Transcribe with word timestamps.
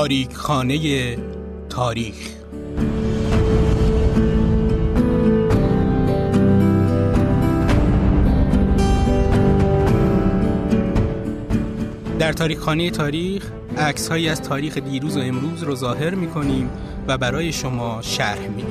تاریک 0.00 0.34
خانه 0.34 1.18
تاریخ. 1.68 2.14
در 12.18 12.32
تاریخ 12.32 12.58
خانه 12.58 12.90
تاریخ 12.90 13.50
عکس 13.78 14.08
هایی 14.08 14.28
از 14.28 14.42
تاریخ 14.42 14.78
دیروز 14.78 15.16
و 15.16 15.20
امروز 15.20 15.62
رو 15.62 15.76
ظاهر 15.76 16.14
می 16.14 16.26
کنیم 16.26 16.70
و 17.08 17.18
برای 17.18 17.52
شما 17.52 18.02
شرح 18.02 18.48
می 18.48 18.64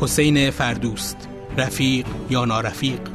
حسین 0.00 0.50
فردوست 0.50 1.28
رفیق 1.56 2.06
یا 2.30 2.44
نارفیق؟ 2.44 3.11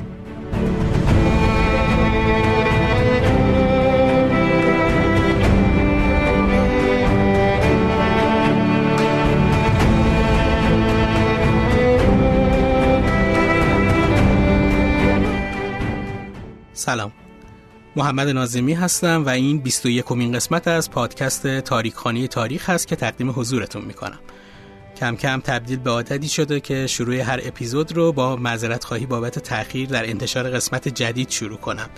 سلام. 16.87 17.11
محمد 17.95 18.29
نازمی 18.29 18.73
هستم 18.73 19.25
و 19.25 19.29
این 19.29 19.59
21 19.59 20.05
کمین 20.05 20.31
قسمت 20.31 20.67
از 20.67 20.91
پادکست 20.91 21.47
تاریخخانه 21.59 22.27
تاریخ 22.27 22.69
هست 22.69 22.87
که 22.87 22.95
تقدیم 22.95 23.29
حضورتون 23.29 23.85
می‌کنم. 23.85 24.19
کم 24.97 25.15
کم 25.15 25.39
تبدیل 25.39 25.79
به 25.79 25.89
عادتی 25.89 26.27
شده 26.27 26.59
که 26.59 26.87
شروع 26.87 27.15
هر 27.15 27.39
اپیزود 27.43 27.91
رو 27.91 28.11
با 28.11 28.35
معذرت 28.35 28.83
خواهی 28.83 29.05
بابت 29.05 29.39
تاخیر 29.39 29.89
در 29.89 30.09
انتشار 30.09 30.49
قسمت 30.49 30.87
جدید 30.87 31.29
شروع 31.29 31.57
کنم. 31.57 31.89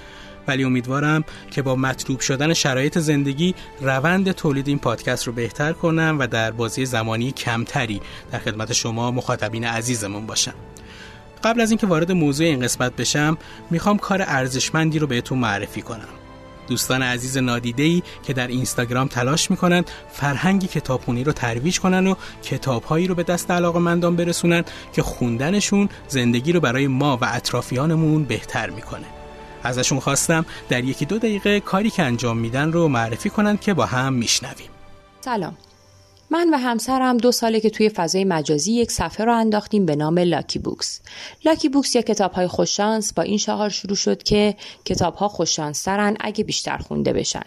ولی 0.47 0.63
امیدوارم 0.63 1.23
که 1.51 1.61
با 1.61 1.75
مطلوب 1.75 2.19
شدن 2.19 2.53
شرایط 2.53 2.99
زندگی 2.99 3.55
روند 3.81 4.31
تولید 4.31 4.67
این 4.67 4.79
پادکست 4.79 5.27
رو 5.27 5.33
بهتر 5.33 5.73
کنم 5.73 6.17
و 6.19 6.27
در 6.27 6.51
بازی 6.51 6.85
زمانی 6.85 7.31
کمتری 7.31 8.01
در 8.31 8.39
خدمت 8.39 8.73
شما 8.73 9.11
مخاطبین 9.11 9.63
عزیزمون 9.63 10.25
باشم. 10.25 10.53
قبل 11.43 11.61
از 11.61 11.71
اینکه 11.71 11.87
وارد 11.87 12.11
موضوع 12.11 12.47
این 12.47 12.59
قسمت 12.59 12.95
بشم 12.95 13.37
می‌خوام 13.69 13.97
کار 13.97 14.21
ارزشمندی 14.21 14.99
رو 14.99 15.07
بهتون 15.07 15.37
معرفی 15.37 15.81
کنم. 15.81 16.07
دوستان 16.67 17.01
عزیز 17.01 17.37
نادیده 17.37 18.01
که 18.23 18.33
در 18.33 18.47
اینستاگرام 18.47 19.07
تلاش 19.07 19.51
می‌کنن 19.51 19.85
فرهنگی 20.11 20.67
کتابخونی 20.67 21.23
رو 21.23 21.31
ترویج 21.31 21.79
کنن 21.79 22.07
و 22.07 22.15
کتابهایی 22.43 23.07
رو 23.07 23.15
به 23.15 23.23
دست 23.23 23.51
مندان 23.51 24.15
برسونن 24.15 24.63
که 24.93 25.01
خوندنشون 25.01 25.89
زندگی 26.07 26.51
رو 26.51 26.59
برای 26.59 26.87
ما 26.87 27.17
و 27.21 27.25
اطرافیانمون 27.33 28.23
بهتر 28.23 28.69
می‌کنه. 28.69 29.05
ازشون 29.63 29.99
خواستم 29.99 30.45
در 30.69 30.83
یکی 30.83 31.05
دو 31.05 31.17
دقیقه 31.17 31.59
کاری 31.59 31.89
که 31.89 32.03
انجام 32.03 32.37
میدن 32.37 32.71
رو 32.71 32.87
معرفی 32.87 33.29
کنن 33.29 33.57
که 33.57 33.73
با 33.73 33.85
هم 33.85 34.13
میشنویم. 34.13 34.69
سلام. 35.21 35.57
من 36.31 36.49
و 36.49 36.57
همسرم 36.57 37.17
دو 37.17 37.31
ساله 37.31 37.59
که 37.59 37.69
توی 37.69 37.89
فضای 37.89 38.23
مجازی 38.23 38.73
یک 38.73 38.91
صفحه 38.91 39.25
رو 39.25 39.35
انداختیم 39.35 39.85
به 39.85 39.95
نام 39.95 40.19
لاکی 40.19 40.59
بوکس. 40.59 40.99
لاکی 41.45 41.69
بوکس 41.69 41.95
یا 41.95 42.01
کتاب 42.01 42.31
های 42.31 42.47
خوششانس 42.47 43.13
با 43.13 43.23
این 43.23 43.37
شعار 43.37 43.69
شروع 43.69 43.95
شد 43.95 44.23
که 44.23 44.55
کتاب 44.85 45.15
ها 45.15 45.27
خوششانسترن 45.27 46.17
اگه 46.19 46.43
بیشتر 46.43 46.77
خونده 46.77 47.13
بشن. 47.13 47.43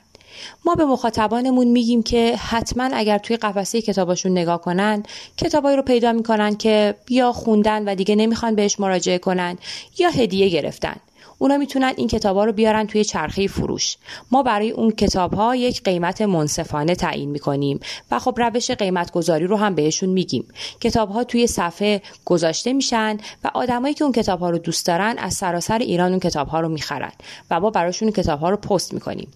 ما 0.64 0.74
به 0.74 0.84
مخاطبانمون 0.84 1.66
میگیم 1.66 2.02
که 2.02 2.36
حتما 2.36 2.90
اگر 2.92 3.18
توی 3.18 3.36
قفسه 3.36 3.82
کتاباشون 3.82 4.32
نگاه 4.32 4.60
کنن 4.60 5.02
کتابایی 5.36 5.76
رو 5.76 5.82
پیدا 5.82 6.12
می‌کنن 6.12 6.56
که 6.56 6.94
یا 7.08 7.32
خوندن 7.32 7.84
و 7.84 7.94
دیگه 7.94 8.14
نمی‌خوان 8.14 8.54
بهش 8.54 8.80
مراجعه 8.80 9.18
کنن 9.18 9.58
یا 9.98 10.10
هدیه 10.10 10.48
گرفتن 10.48 10.96
اونا 11.42 11.56
می‌تونن 11.56 11.94
این 11.96 12.08
کتابا 12.08 12.44
رو 12.44 12.52
بیارن 12.52 12.86
توی 12.86 13.04
چرخه 13.04 13.46
فروش. 13.46 13.96
ما 14.30 14.42
برای 14.42 14.70
اون 14.70 14.90
کتاب 14.90 15.34
ها 15.34 15.56
یک 15.56 15.82
قیمت 15.82 16.22
منصفانه 16.22 16.94
تعیین 16.94 17.30
می‌کنیم 17.30 17.80
و 18.10 18.18
خب 18.18 18.34
روش 18.36 18.70
قیمت 18.70 19.12
گذاری 19.12 19.46
رو 19.46 19.56
هم 19.56 19.74
بهشون 19.74 20.08
میگیم. 20.08 20.44
کتاب 20.80 21.10
ها 21.10 21.24
توی 21.24 21.46
صفحه 21.46 22.02
گذاشته 22.24 22.72
میشن 22.72 23.18
و 23.44 23.50
آدمایی 23.54 23.94
که 23.94 24.04
اون 24.04 24.12
کتاب 24.12 24.40
ها 24.40 24.50
رو 24.50 24.58
دوست 24.58 24.86
دارن 24.86 25.14
از 25.18 25.34
سراسر 25.34 25.78
ایران 25.78 26.10
اون 26.10 26.20
کتاب 26.20 26.48
ها 26.48 26.60
رو 26.60 26.68
می‌خرن 26.68 27.12
و 27.50 27.60
ما 27.60 27.70
براشون 27.70 28.10
کتاب 28.10 28.40
ها 28.40 28.50
رو 28.50 28.56
پست 28.56 28.94
می‌کنیم. 28.94 29.28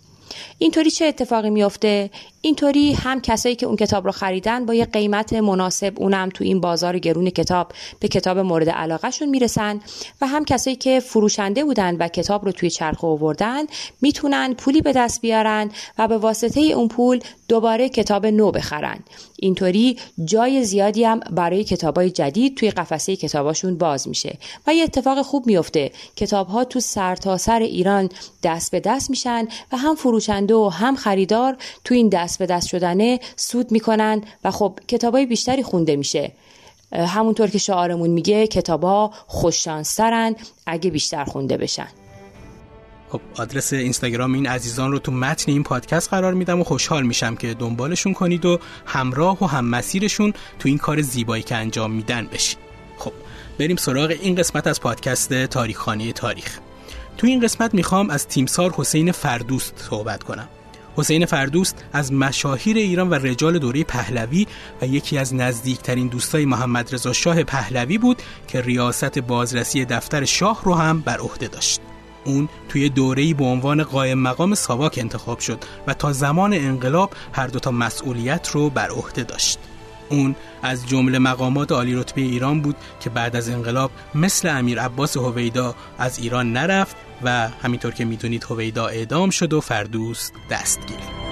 اینطوری 0.59 0.91
چه 0.91 1.05
اتفاقی 1.05 1.51
میفته 1.51 2.11
اینطوری 2.41 2.93
هم 2.93 3.21
کسایی 3.21 3.55
که 3.55 3.67
اون 3.67 3.77
کتاب 3.77 4.05
رو 4.05 4.13
خریدن 4.13 4.67
با 4.67 4.75
یه 4.75 4.85
قیمت 4.85 5.33
مناسب 5.33 5.93
اونم 5.97 6.29
تو 6.29 6.45
این 6.45 6.61
بازار 6.61 6.99
گرون 6.99 7.31
کتاب 7.31 7.73
به 8.01 8.09
کتاب 8.09 8.39
مورد 8.39 8.71
علاقهشون 8.71 9.29
می‌رسن 9.29 9.81
و 10.21 10.27
هم 10.27 10.45
کسایی 10.45 10.77
که 10.77 11.01
فروشنده 11.01 11.65
بودن 11.65 11.97
و 11.97 12.09
کتاب 12.09 12.45
رو 12.45 12.53
توی 12.53 12.71
چرخه 12.71 13.07
آوردن 13.07 13.65
می‌تونن 14.01 14.55
پولی 14.55 14.81
به 14.81 14.93
دست 14.93 15.21
بیارن 15.21 15.71
و 15.99 16.09
به 16.09 16.19
واسطه 16.19 16.61
اون 16.61 16.89
پول 16.89 17.21
دوباره 17.49 17.89
کتاب 17.89 18.27
نو 18.27 18.51
بخرن. 18.51 18.99
اینطوری 19.39 19.99
جای 20.25 20.65
زیادی 20.65 21.05
هم 21.05 21.21
برای 21.21 21.65
کتابای 21.65 22.11
جدید 22.11 22.57
توی 22.57 22.71
قفسه 22.71 23.17
کتاباشون 23.17 23.79
باز 23.79 24.09
میشه 24.09 24.39
و 24.67 24.75
یه 24.75 24.85
اتفاق 24.85 25.23
خوب 25.23 25.47
میفته. 25.47 25.91
کتاب 26.17 26.47
ها 26.47 26.65
تو 26.65 26.81
سرتاسر 26.81 27.47
سر 27.47 27.59
ایران 27.59 28.09
دست 28.43 28.71
به 28.71 28.81
دست 28.81 29.11
میشن 29.11 29.49
و 29.73 29.77
هم 29.77 29.95
فروشنده 29.95 30.55
و 30.55 30.69
هم 30.69 30.97
خریدار 30.97 31.57
تو 31.85 31.95
این 31.95 32.09
دست 32.09 32.39
به 32.39 32.47
دست 32.47 32.69
شدنه 32.69 33.21
سود 33.37 33.73
می‌کنن 33.73 34.23
و 34.45 34.51
خب 34.51 34.79
کتابای 34.89 35.27
بیشتری 35.27 35.63
خونده 35.63 35.97
میشه. 35.97 36.33
همونطور 36.93 37.51
که 37.51 37.59
شعارمون 37.59 38.11
میگه 38.11 38.47
کتابا 38.47 39.11
خوششانسترن 39.27 40.37
اگه 40.67 40.91
بیشتر 40.91 41.25
خونده 41.25 41.57
بشن. 41.57 41.89
خب 43.17 43.43
آدرس 43.43 43.73
اینستاگرام 43.73 44.33
این 44.33 44.47
عزیزان 44.47 44.93
رو 44.93 44.99
تو 44.99 45.13
متن 45.13 45.53
این 45.53 45.63
پادکست 45.63 46.11
قرار 46.11 46.35
میدم 46.35 46.61
و 46.61 46.65
خوشحال 46.65 47.07
میشم 47.07 47.35
که 47.35 47.55
دنبالشون 47.55 48.13
کنید 48.13 48.45
و 48.45 48.59
همراه 48.87 49.45
و 49.45 49.47
هم 49.47 49.65
مسیرشون 49.65 50.33
تو 50.59 50.69
این 50.69 50.79
کار 50.79 51.03
زیبایی 51.03 51.43
که 51.43 51.57
انجام 51.57 51.93
میدن 51.93 52.27
بشید 52.27 52.59
خب 52.99 53.13
بریم 53.59 53.77
سراغ 53.77 54.15
این 54.21 54.35
قسمت 54.35 54.67
از 54.67 54.81
پادکست 54.81 55.45
تاریخخانه 55.45 56.13
تاریخ. 56.13 56.59
تو 57.19 57.27
این 57.27 57.41
قسمت 57.41 57.75
می‌خوام 57.75 58.11
از 58.11 58.29
تیمسار 58.29 58.71
حسین 58.77 59.13
فردوست 59.13 59.87
صحبت 59.91 60.23
کنم. 60.23 60.49
حسین 60.97 61.27
فردوست 61.27 61.85
از 61.93 62.13
مشاهیر 62.13 62.77
ایران 62.77 63.11
و 63.11 63.15
رجال 63.15 63.59
دوره 63.59 63.85
پهلوی 63.85 64.47
و 64.83 64.87
یکی 64.87 65.19
از 65.19 65.35
نزدیکترین 65.35 66.09
دوستای 66.09 66.45
محمد 66.45 66.95
رضا 66.95 67.13
شاه 67.13 67.45
پهلوی 67.45 67.99
بود 67.99 68.23
که 68.49 68.61
ریاست 68.61 69.19
بازرسی 69.19 69.85
دفتر 69.85 70.25
شاه 70.25 70.61
رو 70.65 70.75
هم 70.75 71.01
بر 71.01 71.19
عهده 71.19 71.49
داشت. 71.49 71.81
اون 72.27 72.49
توی 72.69 72.89
دوره‌ای 72.89 73.35
به 73.35 73.45
عنوان 73.45 73.83
قائم 73.83 74.19
مقام 74.19 74.55
ساواک 74.55 74.99
انتخاب 74.99 75.39
شد 75.39 75.65
و 75.87 75.95
تا 75.95 76.13
زمان 76.13 76.53
انقلاب 76.53 77.11
هر 77.33 77.47
دوتا 77.47 77.71
مسئولیت 77.71 78.49
رو 78.49 78.71
بر 78.71 78.91
عهده 78.91 79.23
داشت. 79.23 79.59
اون 80.09 80.37
از 80.63 80.89
جمله 80.89 81.19
مقامات 81.19 81.73
عالی 81.73 81.95
رتبه 81.95 82.21
ایران 82.21 82.61
بود 82.61 82.77
که 83.01 83.11
بعد 83.11 83.37
از 83.37 83.49
انقلاب 83.49 83.91
مثل 84.15 84.49
امیر 84.49 84.81
عباس 84.81 85.17
هویدا 85.17 85.75
از 85.99 86.19
ایران 86.19 86.53
نرفت 86.53 86.97
و 87.23 87.49
همینطور 87.63 87.93
که 87.93 88.05
می‌دونید 88.05 88.45
هویدا 88.45 88.87
اعدام 88.87 89.31
شد 89.31 89.53
و 89.53 89.61
فردوس 89.61 90.31
دستگیر 90.51 91.26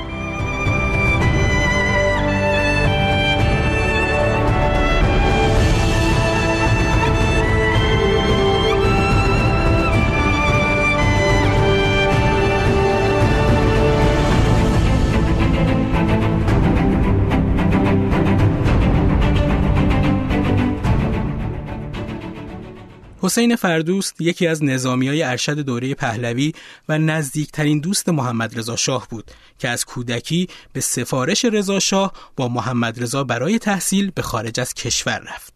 حسین 23.25 23.57
فردوست 23.57 24.21
یکی 24.21 24.47
از 24.47 24.65
نظامی 24.65 25.09
های 25.09 25.23
ارشد 25.23 25.59
دوره 25.59 25.95
پهلوی 25.95 26.53
و 26.89 26.99
نزدیکترین 26.99 27.81
دوست 27.81 28.09
محمد 28.09 28.59
رضا 28.59 28.77
شاه 28.77 29.07
بود 29.11 29.31
که 29.59 29.69
از 29.69 29.85
کودکی 29.85 30.49
به 30.73 30.81
سفارش 30.81 31.45
رضا 31.45 31.81
شاه 31.81 32.13
با 32.37 32.49
محمد 32.49 33.03
رضا 33.03 33.25
برای 33.25 33.59
تحصیل 33.59 34.11
به 34.15 34.23
خارج 34.23 34.61
از 34.61 34.75
کشور 34.75 35.19
رفت. 35.19 35.55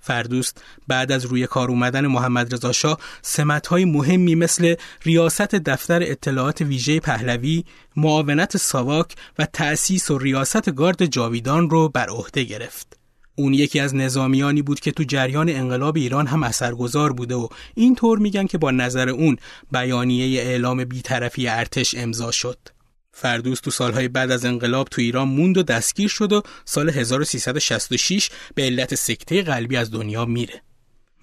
فردوست 0.00 0.64
بعد 0.88 1.12
از 1.12 1.24
روی 1.24 1.46
کار 1.46 1.68
اومدن 1.68 2.06
محمد 2.06 2.54
رضا 2.54 2.72
شاه 2.72 2.98
سمت‌های 3.22 3.84
مهمی 3.84 4.34
مثل 4.34 4.74
ریاست 5.02 5.54
دفتر 5.54 6.02
اطلاعات 6.02 6.60
ویژه 6.60 7.00
پهلوی، 7.00 7.64
معاونت 7.96 8.56
ساواک 8.56 9.14
و 9.38 9.46
تأسیس 9.46 10.10
و 10.10 10.18
ریاست 10.18 10.70
گارد 10.70 11.06
جاویدان 11.06 11.70
رو 11.70 11.88
بر 11.88 12.08
عهده 12.08 12.44
گرفت. 12.44 13.01
اون 13.34 13.54
یکی 13.54 13.80
از 13.80 13.94
نظامیانی 13.94 14.62
بود 14.62 14.80
که 14.80 14.92
تو 14.92 15.04
جریان 15.04 15.48
انقلاب 15.48 15.96
ایران 15.96 16.26
هم 16.26 16.42
اثرگذار 16.42 17.12
بوده 17.12 17.34
و 17.34 17.48
اینطور 17.74 18.18
میگن 18.18 18.46
که 18.46 18.58
با 18.58 18.70
نظر 18.70 19.08
اون 19.08 19.36
بیانیه 19.72 20.42
اعلام 20.42 20.84
بیطرفی 20.84 21.48
ارتش 21.48 21.94
امضا 21.98 22.30
شد. 22.30 22.58
فردوس 23.12 23.60
تو 23.60 23.70
سالهای 23.70 24.08
بعد 24.08 24.30
از 24.30 24.44
انقلاب 24.44 24.88
تو 24.88 25.00
ایران 25.00 25.28
موند 25.28 25.58
و 25.58 25.62
دستگیر 25.62 26.08
شد 26.08 26.32
و 26.32 26.42
سال 26.64 26.90
1366 26.90 28.30
به 28.54 28.62
علت 28.62 28.94
سکته 28.94 29.42
قلبی 29.42 29.76
از 29.76 29.90
دنیا 29.90 30.24
میره. 30.24 30.62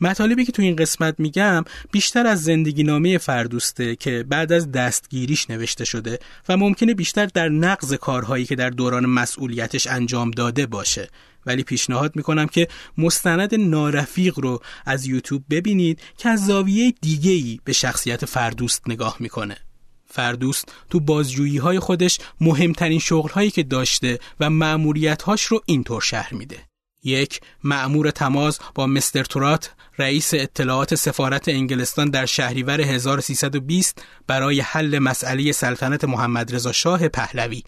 مطالبی 0.02 0.46
که 0.46 0.52
تو 0.52 0.62
این 0.62 0.76
قسمت 0.76 1.16
میگم 1.20 1.64
بیشتر 1.92 2.28
از 2.28 2.44
زندگی 2.44 2.84
نامه 2.84 3.18
فردوسته 3.18 3.96
که 3.96 4.26
بعد 4.30 4.52
از 4.52 4.72
دستگیریش 4.72 5.50
نوشته 5.50 5.86
شده 5.86 6.20
و 6.50 6.58
ممکنه 6.58 6.94
بیشتر 6.94 7.26
در 7.26 7.50
نقض 7.50 7.94
کارهایی 7.94 8.46
که 8.46 8.56
در 8.56 8.70
دوران 8.70 9.06
مسئولیتش 9.06 9.88
انجام 9.88 10.32
داده 10.32 10.66
باشه. 10.66 11.10
ولی 11.46 11.64
پیشنهاد 11.64 12.16
می‌کنم 12.16 12.48
که 12.48 12.68
مستند 12.98 13.56
نارفیق 13.56 14.40
رو 14.40 14.62
از 14.86 15.06
یوتیوب 15.06 15.44
ببینید 15.50 16.02
که 16.18 16.30
از 16.30 16.46
زاویه 16.46 16.94
دیگه 17.02 17.32
ای 17.32 17.60
به 17.64 17.74
شخصیت 17.74 18.26
فردوست 18.26 18.84
نگاه 18.88 19.18
می‌کنه. 19.20 19.58
فردوست 20.06 20.74
تو 20.90 21.00
بازجویی 21.00 21.58
های 21.58 21.80
خودش 21.80 22.20
مهمترین 22.42 23.00
شغل 23.00 23.30
هایی 23.30 23.52
که 23.52 23.64
داشته 23.64 24.20
و 24.40 24.50
معمولیت 24.50 25.22
هاش 25.22 25.44
رو 25.44 25.62
اینطور 25.66 26.02
شهر 26.02 26.34
میده. 26.34 26.69
یک 27.04 27.42
معمور 27.64 28.12
تماس 28.12 28.60
با 28.76 28.88
مستر 28.88 29.24
تورات 29.24 29.72
رئیس 29.98 30.34
اطلاعات 30.34 30.96
سفارت 30.96 31.50
انگلستان 31.50 32.10
در 32.10 32.26
شهریور 32.26 32.82
1320 32.82 34.04
برای 34.28 34.60
حل 34.60 35.00
مسئله 35.00 35.52
سلطنت 35.52 36.06
محمد 36.06 36.56
رضا 36.56 36.72
شاه 36.72 37.08
پهلوی 37.08 37.64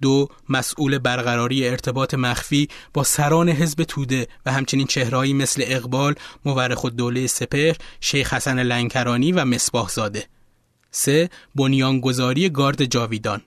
دو 0.00 0.28
مسئول 0.48 0.98
برقراری 0.98 1.68
ارتباط 1.68 2.14
مخفی 2.14 2.68
با 2.94 3.04
سران 3.04 3.48
حزب 3.48 3.82
توده 3.82 4.28
و 4.46 4.52
همچنین 4.52 4.86
چهرهایی 4.86 5.32
مثل 5.32 5.62
اقبال، 5.66 6.14
مورخ 6.44 6.84
الدوله 6.84 7.26
سپر، 7.26 7.72
شیخ 8.00 8.34
حسن 8.34 8.58
لنکرانی 8.58 9.32
و 9.32 9.44
مصباح 9.44 9.88
زاده. 9.88 10.26
سه 10.90 11.30
بنیانگذاری 11.54 12.50
گارد 12.50 12.84
جاویدان. 12.84 13.42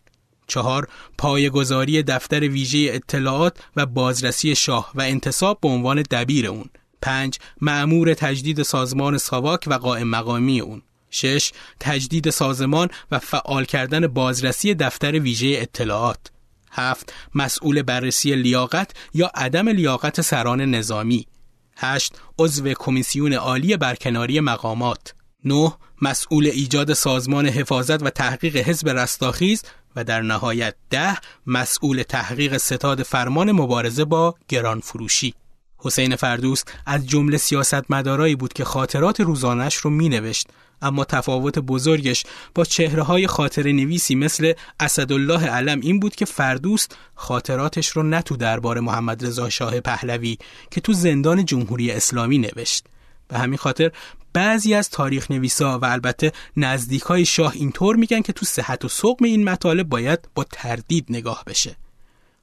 چهار 0.51 0.87
پایگذاری 1.17 2.03
دفتر 2.03 2.39
ویژه 2.39 2.89
اطلاعات 2.91 3.57
و 3.75 3.85
بازرسی 3.85 4.55
شاه 4.55 4.91
و 4.95 5.01
انتصاب 5.01 5.59
به 5.61 5.67
عنوان 5.67 6.01
دبیر 6.01 6.47
اون. 6.47 6.69
پنج 7.01 7.37
معمور 7.61 8.13
تجدید 8.13 8.61
سازمان 8.61 9.17
ساواک 9.17 9.63
و 9.67 9.73
قائم 9.73 10.07
مقامی 10.07 10.59
اون. 10.59 10.81
شش 11.09 11.51
تجدید 11.79 12.29
سازمان 12.29 12.89
و 13.11 13.19
فعال 13.19 13.65
کردن 13.65 14.07
بازرسی 14.07 14.73
دفتر 14.73 15.19
ویژه 15.19 15.57
اطلاعات. 15.61 16.31
هفت 16.71 17.13
مسئول 17.35 17.81
بررسی 17.81 18.35
لیاقت 18.35 18.91
یا 19.13 19.31
عدم 19.35 19.69
لیاقت 19.69 20.21
سران 20.21 20.61
نظامی. 20.61 21.27
هشت 21.77 22.13
عضو 22.39 22.73
کمیسیون 22.73 23.33
عالی 23.33 23.77
برکناری 23.77 24.39
مقامات. 24.39 25.13
9. 25.45 25.71
مسئول 26.01 26.47
ایجاد 26.47 26.93
سازمان 26.93 27.47
حفاظت 27.47 28.03
و 28.03 28.09
تحقیق 28.09 28.57
حزب 28.57 28.89
رستاخیز 28.89 29.63
و 29.95 30.03
در 30.03 30.21
نهایت 30.21 30.75
ده 30.89 31.17
مسئول 31.47 32.03
تحقیق 32.03 32.57
ستاد 32.57 33.03
فرمان 33.03 33.51
مبارزه 33.51 34.05
با 34.05 34.35
گران 34.47 34.79
فروشی. 34.79 35.33
حسین 35.77 36.15
فردوست 36.15 36.73
از 36.85 37.07
جمله 37.07 37.37
سیاستمدارایی 37.37 38.35
بود 38.35 38.53
که 38.53 38.63
خاطرات 38.63 39.21
روزانش 39.21 39.75
رو 39.75 39.89
می 39.89 40.09
نوشت 40.09 40.47
اما 40.81 41.05
تفاوت 41.05 41.59
بزرگش 41.59 42.23
با 42.55 42.65
چهره 42.65 43.03
های 43.03 43.27
خاطر 43.27 43.71
نویسی 43.71 44.15
مثل 44.15 44.53
اسدالله 44.79 45.45
علم 45.47 45.79
این 45.79 45.99
بود 45.99 46.15
که 46.15 46.25
فردوست 46.25 46.97
خاطراتش 47.15 47.89
رو 47.89 48.03
نه 48.03 48.21
تو 48.21 48.37
دربار 48.37 48.79
محمد 48.79 49.25
رضا 49.25 49.49
شاه 49.49 49.79
پهلوی 49.79 50.37
که 50.71 50.81
تو 50.81 50.93
زندان 50.93 51.45
جمهوری 51.45 51.91
اسلامی 51.91 52.37
نوشت 52.37 52.85
به 53.27 53.37
همین 53.37 53.57
خاطر 53.57 53.91
بعضی 54.33 54.73
از 54.73 54.89
تاریخ 54.89 55.31
نویسا 55.31 55.79
و 55.79 55.85
البته 55.85 56.31
نزدیک 56.57 57.01
های 57.01 57.25
شاه 57.25 57.53
اینطور 57.55 57.95
میگن 57.95 58.21
که 58.21 58.33
تو 58.33 58.45
صحت 58.45 58.85
و 58.85 58.87
سقم 58.87 59.25
این 59.25 59.43
مطالب 59.43 59.89
باید 59.89 60.19
با 60.35 60.43
تردید 60.43 61.05
نگاه 61.09 61.43
بشه. 61.47 61.75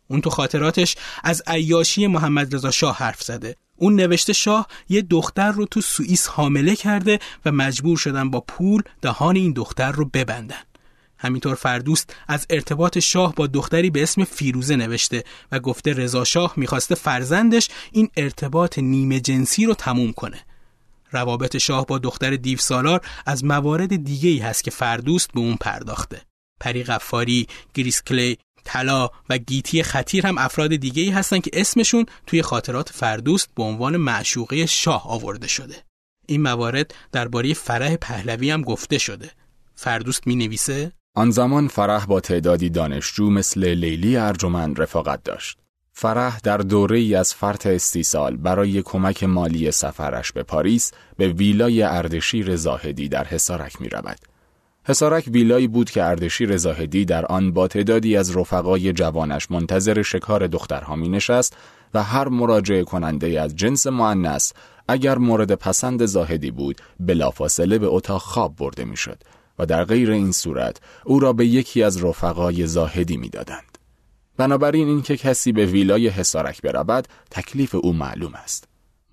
اون 0.09 0.21
تو 0.21 0.31
خاطراتش 0.31 0.97
از 1.25 1.43
عیاشی 1.47 2.07
محمد 2.07 2.55
رضا 2.55 2.71
شاه 2.71 2.97
حرف 2.97 3.23
زده. 3.23 3.57
اون 3.77 3.95
نوشته 3.95 4.33
شاه 4.33 4.67
یه 4.89 5.03
دختر 5.03 5.53
رو 5.53 5.67
تو 5.67 5.81
سوئیس 5.81 6.27
حامله 6.27 6.77
کرده 6.77 7.19
و 7.45 7.53
مجبور 7.53 7.97
شدن 7.97 8.31
با 8.31 8.41
پول 8.41 8.83
دهان 9.03 9.37
این 9.37 9.53
دختر 9.53 9.93
رو 9.93 10.05
ببندن. 10.05 10.63
همینطور 11.19 11.55
فردوست 11.55 12.15
از 12.29 12.47
ارتباط 12.51 12.99
شاه 12.99 13.35
با 13.35 13.47
دختری 13.47 13.91
به 13.91 14.03
اسم 14.03 14.25
فیروزه 14.25 14.77
نوشته 14.77 15.25
و 15.53 15.61
گفته 15.61 15.93
رضا 15.93 16.25
شاه 16.25 16.53
می‌خواسته 16.57 16.95
فرزندش 16.95 17.69
این 17.93 18.09
ارتباط 18.17 18.79
نیمه 18.79 19.21
جنسی 19.21 19.67
رو 19.67 19.75
تموم 19.75 20.13
کنه. 20.13 20.45
روابط 21.11 21.57
شاه 21.57 21.87
با 21.87 21.99
دختر 21.99 22.37
دیو 22.37 22.59
سالار 22.59 23.01
از 23.27 23.45
موارد 23.45 24.05
دیگه 24.05 24.31
ای 24.31 24.39
هست 24.39 24.65
که 24.65 24.71
فردوست 24.71 25.33
به 25.33 25.41
اون 25.41 25.57
پرداخته 25.57 26.23
پری 26.61 26.85
غفاری، 26.85 27.47
گریس 27.75 28.03
کلی، 28.03 28.39
طلا 28.65 29.09
و 29.29 29.39
گیتی 29.39 29.83
خطیر 29.83 30.27
هم 30.27 30.39
افراد 30.39 30.77
دیگه 30.77 31.03
ای 31.03 31.11
هستن 31.11 31.39
که 31.39 31.51
اسمشون 31.53 32.07
توی 32.27 32.43
خاطرات 32.43 32.89
فردوست 32.93 33.49
به 33.57 33.63
عنوان 33.63 33.97
معشوقه 33.97 34.67
شاه 34.67 35.11
آورده 35.11 35.49
شده. 35.49 35.85
این 36.27 36.43
موارد 36.43 36.95
درباره 37.13 37.55
فرح 37.55 37.97
پهلوی 37.97 38.51
هم 38.51 38.63
گفته 38.63 38.99
شده. 38.99 39.31
فردوست 39.75 40.27
می 40.27 40.37
نویسه 40.37 40.93
آن 41.17 41.31
زمان 41.31 41.69
فرح 41.69 42.07
با 42.07 42.21
تعدادی 42.21 42.71
دانشجو 42.71 43.31
مثل 43.31 43.65
لیلی 43.75 44.17
ارجمند 44.17 44.81
رفاقت 44.81 45.23
داشت. 45.23 45.58
فرح 46.01 46.39
در 46.39 46.57
دوره 46.59 46.99
ای 46.99 47.15
از 47.15 47.35
فرط 47.35 47.67
استیصال 47.67 48.37
برای 48.37 48.83
کمک 48.83 49.25
مالی 49.25 49.71
سفرش 49.71 50.33
به 50.33 50.43
پاریس 50.43 50.93
به 51.17 51.29
ویلای 51.29 51.83
اردشیر 51.83 52.57
زاهدی 52.57 53.09
در 53.09 53.25
حسارک 53.25 53.81
می 53.81 53.89
رود. 53.89 54.19
حسارک 54.85 55.29
ویلایی 55.33 55.69
بود 55.69 55.91
که 55.91 56.05
اردشیر 56.05 56.57
زاهدی 56.57 57.05
در 57.05 57.27
آن 57.27 57.53
با 57.53 57.69
تعدادی 57.69 58.17
از 58.17 58.37
رفقای 58.37 58.93
جوانش 58.93 59.51
منتظر 59.51 60.03
شکار 60.03 60.47
دخترها 60.47 60.97
می 60.97 61.09
نشست 61.09 61.57
و 61.95 62.03
هر 62.03 62.29
مراجعه 62.29 62.85
کننده 62.85 63.41
از 63.41 63.57
جنس 63.57 63.87
معنس 63.87 64.53
اگر 64.89 65.19
مورد 65.19 65.55
پسند 65.55 66.07
زاهدی 66.07 66.51
بود 66.51 66.81
بلافاصله 67.01 67.79
به 67.79 67.87
اتاق 67.87 68.23
خواب 68.23 68.57
برده 68.57 68.85
می‌شد 68.85 69.19
و 69.59 69.67
در 69.67 69.85
غیر 69.85 70.11
این 70.11 70.33
صورت 70.33 70.81
او 71.05 71.21
را 71.21 71.33
به 71.33 71.47
یکی 71.47 71.83
از 71.83 72.05
رفقای 72.05 72.67
زاهدی 72.67 73.17
می‌دادند. 73.17 73.68
بنابراین 74.39 74.89
اینکه 74.89 75.17
کسی 75.17 75.53
به 75.53 75.67
ویلای 75.67 76.09
حسارک 76.09 76.63
برود 76.63 77.09
تکلیف 77.31 77.75
او 77.75 77.93
معلوم 77.93 78.35
است. 78.35 78.65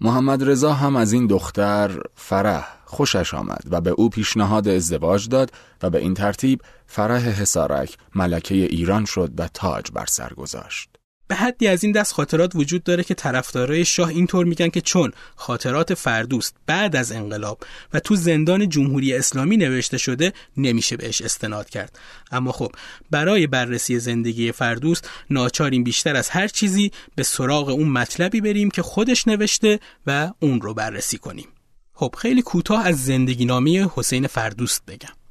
محمد 0.02 0.50
رضا 0.50 0.74
هم 0.74 0.96
از 0.96 1.14
این 1.14 1.28
دختر 1.28 2.02
فرح 2.16 2.68
خوشش 2.86 3.34
آمد 3.34 3.64
و 3.70 3.82
به 3.82 3.90
او 3.90 4.10
پیشنهاد 4.10 4.68
ازدواج 4.68 5.30
داد 5.30 5.52
و 5.84 5.90
به 5.90 6.00
این 6.00 6.14
ترتیب 6.14 6.62
فرح 6.88 7.30
حسارک 7.30 7.98
ملکه 8.16 8.56
ایران 8.56 9.06
شد 9.06 9.32
و 9.38 9.48
تاج 9.48 9.92
بر 9.92 10.06
سر 10.06 10.34
گذاشت. 10.34 10.95
به 11.28 11.36
حدی 11.36 11.68
از 11.68 11.84
این 11.84 11.92
دست 11.92 12.14
خاطرات 12.14 12.56
وجود 12.56 12.84
داره 12.84 13.04
که 13.04 13.14
طرفدارای 13.14 13.86
شاه 13.86 14.10
اینطور 14.10 14.46
میگن 14.46 14.70
که 14.70 14.82
چون 14.82 15.12
خاطرات 15.36 15.94
فردوست 15.94 16.56
بعد 16.66 16.96
از 16.96 17.12
انقلاب 17.12 17.64
و 17.94 18.00
تو 18.00 18.16
زندان 18.16 18.70
جمهوری 18.70 19.14
اسلامی 19.14 19.58
نوشته 19.58 19.98
شده 19.98 20.34
نمیشه 20.58 20.98
بهش 20.98 21.22
استناد 21.22 21.70
کرد. 21.70 22.00
اما 22.32 22.52
خب 22.52 22.72
برای 23.12 23.48
بررسی 23.48 24.00
زندگی 24.00 24.52
فردوست 24.52 25.10
ناچاریم 25.30 25.84
بیشتر 25.84 26.16
از 26.16 26.30
هر 26.30 26.48
چیزی 26.48 26.92
به 27.16 27.24
سراغ 27.24 27.70
اون 27.70 27.90
مطلبی 27.90 28.42
بریم 28.42 28.70
که 28.70 28.82
خودش 28.82 29.28
نوشته 29.28 29.80
و 30.08 30.32
اون 30.40 30.62
رو 30.62 30.74
بررسی 30.74 31.18
کنیم. 31.18 31.48
خب 31.94 32.16
خیلی 32.18 32.42
کوتاه 32.42 32.88
از 32.88 33.06
زندگی 33.06 33.46
نامی 33.46 33.90
حسین 33.96 34.28
فردوست 34.28 34.86
بگم. 34.86 35.25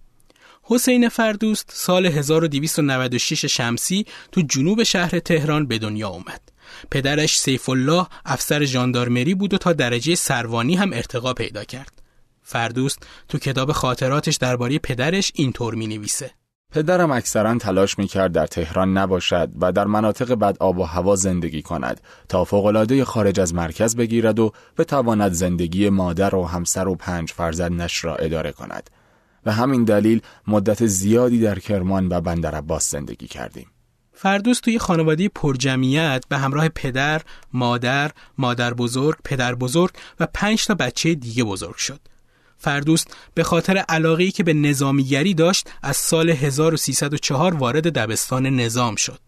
حسین 0.67 1.09
فردوست 1.09 1.71
سال 1.73 2.07
1296 2.07 3.45
شمسی 3.45 4.07
تو 4.33 4.41
جنوب 4.41 4.83
شهر 4.83 5.19
تهران 5.19 5.67
به 5.67 5.79
دنیا 5.79 6.09
اومد. 6.09 6.41
پدرش 6.91 7.39
سیف 7.39 7.69
الله 7.69 8.07
افسر 8.25 8.65
ژاندارمری 8.65 9.35
بود 9.35 9.55
و 9.55 9.59
تا 9.59 9.73
درجه 9.73 10.15
سروانی 10.15 10.75
هم 10.77 10.93
ارتقا 10.93 11.35
پیدا 11.35 11.65
کرد. 11.65 12.03
فردوست 12.43 13.07
تو 13.29 13.39
کتاب 13.39 13.73
خاطراتش 13.73 14.37
درباره 14.37 14.79
پدرش 14.79 15.33
اینطور 15.35 15.75
می 15.75 15.87
نویسه. 15.87 16.31
پدرم 16.73 17.11
اکثرا 17.11 17.59
تلاش 17.59 17.99
می 17.99 18.07
کرد 18.07 18.33
در 18.33 18.47
تهران 18.47 18.99
نباشد 18.99 19.51
و 19.61 19.73
در 19.73 19.87
مناطق 19.87 20.35
بد 20.35 20.57
آب 20.61 20.79
و 20.79 20.83
هوا 20.83 21.17
زندگی 21.17 21.63
کند 21.63 22.01
تا 22.29 22.45
فوقلاده 22.45 23.05
خارج 23.05 23.41
از 23.41 23.55
مرکز 23.55 23.97
بگیرد 23.97 24.39
و 24.39 24.53
بتواند 24.79 25.33
زندگی 25.33 25.89
مادر 25.89 26.35
و 26.35 26.45
همسر 26.45 26.89
و 26.89 26.95
پنج 26.95 27.33
فرزندش 27.33 28.05
را 28.05 28.17
اداره 28.17 28.53
کند. 28.53 28.91
و 29.47 29.53
همین 29.53 29.85
دلیل 29.85 30.21
مدت 30.47 30.87
زیادی 30.87 31.41
در 31.41 31.59
کرمان 31.59 32.09
و 32.09 32.21
بندر 32.21 32.55
عباس 32.55 32.91
زندگی 32.91 33.27
کردیم. 33.27 33.67
فردوس 34.13 34.61
توی 34.61 34.79
خانواده 34.79 35.29
پرجمعیت 35.29 36.25
به 36.29 36.39
همراه 36.39 36.69
پدر، 36.69 37.23
مادر، 37.53 38.11
مادر 38.39 38.75
بزرگ، 38.75 39.17
پدر 39.25 39.55
بزرگ 39.55 39.91
و 40.21 40.27
پنج 40.35 40.67
تا 40.67 40.75
بچه 40.75 41.15
دیگه 41.15 41.45
بزرگ 41.45 41.77
شد. 41.77 42.01
فردوست 42.59 43.17
به 43.35 43.43
خاطر 43.43 43.77
علاقه‌ای 43.77 44.31
که 44.31 44.43
به 44.43 44.53
نظامیگری 44.53 45.35
داشت 45.35 45.71
از 45.83 45.97
سال 45.97 46.31
1304 46.31 47.55
وارد 47.55 47.93
دبستان 47.93 48.47
نظام 48.47 48.95
شد. 48.95 49.21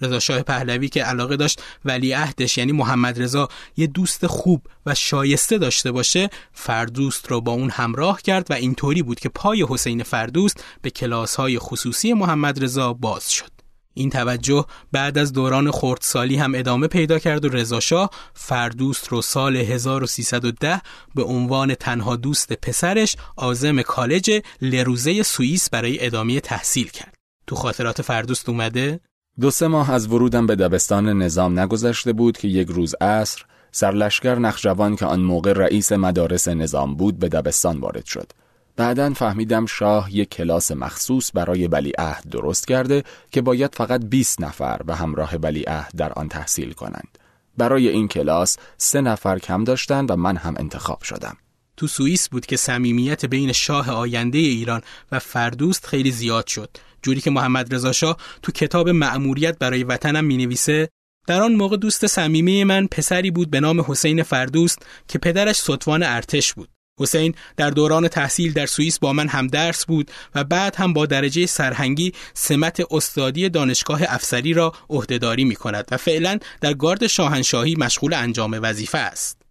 رضا 0.00 0.18
شاه 0.18 0.42
پهلوی 0.42 0.88
که 0.88 1.04
علاقه 1.04 1.36
داشت 1.36 1.62
ولی 1.84 2.12
عهدش 2.12 2.58
یعنی 2.58 2.72
محمد 2.72 3.22
رضا 3.22 3.48
یه 3.76 3.86
دوست 3.86 4.26
خوب 4.26 4.66
و 4.86 4.94
شایسته 4.94 5.58
داشته 5.58 5.92
باشه 5.92 6.30
فردوست 6.52 7.30
رو 7.30 7.40
با 7.40 7.52
اون 7.52 7.70
همراه 7.70 8.22
کرد 8.22 8.46
و 8.50 8.54
اینطوری 8.54 9.02
بود 9.02 9.20
که 9.20 9.28
پای 9.28 9.66
حسین 9.68 10.02
فردوست 10.02 10.64
به 10.82 10.90
کلاس 10.90 11.36
های 11.36 11.58
خصوصی 11.58 12.12
محمد 12.12 12.64
رضا 12.64 12.92
باز 12.92 13.32
شد 13.32 13.54
این 13.94 14.10
توجه 14.10 14.64
بعد 14.92 15.18
از 15.18 15.32
دوران 15.32 15.70
خردسالی 15.70 16.36
هم 16.36 16.54
ادامه 16.54 16.86
پیدا 16.86 17.18
کرد 17.18 17.44
و 17.44 17.48
رضاشاه 17.48 18.10
فردوست 18.34 19.08
رو 19.08 19.22
سال 19.22 19.56
1310 19.56 20.82
به 21.14 21.22
عنوان 21.22 21.74
تنها 21.74 22.16
دوست 22.16 22.52
پسرش 22.52 23.16
آزم 23.36 23.82
کالج 23.82 24.42
لروزه 24.62 25.22
سوئیس 25.22 25.70
برای 25.70 26.06
ادامه 26.06 26.40
تحصیل 26.40 26.88
کرد. 26.88 27.14
تو 27.46 27.56
خاطرات 27.56 28.02
فردوست 28.02 28.48
اومده؟ 28.48 29.00
دو 29.40 29.50
سه 29.50 29.66
ماه 29.66 29.90
از 29.90 30.12
ورودم 30.12 30.46
به 30.46 30.56
دبستان 30.56 31.22
نظام 31.22 31.58
نگذشته 31.58 32.12
بود 32.12 32.36
که 32.36 32.48
یک 32.48 32.68
روز 32.68 32.94
عصر 33.00 33.44
سرلشکر 33.72 34.34
نخجوان 34.34 34.96
که 34.96 35.06
آن 35.06 35.20
موقع 35.20 35.52
رئیس 35.52 35.92
مدارس 35.92 36.48
نظام 36.48 36.94
بود 36.94 37.18
به 37.18 37.28
دبستان 37.28 37.80
وارد 37.80 38.04
شد. 38.04 38.32
بعدا 38.76 39.12
فهمیدم 39.12 39.66
شاه 39.66 40.16
یک 40.16 40.30
کلاس 40.30 40.72
مخصوص 40.72 41.30
برای 41.34 41.66
ولیعهد 41.66 42.24
درست 42.30 42.68
کرده 42.68 43.04
که 43.30 43.42
باید 43.42 43.74
فقط 43.74 44.04
20 44.04 44.40
نفر 44.40 44.82
به 44.82 44.94
همراه 44.94 45.36
ولیعهد 45.36 45.92
در 45.96 46.12
آن 46.12 46.28
تحصیل 46.28 46.72
کنند. 46.72 47.18
برای 47.58 47.88
این 47.88 48.08
کلاس 48.08 48.56
سه 48.76 49.00
نفر 49.00 49.38
کم 49.38 49.64
داشتند 49.64 50.10
و 50.10 50.16
من 50.16 50.36
هم 50.36 50.54
انتخاب 50.58 51.02
شدم. 51.02 51.36
تو 51.76 51.86
سوئیس 51.86 52.28
بود 52.28 52.46
که 52.46 52.56
صمیمیت 52.56 53.26
بین 53.26 53.52
شاه 53.52 53.90
آینده 53.90 54.38
ایران 54.38 54.82
و 55.12 55.18
فردوست 55.18 55.86
خیلی 55.86 56.10
زیاد 56.10 56.46
شد. 56.46 56.76
جوری 57.02 57.20
که 57.20 57.30
محمد 57.30 57.74
رضا 57.74 57.92
شاه 57.92 58.16
تو 58.42 58.52
کتاب 58.52 58.88
مأموریت 58.88 59.58
برای 59.58 59.84
وطنم 59.84 60.24
می 60.24 60.36
نویسه 60.36 60.88
در 61.26 61.42
آن 61.42 61.52
موقع 61.52 61.76
دوست 61.76 62.06
صمیمی 62.06 62.64
من 62.64 62.86
پسری 62.86 63.30
بود 63.30 63.50
به 63.50 63.60
نام 63.60 63.84
حسین 63.88 64.22
فردوست 64.22 64.78
که 65.08 65.18
پدرش 65.18 65.56
سطوان 65.56 66.02
ارتش 66.02 66.54
بود. 66.54 66.68
حسین 67.00 67.34
در 67.56 67.70
دوران 67.70 68.08
تحصیل 68.08 68.52
در 68.52 68.66
سوئیس 68.66 68.98
با 68.98 69.12
من 69.12 69.28
هم 69.28 69.46
درس 69.46 69.86
بود 69.86 70.10
و 70.34 70.44
بعد 70.44 70.76
هم 70.76 70.92
با 70.92 71.06
درجه 71.06 71.46
سرهنگی 71.46 72.12
سمت 72.34 72.82
استادی 72.90 73.48
دانشگاه 73.48 74.00
افسری 74.08 74.52
را 74.52 74.72
عهدهداری 74.90 75.44
می 75.44 75.56
کند 75.56 75.88
و 75.90 75.96
فعلا 75.96 76.38
در 76.60 76.74
گارد 76.74 77.06
شاهنشاهی 77.06 77.74
مشغول 77.74 78.14
انجام 78.14 78.58
وظیفه 78.62 78.98
است. 78.98 79.43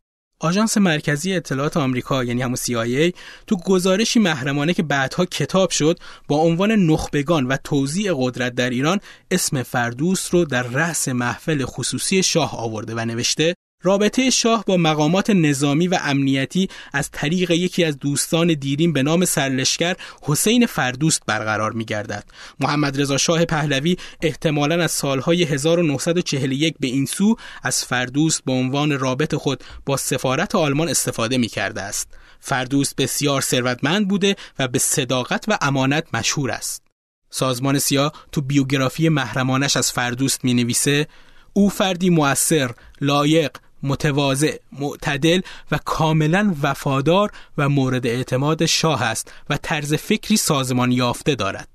آژانس 0.44 0.78
مرکزی 0.78 1.36
اطلاعات 1.36 1.78
آمریکا 1.78 2.24
یعنی 2.24 2.42
همون 2.42 2.56
CIA 2.56 3.16
تو 3.48 3.58
گزارشی 3.58 4.20
محرمانه 4.20 4.74
که 4.74 4.84
بعدها 4.84 5.26
کتاب 5.26 5.70
شد 5.70 6.00
با 6.28 6.36
عنوان 6.36 6.72
نخبگان 6.72 7.48
و 7.48 7.58
توزیع 7.64 8.14
قدرت 8.18 8.56
در 8.56 8.70
ایران 8.70 9.00
اسم 9.32 9.64
فردوس 9.64 10.34
رو 10.34 10.46
در 10.46 10.64
رأس 10.64 11.08
محفل 11.08 11.66
خصوصی 11.66 12.24
شاه 12.24 12.58
آورده 12.58 12.96
و 12.96 13.06
نوشته 13.06 13.56
رابطه 13.84 14.30
شاه 14.30 14.64
با 14.68 14.78
مقامات 14.78 15.30
نظامی 15.30 15.88
و 15.88 16.00
امنیتی 16.02 16.70
از 16.94 17.12
طریق 17.12 17.52
یکی 17.52 17.84
از 17.84 18.00
دوستان 18.00 18.48
دیرین 18.54 18.94
به 18.94 19.04
نام 19.04 19.26
سرلشکر 19.26 19.96
حسین 20.22 20.66
فردوست 20.66 21.22
برقرار 21.28 21.72
می 21.72 21.86
گردد. 21.86 22.24
محمد 22.60 23.02
رضا 23.02 23.18
شاه 23.18 23.46
پهلوی 23.46 23.98
احتمالا 24.22 24.84
از 24.84 24.92
سالهای 24.92 25.44
1941 25.44 26.76
به 26.80 26.88
این 26.88 27.06
سو 27.06 27.36
از 27.64 27.86
فردوست 27.86 28.44
به 28.46 28.52
عنوان 28.52 29.00
رابط 29.00 29.36
خود 29.36 29.64
با 29.86 29.98
سفارت 29.98 30.56
آلمان 30.56 30.90
استفاده 30.90 31.38
می 31.38 31.48
کرده 31.48 31.82
است. 31.82 32.08
فردوست 32.40 32.96
بسیار 32.96 33.42
ثروتمند 33.42 34.08
بوده 34.08 34.36
و 34.60 34.68
به 34.68 34.80
صداقت 34.80 35.46
و 35.48 35.58
امانت 35.62 36.08
مشهور 36.14 36.52
است. 36.52 36.84
سازمان 37.30 37.80
سیا 37.80 38.12
تو 38.32 38.42
بیوگرافی 38.42 39.10
محرمانش 39.10 39.78
از 39.78 39.92
فردوست 39.92 40.46
می 40.46 40.54
نویسه 40.54 41.08
او 41.54 41.70
فردی 41.70 42.10
موثر، 42.10 42.72
لایق، 43.02 43.52
متواضع، 43.84 44.56
معتدل 44.72 45.42
و 45.72 45.80
کاملا 45.86 46.56
وفادار 46.62 47.32
و 47.58 47.70
مورد 47.70 48.08
اعتماد 48.08 48.66
شاه 48.66 49.04
است 49.04 49.34
و 49.50 49.58
طرز 49.58 49.94
فکری 49.94 50.38
سازمان 50.38 50.92
یافته 50.92 51.36
دارد. 51.36 51.68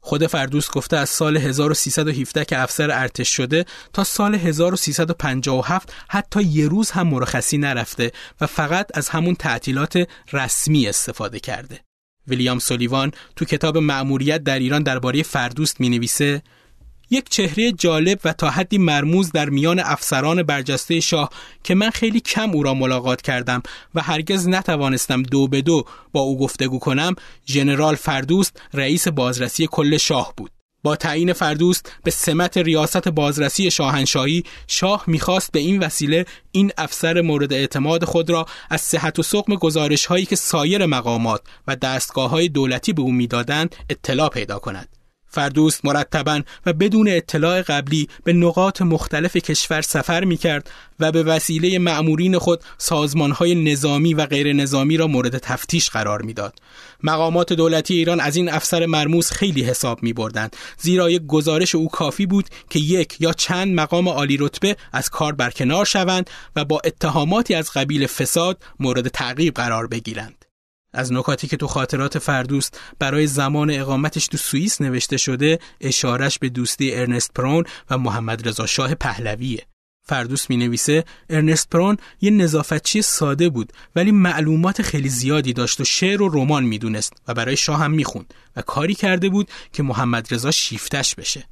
خود 0.00 0.26
فردوس 0.26 0.70
گفته 0.70 0.96
از 0.96 1.08
سال 1.08 1.36
1317 1.36 2.44
که 2.44 2.58
افسر 2.58 2.90
ارتش 2.90 3.28
شده 3.28 3.64
تا 3.92 4.04
سال 4.04 4.34
1357 4.34 5.92
حتی 6.08 6.42
یه 6.42 6.68
روز 6.68 6.90
هم 6.90 7.06
مرخصی 7.06 7.58
نرفته 7.58 8.12
و 8.40 8.46
فقط 8.46 8.86
از 8.94 9.08
همون 9.08 9.34
تعطیلات 9.34 10.08
رسمی 10.32 10.86
استفاده 10.86 11.40
کرده. 11.40 11.80
ویلیام 12.28 12.58
سولیوان 12.58 13.12
تو 13.36 13.44
کتاب 13.44 13.78
مأموریت 13.78 14.44
در 14.44 14.58
ایران 14.58 14.82
درباره 14.82 15.22
فردوست 15.22 15.80
می 15.80 15.88
نویسه 15.88 16.42
یک 17.10 17.28
چهره 17.28 17.72
جالب 17.72 18.18
و 18.24 18.32
تا 18.32 18.50
حدی 18.50 18.78
مرموز 18.78 19.32
در 19.32 19.48
میان 19.48 19.80
افسران 19.80 20.42
برجسته 20.42 21.00
شاه 21.00 21.30
که 21.64 21.74
من 21.74 21.90
خیلی 21.90 22.20
کم 22.20 22.50
او 22.50 22.62
را 22.62 22.74
ملاقات 22.74 23.22
کردم 23.22 23.62
و 23.94 24.02
هرگز 24.02 24.48
نتوانستم 24.48 25.22
دو 25.22 25.48
به 25.48 25.62
دو 25.62 25.84
با 26.12 26.20
او 26.20 26.38
گفتگو 26.38 26.78
کنم 26.78 27.14
ژنرال 27.46 27.94
فردوست 27.94 28.62
رئیس 28.74 29.08
بازرسی 29.08 29.68
کل 29.70 29.96
شاه 29.96 30.34
بود. 30.36 30.50
با 30.82 30.96
تعیین 30.96 31.32
فردوست 31.32 31.92
به 32.04 32.10
سمت 32.10 32.56
ریاست 32.56 33.08
بازرسی 33.08 33.70
شاهنشاهی 33.70 34.44
شاه 34.66 35.04
می‌خواست 35.06 35.52
به 35.52 35.58
این 35.58 35.78
وسیله 35.78 36.26
این 36.52 36.72
افسر 36.78 37.20
مورد 37.20 37.52
اعتماد 37.52 38.04
خود 38.04 38.30
را 38.30 38.46
از 38.70 38.80
صحت 38.80 39.18
و 39.18 39.22
سقم 39.22 39.54
گزارش 39.54 40.06
هایی 40.06 40.26
که 40.26 40.36
سایر 40.36 40.86
مقامات 40.86 41.42
و 41.66 41.76
دستگاه 41.76 42.30
های 42.30 42.48
دولتی 42.48 42.92
به 42.92 43.02
او 43.02 43.12
می‌دادند 43.12 43.76
اطلاع 43.90 44.28
پیدا 44.28 44.58
کند. 44.58 44.97
فردوست 45.30 45.84
مرتبا 45.84 46.42
و 46.66 46.72
بدون 46.72 47.08
اطلاع 47.08 47.62
قبلی 47.62 48.08
به 48.24 48.32
نقاط 48.32 48.82
مختلف 48.82 49.36
کشور 49.36 49.82
سفر 49.82 50.24
می 50.24 50.36
کرد 50.36 50.70
و 51.00 51.12
به 51.12 51.22
وسیله 51.22 51.78
معمورین 51.78 52.38
خود 52.38 52.60
سازمانهای 52.78 53.54
نظامی 53.54 54.14
و 54.14 54.26
غیر 54.26 54.52
نظامی 54.52 54.96
را 54.96 55.06
مورد 55.06 55.38
تفتیش 55.38 55.90
قرار 55.90 56.22
می‌داد. 56.22 56.54
مقامات 57.02 57.52
دولتی 57.52 57.94
ایران 57.94 58.20
از 58.20 58.36
این 58.36 58.48
افسر 58.48 58.86
مرموز 58.86 59.30
خیلی 59.30 59.62
حساب 59.62 60.02
می 60.02 60.12
بردند 60.12 60.56
زیرا 60.78 61.10
یک 61.10 61.22
گزارش 61.26 61.74
او 61.74 61.88
کافی 61.88 62.26
بود 62.26 62.48
که 62.70 62.78
یک 62.78 63.20
یا 63.20 63.32
چند 63.32 63.74
مقام 63.74 64.08
عالی 64.08 64.36
رتبه 64.36 64.76
از 64.92 65.10
کار 65.10 65.32
برکنار 65.32 65.84
شوند 65.84 66.30
و 66.56 66.64
با 66.64 66.80
اتهاماتی 66.84 67.54
از 67.54 67.70
قبیل 67.70 68.06
فساد 68.06 68.62
مورد 68.80 69.08
تعقیب 69.08 69.54
قرار 69.54 69.86
بگیرند. 69.86 70.37
از 70.92 71.12
نکاتی 71.12 71.48
که 71.48 71.56
تو 71.56 71.66
خاطرات 71.66 72.18
فردوست 72.18 72.80
برای 72.98 73.26
زمان 73.26 73.70
اقامتش 73.70 74.26
تو 74.26 74.36
سوئیس 74.36 74.80
نوشته 74.80 75.16
شده 75.16 75.58
اشارش 75.80 76.38
به 76.38 76.48
دوستی 76.48 76.94
ارنست 76.94 77.32
پرون 77.34 77.64
و 77.90 77.98
محمد 77.98 78.48
رضا 78.48 78.66
شاه 78.66 78.94
پهلویه. 78.94 79.66
فردوست 80.08 80.50
می 80.50 80.56
نویسه 80.56 81.04
ارنست 81.30 81.70
پرون 81.70 81.96
یه 82.20 82.30
نظافتچی 82.30 83.02
ساده 83.02 83.48
بود 83.48 83.72
ولی 83.96 84.12
معلومات 84.12 84.82
خیلی 84.82 85.08
زیادی 85.08 85.52
داشت 85.52 85.80
و 85.80 85.84
شعر 85.84 86.22
و 86.22 86.28
رمان 86.28 86.64
می‌دونست 86.64 87.12
و 87.28 87.34
برای 87.34 87.56
شاه 87.56 87.78
هم 87.78 87.90
می‌خوند 87.90 88.34
و 88.56 88.62
کاری 88.62 88.94
کرده 88.94 89.28
بود 89.28 89.50
که 89.72 89.82
محمد 89.82 90.34
رضا 90.34 90.50
شیفتش 90.50 91.14
بشه. 91.14 91.44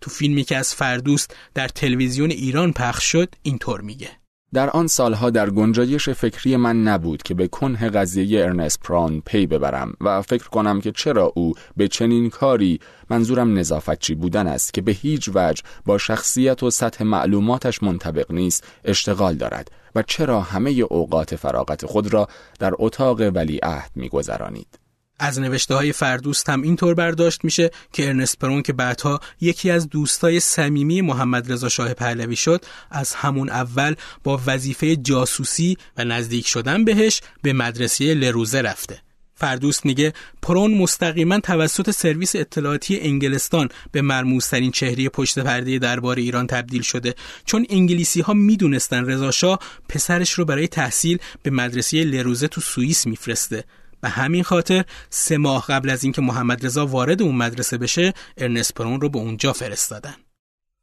تو 0.00 0.10
فیلمی 0.10 0.44
که 0.44 0.56
از 0.56 0.74
فردوست 0.74 1.36
در 1.54 1.68
تلویزیون 1.68 2.30
ایران 2.30 2.72
پخش 2.72 3.04
شد 3.04 3.34
اینطور 3.42 3.80
میگه. 3.80 4.10
در 4.54 4.70
آن 4.70 4.86
سالها 4.86 5.30
در 5.30 5.50
گنجایش 5.50 6.08
فکری 6.08 6.56
من 6.56 6.82
نبود 6.82 7.22
که 7.22 7.34
به 7.34 7.48
کنه 7.48 7.90
قضیه 7.90 8.44
ارنست 8.44 8.80
پران 8.80 9.22
پی 9.26 9.46
ببرم 9.46 9.92
و 10.00 10.22
فکر 10.22 10.48
کنم 10.48 10.80
که 10.80 10.92
چرا 10.92 11.32
او 11.34 11.54
به 11.76 11.88
چنین 11.88 12.30
کاری 12.30 12.80
منظورم 13.10 13.58
نظافتچی 13.58 14.14
بودن 14.14 14.46
است 14.46 14.74
که 14.74 14.80
به 14.80 14.92
هیچ 14.92 15.30
وجه 15.34 15.62
با 15.86 15.98
شخصیت 15.98 16.62
و 16.62 16.70
سطح 16.70 17.04
معلوماتش 17.04 17.82
منطبق 17.82 18.32
نیست 18.32 18.64
اشتغال 18.84 19.34
دارد 19.34 19.70
و 19.94 20.02
چرا 20.02 20.40
همه 20.40 20.70
اوقات 20.70 21.36
فراغت 21.36 21.86
خود 21.86 22.12
را 22.12 22.28
در 22.58 22.72
اتاق 22.78 23.20
ولیعهد 23.20 23.90
میگذرانید. 23.94 24.87
از 25.18 25.40
نوشته 25.40 25.74
های 25.74 25.92
فردوست 25.92 26.48
هم 26.50 26.62
اینطور 26.62 26.94
برداشت 26.94 27.44
میشه 27.44 27.70
که 27.92 28.06
ارنست 28.06 28.38
پرون 28.38 28.62
که 28.62 28.72
بعدها 28.72 29.20
یکی 29.40 29.70
از 29.70 29.88
دوستای 29.88 30.40
صمیمی 30.40 31.00
محمد 31.00 31.52
رضا 31.52 31.68
شاه 31.68 31.94
پهلوی 31.94 32.36
شد 32.36 32.64
از 32.90 33.14
همون 33.14 33.50
اول 33.50 33.94
با 34.24 34.40
وظیفه 34.46 34.96
جاسوسی 34.96 35.76
و 35.96 36.04
نزدیک 36.04 36.46
شدن 36.46 36.84
بهش 36.84 37.20
به 37.42 37.52
مدرسه 37.52 38.14
لروزه 38.14 38.60
رفته. 38.60 39.02
فردوست 39.34 39.86
میگه 39.86 40.12
پرون 40.42 40.74
مستقیما 40.74 41.40
توسط 41.40 41.90
سرویس 41.90 42.36
اطلاعاتی 42.36 43.00
انگلستان 43.00 43.68
به 43.92 44.02
مرموزترین 44.02 44.70
چهره 44.70 45.08
پشت 45.08 45.38
پرده 45.38 45.78
دربار 45.78 46.16
ایران 46.16 46.46
تبدیل 46.46 46.82
شده. 46.82 47.14
چون 47.44 47.66
انگلیسی 47.70 48.20
ها 48.20 48.32
می‌دونستن 48.32 49.04
رضا 49.04 49.58
پسرش 49.88 50.32
رو 50.32 50.44
برای 50.44 50.68
تحصیل 50.68 51.18
به 51.42 51.50
مدرسه 51.50 52.04
لروزه 52.04 52.48
تو 52.48 52.60
سوئیس 52.60 53.06
میفرسته. 53.06 53.64
به 54.00 54.08
همین 54.08 54.42
خاطر 54.42 54.84
سه 55.10 55.36
ماه 55.38 55.66
قبل 55.66 55.90
از 55.90 56.04
اینکه 56.04 56.20
محمد 56.20 56.66
رضا 56.66 56.86
وارد 56.86 57.22
اون 57.22 57.34
مدرسه 57.34 57.78
بشه 57.78 58.14
ارنست 58.36 58.74
پرون 58.74 59.00
رو 59.00 59.08
به 59.08 59.18
اونجا 59.18 59.52
فرستادن. 59.52 60.14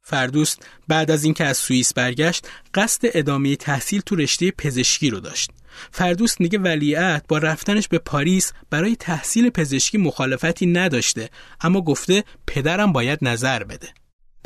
فردوست 0.02 0.66
بعد 0.88 1.10
از 1.10 1.24
اینکه 1.24 1.44
از 1.44 1.56
سوئیس 1.56 1.94
برگشت 1.94 2.48
قصد 2.74 3.00
ادامه 3.04 3.56
تحصیل 3.56 4.00
تو 4.00 4.16
رشته 4.16 4.50
پزشکی 4.50 5.10
رو 5.10 5.20
داشت. 5.20 5.50
فردوست 5.92 6.40
میگه 6.40 6.58
ولیعت 6.58 7.24
با 7.28 7.38
رفتنش 7.38 7.88
به 7.88 7.98
پاریس 7.98 8.52
برای 8.70 8.96
تحصیل 8.96 9.50
پزشکی 9.50 9.98
مخالفتی 9.98 10.66
نداشته 10.66 11.30
اما 11.60 11.80
گفته 11.80 12.24
پدرم 12.46 12.92
باید 12.92 13.18
نظر 13.22 13.64
بده. 13.64 13.88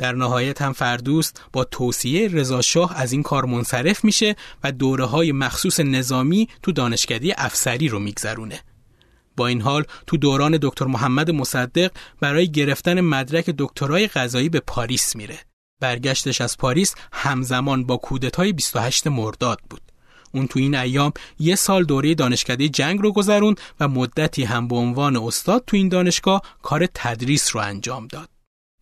در 0.01 0.15
نهایت 0.15 0.61
هم 0.61 0.73
فردوست 0.73 1.41
با 1.53 1.63
توصیه 1.63 2.27
رضاشاه 2.27 2.97
از 2.97 3.11
این 3.11 3.23
کار 3.23 3.45
منصرف 3.45 4.03
میشه 4.03 4.35
و 4.63 4.71
دوره 4.71 5.05
های 5.05 5.31
مخصوص 5.31 5.79
نظامی 5.79 6.47
تو 6.63 6.71
دانشکده 6.71 7.33
افسری 7.37 7.87
رو 7.87 7.99
میگذرونه. 7.99 8.59
با 9.37 9.47
این 9.47 9.61
حال 9.61 9.83
تو 10.07 10.17
دوران 10.17 10.59
دکتر 10.61 10.85
محمد 10.85 11.31
مصدق 11.31 11.91
برای 12.19 12.51
گرفتن 12.51 13.01
مدرک 13.01 13.49
دکترای 13.57 14.07
قضایی 14.07 14.49
به 14.49 14.59
پاریس 14.59 15.15
میره. 15.15 15.39
برگشتش 15.79 16.41
از 16.41 16.57
پاریس 16.57 16.95
همزمان 17.13 17.83
با 17.83 17.97
کودتای 17.97 18.53
28 18.53 19.07
مرداد 19.07 19.59
بود. 19.69 19.81
اون 20.33 20.47
تو 20.47 20.59
این 20.59 20.75
ایام 20.75 21.11
یه 21.39 21.55
سال 21.55 21.83
دوره 21.83 22.15
دانشکده 22.15 22.69
جنگ 22.69 23.01
رو 23.01 23.11
گذروند 23.11 23.61
و 23.79 23.87
مدتی 23.87 24.43
هم 24.43 24.67
به 24.67 24.75
عنوان 24.75 25.17
استاد 25.17 25.63
تو 25.67 25.77
این 25.77 25.89
دانشگاه 25.89 26.41
کار 26.61 26.87
تدریس 26.93 27.55
رو 27.55 27.61
انجام 27.61 28.07
داد. 28.07 28.40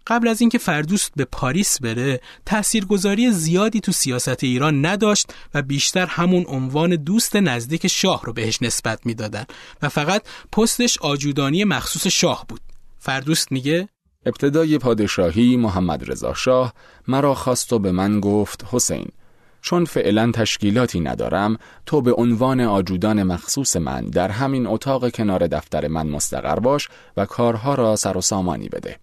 قبل 0.09 0.27
از 0.27 0.41
اینکه 0.41 0.57
فردوست 0.57 1.11
به 1.15 1.25
پاریس 1.25 1.81
بره 1.81 2.21
تاثیرگذاری 2.45 3.31
زیادی 3.31 3.79
تو 3.79 3.91
سیاست 3.91 4.43
ایران 4.43 4.85
نداشت 4.85 5.33
و 5.53 5.61
بیشتر 5.61 6.05
همون 6.05 6.45
عنوان 6.47 6.95
دوست 6.95 7.35
نزدیک 7.35 7.87
شاه 7.87 8.21
رو 8.25 8.33
بهش 8.33 8.61
نسبت 8.61 9.05
می‌دادن 9.05 9.45
و 9.81 9.89
فقط 9.89 10.23
پستش 10.51 10.97
آجودانی 10.97 11.63
مخصوص 11.63 12.07
شاه 12.07 12.45
بود. 12.47 12.61
فردوست 12.99 13.51
میگه 13.51 13.89
ابتدای 14.25 14.77
پادشاهی 14.77 15.57
محمد 15.57 16.11
رضا 16.11 16.33
شاه 16.33 16.73
مرا 17.07 17.35
خواست 17.35 17.73
و 17.73 17.79
به 17.79 17.91
من 17.91 18.19
گفت 18.19 18.65
حسین 18.71 19.07
چون 19.61 19.85
فعلا 19.85 20.31
تشکیلاتی 20.31 20.99
ندارم 20.99 21.57
تو 21.85 22.01
به 22.01 22.13
عنوان 22.13 22.61
آجودان 22.61 23.23
مخصوص 23.23 23.75
من 23.75 24.05
در 24.05 24.29
همین 24.29 24.67
اتاق 24.67 25.11
کنار 25.11 25.47
دفتر 25.47 25.87
من 25.87 26.07
مستقر 26.07 26.59
باش 26.59 26.89
و 27.17 27.25
کارها 27.25 27.75
را 27.75 27.95
سر 27.95 28.17
و 28.17 28.21
سامانی 28.21 28.69
بده. 28.69 28.99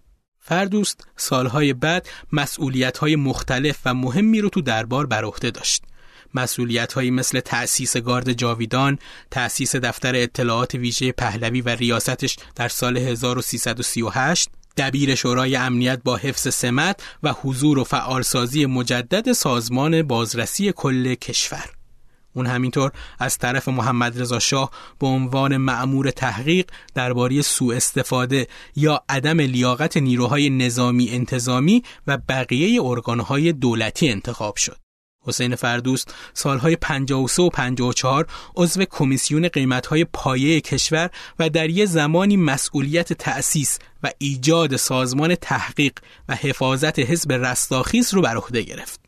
فردوست 0.47 1.07
سالهای 1.17 1.73
بعد 1.73 2.07
مسئولیت‌های 2.31 3.15
مختلف 3.15 3.77
و 3.85 3.93
مهمی 3.93 4.41
رو 4.41 4.49
تو 4.49 4.61
دربار 4.61 5.05
بر 5.05 5.23
عهده 5.23 5.51
داشت. 5.51 5.83
مسئولیت‌هایی 6.33 7.11
مثل 7.11 7.39
تأسیس 7.39 7.97
گارد 7.97 8.33
جاویدان، 8.33 8.99
تأسیس 9.31 9.75
دفتر 9.75 10.15
اطلاعات 10.15 10.75
ویژه 10.75 11.11
پهلوی 11.11 11.61
و 11.61 11.69
ریاستش 11.69 12.37
در 12.55 12.67
سال 12.67 12.97
1338 12.97 14.49
دبیر 14.77 15.15
شورای 15.15 15.55
امنیت 15.55 15.99
با 16.03 16.15
حفظ 16.15 16.53
سمت 16.53 17.03
و 17.23 17.33
حضور 17.33 17.79
و 17.79 17.83
فعالسازی 17.83 18.65
مجدد 18.65 19.31
سازمان 19.31 20.03
بازرسی 20.03 20.71
کل 20.71 21.15
کشور 21.15 21.76
اون 22.37 22.45
همینطور 22.45 22.91
از 23.19 23.37
طرف 23.37 23.67
محمد 23.67 24.21
رضا 24.21 24.39
شاه 24.39 24.71
به 24.99 25.07
عنوان 25.07 25.57
معمور 25.57 26.11
تحقیق 26.11 26.65
درباره 26.95 27.41
سوء 27.41 27.75
استفاده 27.75 28.47
یا 28.75 29.03
عدم 29.09 29.39
لیاقت 29.39 29.97
نیروهای 29.97 30.49
نظامی 30.49 31.09
انتظامی 31.09 31.83
و 32.07 32.17
بقیه 32.29 32.83
ارگانهای 32.83 33.53
دولتی 33.53 34.09
انتخاب 34.09 34.55
شد. 34.55 34.77
حسین 35.27 35.55
فردوست 35.55 36.13
سالهای 36.33 36.75
53 36.75 37.43
و 37.43 37.49
54 37.49 38.27
عضو 38.55 38.85
کمیسیون 38.89 39.47
قیمتهای 39.47 40.05
پایه 40.05 40.61
کشور 40.61 41.09
و 41.39 41.49
در 41.49 41.69
یه 41.69 41.85
زمانی 41.85 42.37
مسئولیت 42.37 43.13
تأسیس 43.13 43.79
و 44.03 44.11
ایجاد 44.17 44.75
سازمان 44.75 45.35
تحقیق 45.35 45.99
و 46.29 46.35
حفاظت 46.35 46.99
حزب 46.99 47.31
رستاخیز 47.31 48.13
رو 48.13 48.21
بر 48.21 48.37
عهده 48.37 48.61
گرفت. 48.61 49.06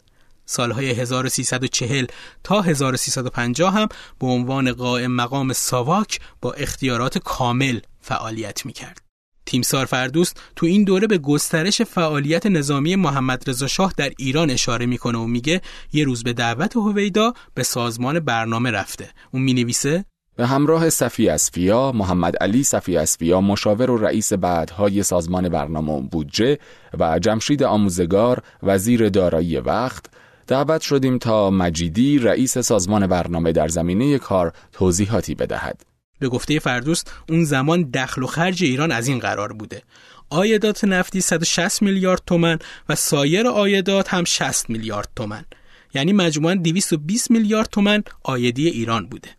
سالهای 0.50 0.92
1340 0.92 2.06
تا 2.44 2.62
1350 2.62 3.74
هم 3.74 3.88
به 4.20 4.28
عنوان 4.28 4.74
قائم 4.74 5.12
مقام 5.12 5.54
ساواک 5.54 6.20
با 6.42 6.52
اختیارات 6.52 7.18
کامل 7.18 7.80
فعالیت 8.02 8.66
می‌کرد. 8.66 9.02
تیمسار 9.46 9.86
فردوست 9.86 10.42
تو 10.56 10.66
این 10.66 10.84
دوره 10.84 11.08
به 11.08 11.18
گسترش 11.18 11.82
فعالیت 11.82 12.46
نظامی 12.46 12.96
محمد 12.96 13.50
رضا 13.50 13.68
شاه 13.68 13.94
در 13.98 14.12
ایران 14.18 14.50
اشاره 14.50 14.86
می‌کنه 14.86 15.18
و 15.18 15.26
میگه 15.26 15.62
یه 15.94 16.04
روز 16.04 16.24
به 16.24 16.34
دعوت 16.34 16.76
هویدا 16.76 17.34
به 17.54 17.64
سازمان 17.64 18.20
برنامه 18.20 18.72
رفته. 18.72 19.10
اون 19.32 19.44
می‌نویسه 19.44 20.06
به 20.36 20.48
همراه 20.48 20.90
صفی 20.90 21.30
اسفیا، 21.30 21.92
محمد 21.92 22.36
علی 22.36 22.64
صفی 22.64 22.98
اسفیا 22.98 23.42
مشاور 23.42 23.92
و 23.92 23.98
رئیس 23.98 24.34
بعدهای 24.34 25.04
سازمان 25.04 25.50
برنامه 25.50 26.02
بودجه 26.02 26.58
و 27.00 27.20
جمشید 27.20 27.64
آموزگار 27.64 28.44
وزیر 28.64 29.10
دارایی 29.10 29.58
وقت 29.58 30.06
دعوت 30.50 30.82
شدیم 30.82 31.18
تا 31.18 31.50
مجیدی 31.50 32.20
رئیس 32.20 32.58
سازمان 32.58 33.08
برنامه 33.08 33.52
در 33.52 33.68
زمینه 33.68 34.18
کار 34.18 34.54
توضیحاتی 34.72 35.36
بدهد. 35.36 35.82
به 36.20 36.30
گفته 36.30 36.60
فردوست 36.60 37.12
اون 37.30 37.44
زمان 37.44 37.90
دخل 37.94 38.24
و 38.24 38.28
خرج 38.28 38.64
ایران 38.64 38.92
از 38.92 39.08
این 39.08 39.20
قرار 39.20 39.54
بوده. 39.54 39.84
آیدات 40.30 40.84
نفتی 40.84 41.22
160 41.22 41.82
میلیارد 41.82 42.22
تومن 42.26 42.60
و 42.90 42.96
سایر 42.96 43.48
آیدات 43.48 44.14
هم 44.14 44.24
60 44.24 44.70
میلیارد 44.70 45.10
تومن. 45.16 45.46
یعنی 45.94 46.14
مجموعاً 46.14 46.56
220 46.56 47.32
میلیارد 47.32 47.70
تومن 47.70 48.04
آیدی 48.24 48.68
ایران 48.68 49.06
بوده. 49.06 49.30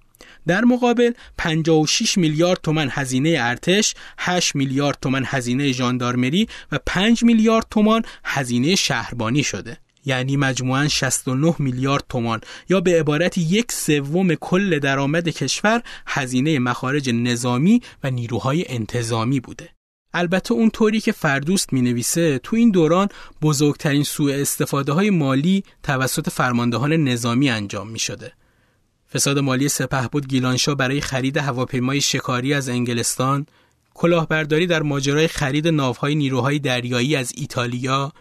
در 0.47 0.65
مقابل 0.65 1.13
56 1.39 2.19
میلیارد 2.19 2.61
تومن 2.63 2.89
هزینه 2.91 3.37
ارتش، 3.41 3.95
8 4.19 4.57
میلیارد 4.57 4.99
تومن 5.03 5.23
هزینه 5.27 5.73
ژاندارمری 5.73 6.49
و 6.73 6.79
5 6.87 7.23
میلیارد 7.23 7.67
تومان 7.71 8.03
هزینه 8.25 8.75
شهربانی 8.75 9.43
شده. 9.43 9.79
یعنی 10.05 10.37
مجموعاً 10.37 10.89
69 10.89 11.55
میلیارد 11.59 12.05
تومان 12.09 12.41
یا 12.69 12.81
به 12.81 13.01
عبارت 13.01 13.39
یک 13.39 13.73
سوم 13.73 14.35
کل 14.35 14.79
درآمد 14.79 15.29
کشور 15.29 15.83
هزینه 16.07 16.59
مخارج 16.59 17.11
نظامی 17.11 17.83
و 18.05 18.11
نیروهای 18.11 18.65
انتظامی 18.69 19.41
بوده. 19.41 19.69
البته 20.15 20.53
اون 20.53 20.71
طوری 20.71 21.01
که 21.01 21.13
فردوست 21.13 21.73
می 21.73 21.83
نویسه 21.83 22.39
تو 22.39 22.57
این 22.57 22.71
دوران 22.71 23.09
بزرگترین 23.43 24.05
سوء 24.05 24.35
استفاده 24.35 24.93
های 24.93 25.11
مالی 25.11 25.65
توسط 25.83 26.29
فرماندهان 26.29 26.93
نظامی 26.93 27.51
انجام 27.51 27.91
می 27.91 27.99
شده. 27.99 28.33
فساد 29.15 29.39
مالی 29.39 29.69
سپه 29.69 30.09
بود 30.09 30.29
گیلانشا 30.29 30.75
برای 30.75 31.01
خرید 31.01 31.37
هواپیمای 31.37 32.01
شکاری 32.01 32.55
از 32.55 32.69
انگلستان، 32.69 33.47
کلاهبرداری 33.95 34.67
در 34.67 34.83
ماجرای 34.83 35.29
خرید 35.29 35.69
ناوهای 35.69 36.15
نیروهای 36.15 36.59
دریایی 36.59 37.17
از 37.17 37.33
ایتالیا، 37.37 38.13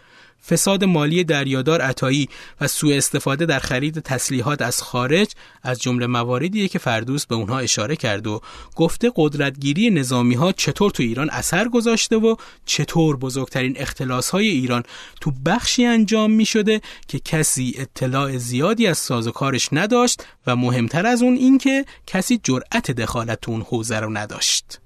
فساد 0.48 0.84
مالی 0.84 1.24
دریادار 1.24 1.80
عطایی 1.80 2.28
و 2.60 2.68
سوء 2.68 2.96
استفاده 2.96 3.46
در 3.46 3.58
خرید 3.58 3.98
تسلیحات 3.98 4.62
از 4.62 4.82
خارج 4.82 5.28
از 5.62 5.80
جمله 5.80 6.06
مواردیه 6.06 6.68
که 6.68 6.78
فردوس 6.78 7.26
به 7.26 7.34
اونها 7.34 7.58
اشاره 7.58 7.96
کرد 7.96 8.26
و 8.26 8.40
گفته 8.76 9.12
قدرتگیری 9.16 9.90
نظامی 9.90 10.34
ها 10.34 10.52
چطور 10.52 10.90
تو 10.90 11.02
ایران 11.02 11.30
اثر 11.30 11.68
گذاشته 11.68 12.16
و 12.16 12.36
چطور 12.66 13.16
بزرگترین 13.16 13.74
اختلاس 13.76 14.30
های 14.30 14.48
ایران 14.48 14.82
تو 15.20 15.32
بخشی 15.46 15.84
انجام 15.84 16.30
می 16.30 16.44
شده 16.44 16.80
که 17.08 17.18
کسی 17.18 17.74
اطلاع 17.78 18.36
زیادی 18.36 18.86
از 18.86 18.98
سازوکارش 18.98 19.68
نداشت 19.72 20.22
و 20.46 20.56
مهمتر 20.56 21.06
از 21.06 21.22
اون 21.22 21.34
اینکه 21.36 21.84
کسی 22.06 22.40
جرأت 22.42 22.90
دخالت 22.90 23.40
تو 23.40 23.52
اون 23.52 23.62
حوزه 23.62 24.00
رو 24.00 24.10
نداشت. 24.10 24.80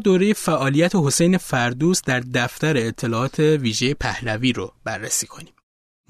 دوره 0.00 0.32
فعالیت 0.32 0.92
حسین 0.94 1.38
فردوس 1.38 2.02
در 2.02 2.20
دفتر 2.20 2.76
اطلاعات 2.76 3.38
ویژه 3.38 3.94
پهلوی 3.94 4.52
رو 4.52 4.72
بررسی 4.84 5.26
کنیم. 5.26 5.52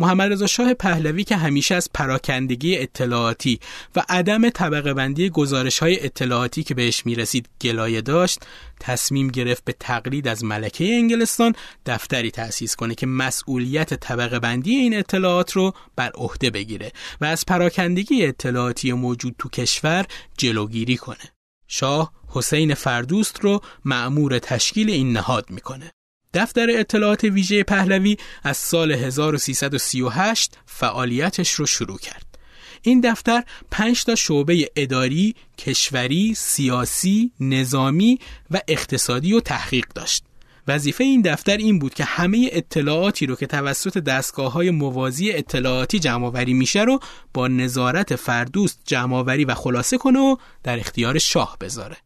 محمد 0.00 0.33
رضا 0.33 0.46
شاه 0.46 0.74
پهلوی 0.74 1.24
که 1.24 1.37
همیشه 1.37 1.74
از 1.74 1.88
پراکندگی 1.94 2.79
اطلاعاتی 2.79 3.61
و 3.96 4.03
عدم 4.09 4.50
طبقه 4.50 4.94
بندی 4.94 5.31
گزارش 5.31 5.79
های 5.79 6.05
اطلاعاتی 6.05 6.62
که 6.62 6.74
بهش 6.74 7.07
می‌رسید 7.07 7.48
گلایه 7.61 8.00
داشت 8.00 8.40
تصمیم 8.81 9.29
گرفت 9.29 9.64
به 9.64 9.72
تقلید 9.81 10.29
از 10.29 10.44
ملکه 10.44 10.85
انگلستان 10.85 11.55
دفتری 11.87 12.31
تأسیس 12.31 12.76
کنه 12.76 12.94
که 12.94 13.07
مسئولیت 13.07 13.94
طبقه 13.94 14.38
بندی 14.38 14.74
این 14.74 14.98
اطلاعات 14.98 15.53
رو 15.53 15.72
بر 15.96 16.11
عهده 16.14 16.50
بگیره 16.50 16.92
و 17.20 17.24
از 17.24 17.46
پراکندگی 17.46 18.26
اطلاعاتی 18.26 18.92
موجود 18.92 19.35
تو 19.38 19.48
کشور 19.48 20.07
جلوگیری 20.38 20.96
کنه 20.96 21.39
شاه 21.72 22.12
حسین 22.28 22.74
فردوست 22.74 23.40
رو 23.40 23.61
معمور 23.85 24.38
تشکیل 24.38 24.90
این 24.90 25.12
نهاد 25.12 25.50
می‌کنه. 25.50 25.92
دفتر 26.35 26.66
اطلاعات 26.70 27.24
ویژه 27.24 27.62
پهلوی 27.62 28.16
از 28.42 28.56
سال 28.56 28.92
1338 28.92 30.59
فعالیتش 30.66 31.50
رو 31.50 31.66
شروع 31.66 31.98
کرد. 31.98 32.38
این 32.83 33.00
دفتر 33.00 33.42
پنج 33.70 34.04
تا 34.04 34.14
شعبه 34.14 34.70
اداری، 34.76 35.35
کشوری، 35.59 36.35
سیاسی، 36.35 37.33
نظامی 37.40 38.18
و 38.50 38.61
اقتصادی 38.68 39.33
و 39.33 39.40
تحقیق 39.40 39.87
داشت. 39.94 40.24
وظیفه 40.68 41.05
این 41.05 41.23
دفتر 41.23 41.57
این 41.57 41.79
بود 41.79 41.94
که 41.94 42.05
همه 42.05 42.49
اطلاعاتی 42.53 43.27
رو 43.27 43.37
که 43.37 43.46
توسط 43.46 43.99
دستگاه 43.99 44.53
های 44.53 44.70
موازی 44.70 45.33
اطلاعاتی 45.33 45.99
جمعآوری 45.99 46.55
میشه 46.55 46.83
رو 46.83 47.01
با 47.35 47.49
نظارت 47.49 48.16
فردوست 48.16 48.81
جمعآوری 48.85 49.44
و 49.44 49.55
خلاصه 49.55 49.99
کنه 49.99 50.18
و 50.18 50.37
در 50.62 50.79
اختیار 50.79 51.18
شاه 51.18 51.57
بذاره. 51.61 51.96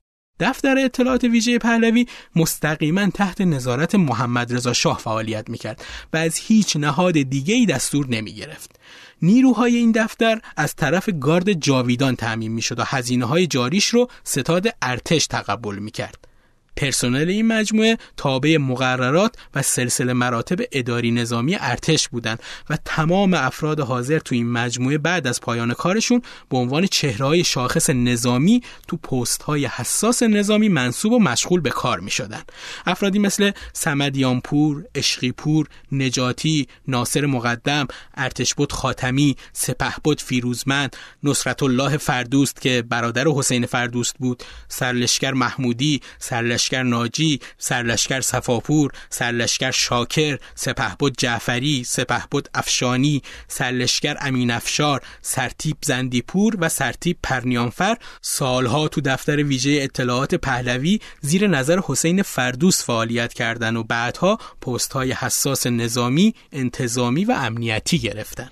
دفتر 0.40 0.78
اطلاعات 0.78 1.24
ویژه 1.24 1.58
پهلوی 1.58 2.06
مستقیما 2.36 3.10
تحت 3.10 3.40
نظارت 3.40 3.94
محمد 3.94 4.54
رضا 4.54 4.72
شاه 4.72 4.98
فعالیت 4.98 5.50
می‌کرد 5.50 5.84
و 6.12 6.16
از 6.16 6.36
هیچ 6.36 6.76
نهاد 6.76 7.22
دیگه 7.22 7.54
ای 7.54 7.66
دستور 7.66 8.06
نمی 8.08 8.32
گرفت. 8.32 8.80
نیروهای 9.22 9.76
این 9.76 9.92
دفتر 9.92 10.40
از 10.56 10.74
طرف 10.74 11.08
گارد 11.20 11.52
جاویدان 11.52 12.16
تعمین 12.16 12.52
می‌شد 12.52 12.78
و 12.78 12.82
هزینه 12.86 13.24
های 13.24 13.46
جاریش 13.46 13.86
رو 13.86 14.08
ستاد 14.24 14.68
ارتش 14.82 15.26
تقبل 15.26 15.78
می‌کرد. 15.78 16.33
پرسنل 16.76 17.28
این 17.28 17.46
مجموعه 17.46 17.98
تابع 18.16 18.56
مقررات 18.56 19.36
و 19.54 19.62
سلسله 19.62 20.12
مراتب 20.12 20.58
اداری 20.72 21.10
نظامی 21.10 21.56
ارتش 21.60 22.08
بودند 22.08 22.42
و 22.70 22.78
تمام 22.84 23.34
افراد 23.34 23.80
حاضر 23.80 24.18
تو 24.18 24.34
این 24.34 24.50
مجموعه 24.50 24.98
بعد 24.98 25.26
از 25.26 25.40
پایان 25.40 25.74
کارشون 25.74 26.22
به 26.50 26.56
عنوان 26.56 26.86
چهرههای 26.86 27.44
شاخص 27.44 27.90
نظامی 27.90 28.62
تو 28.88 28.96
پست 28.96 29.42
های 29.42 29.66
حساس 29.66 30.22
نظامی 30.22 30.68
منصوب 30.68 31.12
و 31.12 31.18
مشغول 31.18 31.60
به 31.60 31.70
کار 31.70 32.00
می 32.00 32.10
شدن. 32.10 32.42
افرادی 32.86 33.18
مثل 33.18 33.50
سمدیانپور، 33.72 34.84
اشقیپور، 34.94 35.66
نجاتی، 35.92 36.68
ناصر 36.88 37.26
مقدم، 37.26 37.86
ارتشبود 38.14 38.72
خاتمی، 38.72 39.36
سپهبد 39.52 40.20
فیروزمند، 40.20 40.96
نصرت 41.22 41.62
الله 41.62 41.96
فردوست 41.96 42.60
که 42.60 42.84
برادر 42.88 43.24
حسین 43.28 43.66
فردوست 43.66 44.14
بود، 44.18 44.42
سرلشکر 44.68 45.32
محمودی، 45.32 46.00
سرلشکر 46.18 46.63
سرلشکر 46.64 46.82
ناجی، 46.82 47.40
سرلشکر 47.58 48.20
صفاپور، 48.20 48.92
سرلشکر 49.10 49.70
شاکر، 49.70 50.38
سپهبد 50.54 51.12
جعفری، 51.18 51.84
سپهبد 51.84 52.46
افشانی، 52.54 53.22
سرلشکر 53.48 54.16
امین 54.20 54.50
افشار، 54.50 55.02
سرتیپ 55.22 55.76
زندیپور 55.84 56.56
و 56.58 56.68
سرتیپ 56.68 57.16
پرنیانفر 57.22 57.96
سالها 58.22 58.88
تو 58.88 59.00
دفتر 59.00 59.36
ویژه 59.36 59.78
اطلاعات 59.82 60.34
پهلوی 60.34 61.00
زیر 61.20 61.46
نظر 61.46 61.80
حسین 61.84 62.22
فردوس 62.22 62.84
فعالیت 62.84 63.32
کردند 63.32 63.76
و 63.76 63.84
بعدها 63.84 64.38
پست 64.60 64.92
های 64.92 65.12
حساس 65.12 65.66
نظامی، 65.66 66.34
انتظامی 66.52 67.24
و 67.24 67.32
امنیتی 67.32 67.98
گرفتن. 67.98 68.50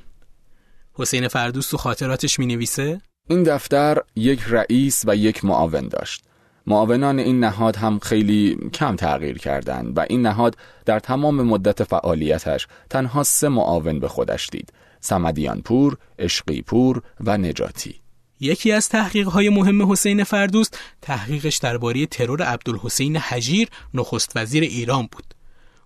حسین 0.95 1.29
فردوس 1.29 1.71
تو 1.71 1.77
خاطراتش 1.77 2.39
می 2.39 2.47
نویسه؟ 2.47 3.01
این 3.31 3.43
دفتر 3.43 3.99
یک 4.17 4.41
رئیس 4.49 5.03
و 5.07 5.17
یک 5.17 5.45
معاون 5.45 5.89
داشت. 5.89 6.25
معاونان 6.67 7.19
این 7.19 7.41
نهاد 7.41 7.77
هم 7.77 7.99
خیلی 7.99 8.57
کم 8.75 8.97
تغییر 8.97 9.39
کردند 9.39 9.99
و 9.99 10.07
این 10.11 10.23
نهاد 10.23 10.57
در 10.87 10.99
تمام 10.99 11.43
مدت 11.43 11.85
فعالیتش 11.85 12.67
تنها 12.91 13.23
سه 13.23 13.49
معاون 13.49 14.01
به 14.01 14.09
خودش 14.09 14.49
دید 14.53 14.73
سمدیان 15.01 15.63
پور، 15.63 15.97
اشقی 16.19 16.63
پور 16.63 17.03
و 17.21 17.39
نجاتی. 17.39 17.95
یکی 18.41 18.73
از 18.73 18.89
تحقیقهای 18.89 19.49
مهم 19.49 19.93
حسین 19.93 20.25
فردوست 20.25 20.79
تحقیقش 21.03 21.57
درباره 21.57 22.07
ترور 22.07 22.43
عبدالحسین 22.43 23.17
حجیر 23.17 23.69
نخست 23.95 24.33
وزیر 24.37 24.63
ایران 24.63 25.09
بود. 25.13 25.35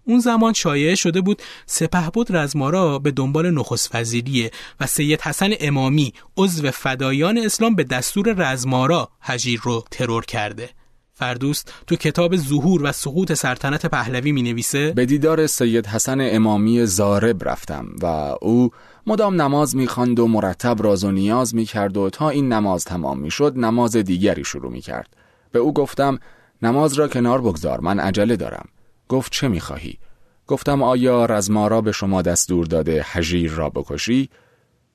اون 0.09 0.21
زمان 0.21 0.53
شایعه 0.53 0.95
شده 0.95 1.21
بود 1.21 1.42
سپهبد 1.66 2.37
رزمارا 2.37 2.99
به 2.99 3.11
دنبال 3.11 3.51
نخست 3.51 3.95
وزیریه 3.95 4.51
و 4.81 4.87
سید 4.87 5.21
حسن 5.21 5.51
امامی 5.61 6.12
عضو 6.37 6.71
فدایان 6.71 7.38
اسلام 7.38 7.75
به 7.75 7.85
دستور 7.85 8.35
رزمارا 8.53 9.09
حجیر 9.21 9.61
رو 9.62 9.85
ترور 9.90 10.25
کرده. 10.25 10.71
فردوست 11.12 11.73
تو 11.87 11.97
کتاب 11.97 12.37
ظهور 12.37 12.83
و 12.83 12.92
سقوط 12.92 13.33
سلطنت 13.33 13.87
پهلوی 13.87 14.33
می 14.33 14.42
نویسه 14.42 14.92
به 14.92 15.07
دیدار 15.07 15.47
سید 15.47 15.87
حسن 15.87 16.19
امامی 16.21 16.87
زارب 16.87 17.49
رفتم 17.49 17.87
و 18.03 18.07
او 18.40 18.71
مدام 19.07 19.42
نماز 19.42 19.77
می‌خواند 19.77 20.21
و 20.21 20.27
مرتب 20.27 20.83
راز 20.83 21.05
و 21.05 21.11
نیاز 21.11 21.55
می‌کرد 21.55 21.97
و 21.97 22.11
تا 22.11 22.31
این 22.31 22.53
نماز 22.53 22.85
تمام 22.85 23.19
می‌شد 23.19 23.53
نماز 23.57 23.97
دیگری 23.97 24.45
شروع 24.45 24.73
می‌کرد. 24.73 25.16
به 25.53 25.59
او 25.59 25.73
گفتم 25.73 26.19
نماز 26.62 26.95
را 26.95 27.09
کنار 27.09 27.40
بگذار 27.40 27.81
من 27.81 28.01
عجله 28.01 28.37
دارم. 28.37 28.69
گفت 29.09 29.33
چه 29.33 29.49
می‌خواهی؟ 29.49 29.99
گفتم 30.47 30.83
آیا 30.83 31.25
رزمارا 31.25 31.81
به 31.81 31.92
شما 31.92 32.23
دستور 32.23 32.66
داده 32.66 33.03
حجیر 33.03 33.51
را 33.51 33.71
بکشی؟ 33.71 34.31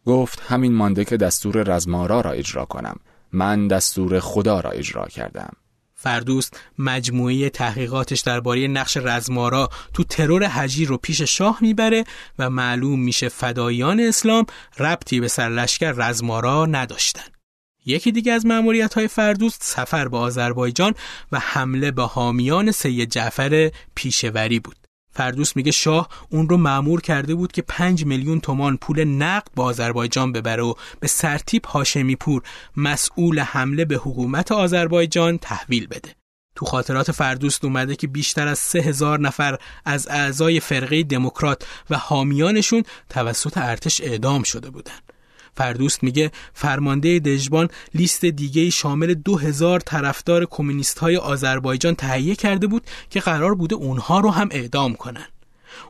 گفت 0.05 0.41
همین 0.47 0.73
مانده 0.73 1.05
که 1.05 1.17
دستور 1.17 1.63
رزمارا 1.63 2.21
را 2.21 2.31
اجرا 2.31 2.65
کنم 2.65 2.95
من 3.31 3.67
دستور 3.67 4.19
خدا 4.19 4.59
را 4.59 4.69
اجرا 4.69 5.07
کردم 5.07 5.53
فردوست 5.95 6.59
مجموعه 6.77 7.49
تحقیقاتش 7.49 8.19
درباره 8.19 8.67
نقش 8.67 8.97
رزمارا 8.97 9.69
تو 9.93 10.03
ترور 10.03 10.43
حجیر 10.43 10.87
رو 10.87 10.97
پیش 10.97 11.21
شاه 11.21 11.57
می‌بره 11.61 12.03
و 12.39 12.49
معلوم 12.49 12.99
میشه 12.99 13.29
فدایان 13.29 13.99
اسلام 13.99 14.45
ربطی 14.79 15.19
به 15.19 15.27
سرلشکر 15.27 15.91
رزمارا 15.91 16.65
نداشتن 16.65 17.40
یکی 17.85 18.11
دیگه 18.11 18.33
از 18.33 18.45
معمولیت 18.45 18.93
های 18.93 19.07
فردوست 19.07 19.63
سفر 19.63 20.07
به 20.07 20.17
آذربایجان 20.17 20.93
و 21.31 21.39
حمله 21.39 21.91
به 21.91 22.03
حامیان 22.03 22.71
سید 22.71 23.11
جعفر 23.11 23.71
پیشوری 23.95 24.59
بود. 24.59 24.75
فردوست 25.13 25.55
میگه 25.57 25.71
شاه 25.71 26.09
اون 26.29 26.49
رو 26.49 26.57
معمور 26.57 27.01
کرده 27.01 27.35
بود 27.35 27.51
که 27.51 27.61
5 27.61 28.05
میلیون 28.05 28.39
تومان 28.39 28.77
پول 28.77 29.03
نقد 29.03 29.47
به 29.55 29.63
آذربایجان 29.63 30.31
ببره 30.31 30.63
و 30.63 30.73
به 30.99 31.07
سرتیپ 31.07 31.67
هاشمی 31.67 32.15
پور 32.15 32.41
مسئول 32.77 33.39
حمله 33.39 33.85
به 33.85 33.95
حکومت 33.95 34.51
آذربایجان 34.51 35.37
تحویل 35.37 35.87
بده. 35.87 36.15
تو 36.55 36.65
خاطرات 36.65 37.11
فردوست 37.11 37.65
اومده 37.65 37.95
که 37.95 38.07
بیشتر 38.07 38.47
از 38.47 38.59
سه 38.59 38.79
هزار 38.79 39.19
نفر 39.19 39.57
از 39.85 40.07
اعضای 40.07 40.59
فرقه 40.59 41.03
دموکرات 41.03 41.67
و 41.89 41.97
حامیانشون 41.97 42.83
توسط 43.09 43.57
ارتش 43.57 44.01
اعدام 44.01 44.43
شده 44.43 44.69
بودند. 44.69 45.10
فردوست 45.55 46.03
میگه 46.03 46.31
فرمانده 46.53 47.19
دژبان 47.19 47.69
لیست 47.95 48.25
دیگه 48.25 48.69
شامل 48.69 49.13
دو 49.13 49.37
هزار 49.37 49.79
طرفدار 49.79 50.45
کمونیست 50.45 50.99
های 50.99 51.17
آذربایجان 51.17 51.95
تهیه 51.95 52.35
کرده 52.35 52.67
بود 52.67 52.83
که 53.09 53.19
قرار 53.19 53.55
بوده 53.55 53.75
اونها 53.75 54.19
رو 54.19 54.29
هم 54.29 54.49
اعدام 54.51 54.93
کنن. 54.93 55.27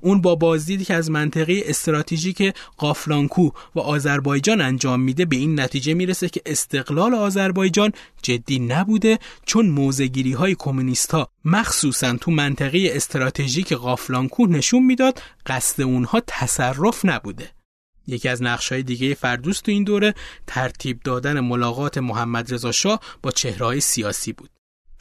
اون 0.01 0.21
با 0.21 0.35
بازدیدی 0.35 0.85
که 0.85 0.93
از 0.93 1.11
منطقه 1.11 1.61
استراتژیک 1.65 2.53
قافلانکو 2.77 3.49
و 3.75 3.79
آذربایجان 3.79 4.61
انجام 4.61 5.01
میده 5.01 5.25
به 5.25 5.35
این 5.35 5.59
نتیجه 5.59 5.93
می‌رسه 5.93 6.29
که 6.29 6.41
استقلال 6.45 7.13
آذربایجان 7.13 7.91
جدی 8.21 8.59
نبوده 8.59 9.19
چون 9.45 9.69
موزگیری 9.69 10.33
های 10.33 10.55
کمونیست 10.59 11.11
ها 11.11 11.29
مخصوصا 11.45 12.13
تو 12.13 12.31
منطقه 12.31 12.91
استراتژیک 12.91 13.73
قافلانکو 13.73 14.45
نشون 14.45 14.83
می‌داد 14.83 15.21
قصد 15.45 15.81
اونها 15.81 16.21
تصرف 16.27 17.05
نبوده. 17.05 17.60
یکی 18.07 18.29
از 18.29 18.43
نقشهای 18.43 18.83
دیگه 18.83 19.13
فردوست 19.13 19.63
تو 19.63 19.71
این 19.71 19.83
دوره 19.83 20.13
ترتیب 20.47 20.99
دادن 21.03 21.39
ملاقات 21.39 21.97
محمد 21.97 22.53
رضا 22.53 22.71
شاه 22.71 22.99
با 23.23 23.31
چهرهای 23.31 23.79
سیاسی 23.79 24.33
بود. 24.33 24.49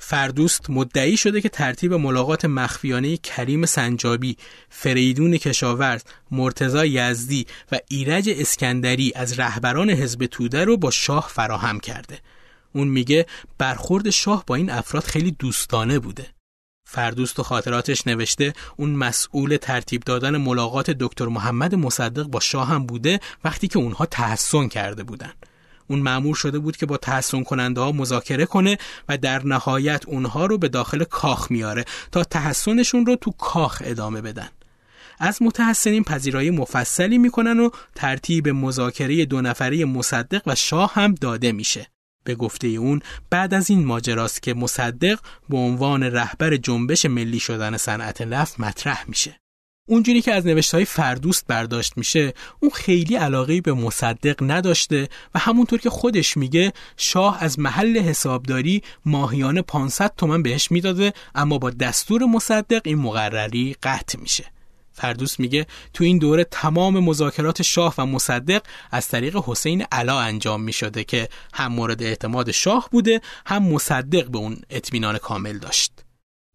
فردوست 0.03 0.71
مدعی 0.71 1.17
شده 1.17 1.41
که 1.41 1.49
ترتیب 1.49 1.95
ملاقات 1.95 2.45
مخفیانه 2.45 3.17
کریم 3.17 3.67
سنجابی، 3.67 4.37
فریدون 4.69 5.37
کشاورز، 5.37 6.03
مرتزا 6.31 6.87
یزدی 6.87 7.47
و 7.73 7.79
ایرج 7.89 8.31
اسکندری 8.37 9.13
از 9.15 9.39
رهبران 9.39 9.91
حزب 9.91 10.27
توده 10.27 10.65
رو 10.65 10.77
با 10.77 10.91
شاه 10.91 11.29
فراهم 11.29 11.81
کرده. 11.81 12.19
اون 12.73 12.89
میگه 12.89 13.27
برخورد 13.59 14.11
شاه 14.11 14.45
با 14.47 14.55
این 14.55 14.71
افراد 14.71 15.05
خیلی 15.05 15.31
دوستانه 15.31 15.99
بوده. 15.99 16.27
فردوست 16.93 17.41
و 17.41 17.43
خاطراتش 17.43 18.07
نوشته 18.07 18.53
اون 18.77 18.91
مسئول 18.91 19.57
ترتیب 19.57 20.03
دادن 20.05 20.37
ملاقات 20.37 20.91
دکتر 20.91 21.27
محمد 21.27 21.75
مصدق 21.75 22.23
با 22.23 22.41
شاه 22.41 22.69
هم 22.69 22.87
بوده 22.87 23.21
وقتی 23.45 23.69
که 23.69 23.79
اونها 23.79 24.07
تحسن 24.07 24.69
کرده 24.69 25.03
بودن. 25.03 25.33
اون 25.87 25.99
معمور 25.99 26.35
شده 26.35 26.59
بود 26.59 26.77
که 26.77 26.87
با 26.87 26.97
تحسن 26.97 27.43
کننده 27.43 27.81
ها 27.81 27.93
مذاکره 27.93 28.47
کنه 28.47 28.79
و 29.09 29.19
در 29.19 29.47
نهایت 29.47 30.03
اونها 30.07 30.47
رو 30.47 30.59
به 30.59 30.69
داخل 30.69 31.05
کاخ 31.05 31.51
میاره 31.51 31.85
تا 32.13 32.25
تحسنشون 32.25 33.07
رو 33.07 33.17
تو 33.17 33.31
کاخ 33.31 33.83
ادامه 33.85 34.21
بدن. 34.21 34.49
از 35.19 35.43
متحسنین 35.43 36.05
پذیرایی 36.05 36.51
مفصلی 36.51 37.19
می‌کنن 37.19 37.61
و 37.61 37.71
ترتیب 37.95 38.49
مذاکره 38.49 39.25
دو 39.25 39.41
نفره 39.41 39.85
مصدق 39.85 40.43
و 40.47 40.55
شاه 40.55 40.95
هم 40.95 41.15
داده 41.15 41.53
میشه. 41.53 41.87
به 42.31 42.37
گفته 42.37 42.69
اون 42.69 43.03
بعد 43.31 43.55
از 43.55 43.71
این 43.71 43.85
ماجراست 43.85 44.43
که 44.43 44.55
مصدق 44.55 45.19
به 45.49 45.57
عنوان 45.57 46.03
رهبر 46.03 46.57
جنبش 46.57 47.07
ملی 47.07 47.41
شدن 47.41 47.77
صنعت 47.77 48.23
نفت 48.23 48.61
مطرح 48.61 49.05
میشه. 49.09 49.41
اونجوری 49.89 50.21
که 50.21 50.35
از 50.35 50.47
نوشته 50.47 50.77
های 50.77 50.85
فردوست 50.85 51.47
برداشت 51.47 51.97
میشه 51.97 52.35
اون 52.61 52.71
خیلی 52.71 53.17
علاقه 53.17 53.61
به 53.61 53.73
مصدق 53.73 54.37
نداشته 54.43 55.09
و 55.35 55.39
همونطور 55.39 55.79
که 55.79 55.91
خودش 55.91 56.37
میگه 56.37 56.73
شاه 56.97 57.39
از 57.41 57.59
محل 57.59 57.99
حسابداری 57.99 58.83
ماهیانه 59.05 59.63
500 59.63 60.13
تومن 60.17 60.43
بهش 60.43 60.71
می‌داده 60.71 61.13
اما 61.35 61.59
با 61.59 61.71
دستور 61.71 62.25
مصدق 62.25 62.81
این 62.85 62.99
مقرری 62.99 63.77
قطع 63.83 64.19
میشه 64.19 64.45
فردوس 65.01 65.41
میگه 65.41 65.67
تو 65.95 66.05
این 66.05 66.19
دوره 66.19 66.45
تمام 66.45 66.99
مذاکرات 67.05 67.63
شاه 67.63 67.95
و 67.99 68.07
مصدق 68.07 68.63
از 68.91 69.09
طریق 69.09 69.37
حسین 69.45 69.87
علا 69.93 70.21
انجام 70.21 70.63
می‌شده 70.63 71.05
که 71.05 71.29
هم 71.55 71.73
مورد 71.73 72.03
اعتماد 72.03 72.51
شاه 72.51 72.89
بوده 72.93 73.21
هم 73.47 73.63
مصدق 73.63 74.27
به 74.27 74.39
اون 74.39 74.57
اطمینان 74.71 75.19
کامل 75.19 75.59
داشت. 75.59 75.93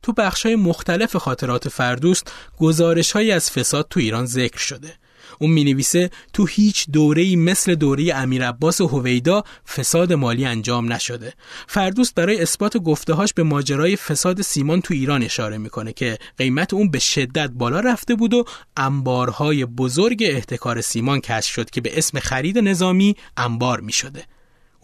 تو 0.03 0.13
بخشای 0.13 0.55
مختلف 0.55 1.15
خاطرات 1.15 1.69
فردوست 1.69 2.31
گزارش 2.58 3.12
های 3.12 3.31
از 3.31 3.51
فساد 3.51 3.88
تو 3.89 3.99
ایران 3.99 4.25
ذکر 4.25 4.60
شده. 4.60 4.93
اون 5.39 5.51
می 5.51 5.63
نویسه 5.63 6.09
تو 6.33 6.45
هیچ 6.45 6.85
دوره‌ای 6.93 7.35
مثل 7.35 7.75
دوره 7.75 8.15
امیر 8.15 8.47
عباس 8.47 8.81
و 8.81 8.88
هویدا 8.88 9.43
فساد 9.75 10.13
مالی 10.13 10.45
انجام 10.45 10.93
نشده. 10.93 11.33
فردوست 11.67 12.15
برای 12.15 12.41
اثبات 12.41 12.77
گفته‌هاش 12.77 13.33
به 13.33 13.43
ماجرای 13.43 13.95
فساد 13.95 14.41
سیمان 14.41 14.81
تو 14.81 14.93
ایران 14.93 15.23
اشاره 15.23 15.57
می‌کنه 15.57 15.93
که 15.93 16.17
قیمت 16.38 16.73
اون 16.73 16.91
به 16.91 16.99
شدت 16.99 17.49
بالا 17.49 17.79
رفته 17.79 18.15
بود 18.15 18.33
و 18.33 18.45
انبارهای 18.77 19.65
بزرگ 19.65 20.23
احتکار 20.23 20.81
سیمان 20.81 21.21
کشف 21.21 21.53
شد 21.53 21.69
که 21.69 21.81
به 21.81 21.97
اسم 21.97 22.19
خرید 22.19 22.57
نظامی 22.57 23.15
انبار 23.38 23.79
می 23.79 23.91
شده. 23.91 24.23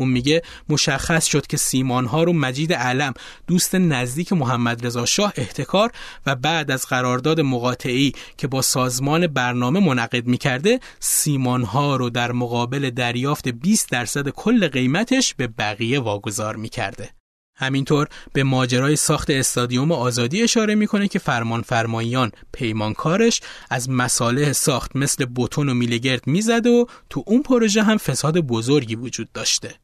اون 0.01 0.09
میگه 0.09 0.41
مشخص 0.69 1.25
شد 1.25 1.47
که 1.47 1.57
سیمان 1.57 2.05
ها 2.05 2.23
رو 2.23 2.33
مجید 2.33 2.73
علم 2.73 3.13
دوست 3.47 3.75
نزدیک 3.75 4.33
محمد 4.33 4.85
رضا 4.85 5.05
شاه 5.05 5.33
احتکار 5.35 5.91
و 6.25 6.35
بعد 6.35 6.71
از 6.71 6.85
قرارداد 6.85 7.41
مقاطعی 7.41 8.13
که 8.37 8.47
با 8.47 8.61
سازمان 8.61 9.27
برنامه 9.27 9.79
منعقد 9.79 10.27
می‌کرده 10.27 10.79
سیمان 10.99 11.63
ها 11.63 11.95
رو 11.95 12.09
در 12.09 12.31
مقابل 12.31 12.89
دریافت 12.89 13.47
20 13.47 13.89
درصد 13.89 14.29
کل 14.29 14.67
قیمتش 14.67 15.33
به 15.33 15.47
بقیه 15.47 15.99
واگذار 15.99 16.55
می‌کرده. 16.55 17.09
همینطور 17.55 18.07
به 18.33 18.43
ماجرای 18.43 18.95
ساخت 18.95 19.29
استادیوم 19.29 19.91
آزادی 19.91 20.43
اشاره 20.43 20.75
می‌کنه 20.75 21.07
که 21.07 21.19
فرمان 21.19 21.61
فرماییان 21.61 22.31
پیمانکارش 22.51 23.41
از 23.69 23.89
مساله 23.89 24.53
ساخت 24.53 24.95
مثل 24.95 25.25
بوتون 25.25 25.69
و 25.69 25.73
میلگرد 25.73 26.27
می‌زد 26.27 26.67
و 26.67 26.87
تو 27.09 27.23
اون 27.27 27.43
پروژه 27.43 27.83
هم 27.83 27.97
فساد 27.97 28.37
بزرگی 28.37 28.95
وجود 28.95 29.31
داشته. 29.33 29.80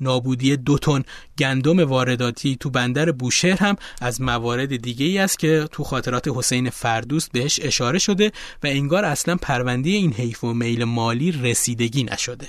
نابودی 0.00 0.56
دو 0.56 0.78
تن 0.78 1.02
گندم 1.38 1.78
وارداتی 1.78 2.56
تو 2.60 2.70
بندر 2.70 3.12
بوشهر 3.12 3.58
هم 3.58 3.76
از 4.00 4.20
موارد 4.20 4.76
دیگه 4.76 5.06
ای 5.06 5.18
است 5.18 5.38
که 5.38 5.68
تو 5.72 5.84
خاطرات 5.84 6.28
حسین 6.34 6.70
فردوست 6.70 7.32
بهش 7.32 7.60
اشاره 7.62 7.98
شده 7.98 8.32
و 8.62 8.66
انگار 8.66 9.04
اصلا 9.04 9.36
پرونده 9.36 9.90
این 9.90 10.12
حیف 10.12 10.44
و 10.44 10.54
میل 10.54 10.84
مالی 10.84 11.32
رسیدگی 11.32 12.04
نشده. 12.04 12.48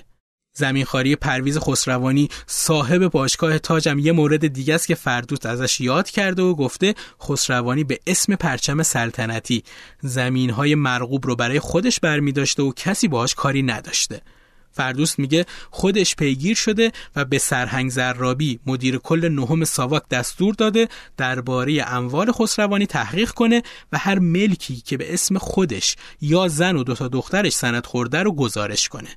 زمینخواری 0.53 1.15
پرویز 1.15 1.57
خسروانی 1.57 2.29
صاحب 2.47 3.07
باشگاه 3.07 3.59
تاجم 3.59 3.99
یه 3.99 4.11
مورد 4.11 4.47
دیگه 4.47 4.75
است 4.75 4.87
که 4.87 4.95
فردوست 4.95 5.45
ازش 5.45 5.81
یاد 5.81 6.09
کرده 6.09 6.41
و 6.41 6.55
گفته 6.55 6.95
خسروانی 7.21 7.83
به 7.83 7.99
اسم 8.07 8.35
پرچم 8.35 8.83
سلطنتی 8.83 9.63
زمینهای 10.01 10.75
مرغوب 10.75 11.27
رو 11.27 11.35
برای 11.35 11.59
خودش 11.59 11.99
برمی 11.99 12.31
داشته 12.31 12.63
و 12.63 12.71
کسی 12.75 13.07
باهاش 13.07 13.35
کاری 13.35 13.63
نداشته. 13.63 14.21
فردوست 14.71 15.19
میگه 15.19 15.45
خودش 15.71 16.15
پیگیر 16.15 16.55
شده 16.55 16.91
و 17.15 17.25
به 17.25 17.37
سرهنگ 17.37 17.89
زرابی 17.89 18.59
مدیر 18.65 18.97
کل 18.97 19.29
نهم 19.29 19.65
ساواک 19.65 20.03
دستور 20.09 20.53
داده 20.53 20.87
درباره 21.17 21.83
اموال 21.87 22.31
خسروانی 22.31 22.85
تحقیق 22.85 23.31
کنه 23.31 23.61
و 23.91 23.97
هر 23.97 24.19
ملکی 24.19 24.75
که 24.75 24.97
به 24.97 25.13
اسم 25.13 25.37
خودش 25.37 25.95
یا 26.21 26.47
زن 26.47 26.75
و 26.75 26.83
دوتا 26.83 27.07
دخترش 27.07 27.53
سند 27.53 27.85
خورده 27.85 28.23
رو 28.23 28.31
گزارش 28.35 28.89
کنه. 28.89 29.09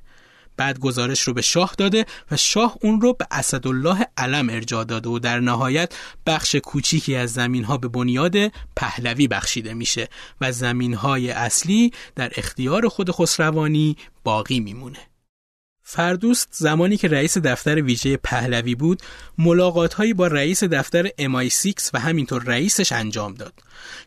بعد 0.57 0.79
گزارش 0.79 1.21
رو 1.21 1.33
به 1.33 1.41
شاه 1.41 1.75
داده 1.77 2.05
و 2.31 2.37
شاه 2.37 2.77
اون 2.81 3.01
رو 3.01 3.13
به 3.13 3.27
اسدالله 3.31 4.07
علم 4.17 4.49
ارجاع 4.49 4.83
داده 4.83 5.09
و 5.09 5.19
در 5.19 5.39
نهایت 5.39 5.93
بخش 6.25 6.55
کوچیکی 6.55 7.15
از 7.15 7.33
زمین 7.33 7.63
ها 7.63 7.77
به 7.77 7.87
بنیاد 7.87 8.35
پهلوی 8.75 9.27
بخشیده 9.27 9.73
میشه 9.73 10.09
و 10.41 10.51
زمین 10.51 10.93
های 10.93 11.31
اصلی 11.31 11.91
در 12.15 12.31
اختیار 12.35 12.87
خود 12.87 13.11
خسروانی 13.11 13.97
باقی 14.23 14.59
میمونه. 14.59 15.14
فردوست 15.87 16.47
زمانی 16.51 16.97
که 16.97 17.07
رئیس 17.07 17.37
دفتر 17.37 17.81
ویژه 17.81 18.17
پهلوی 18.17 18.75
بود 18.75 19.01
ملاقاتهایی 19.37 20.13
با 20.13 20.27
رئیس 20.27 20.63
دفتر 20.63 21.07
MI6 21.07 21.89
و 21.93 21.99
همینطور 21.99 22.43
رئیسش 22.43 22.91
انجام 22.91 23.33
داد. 23.33 23.53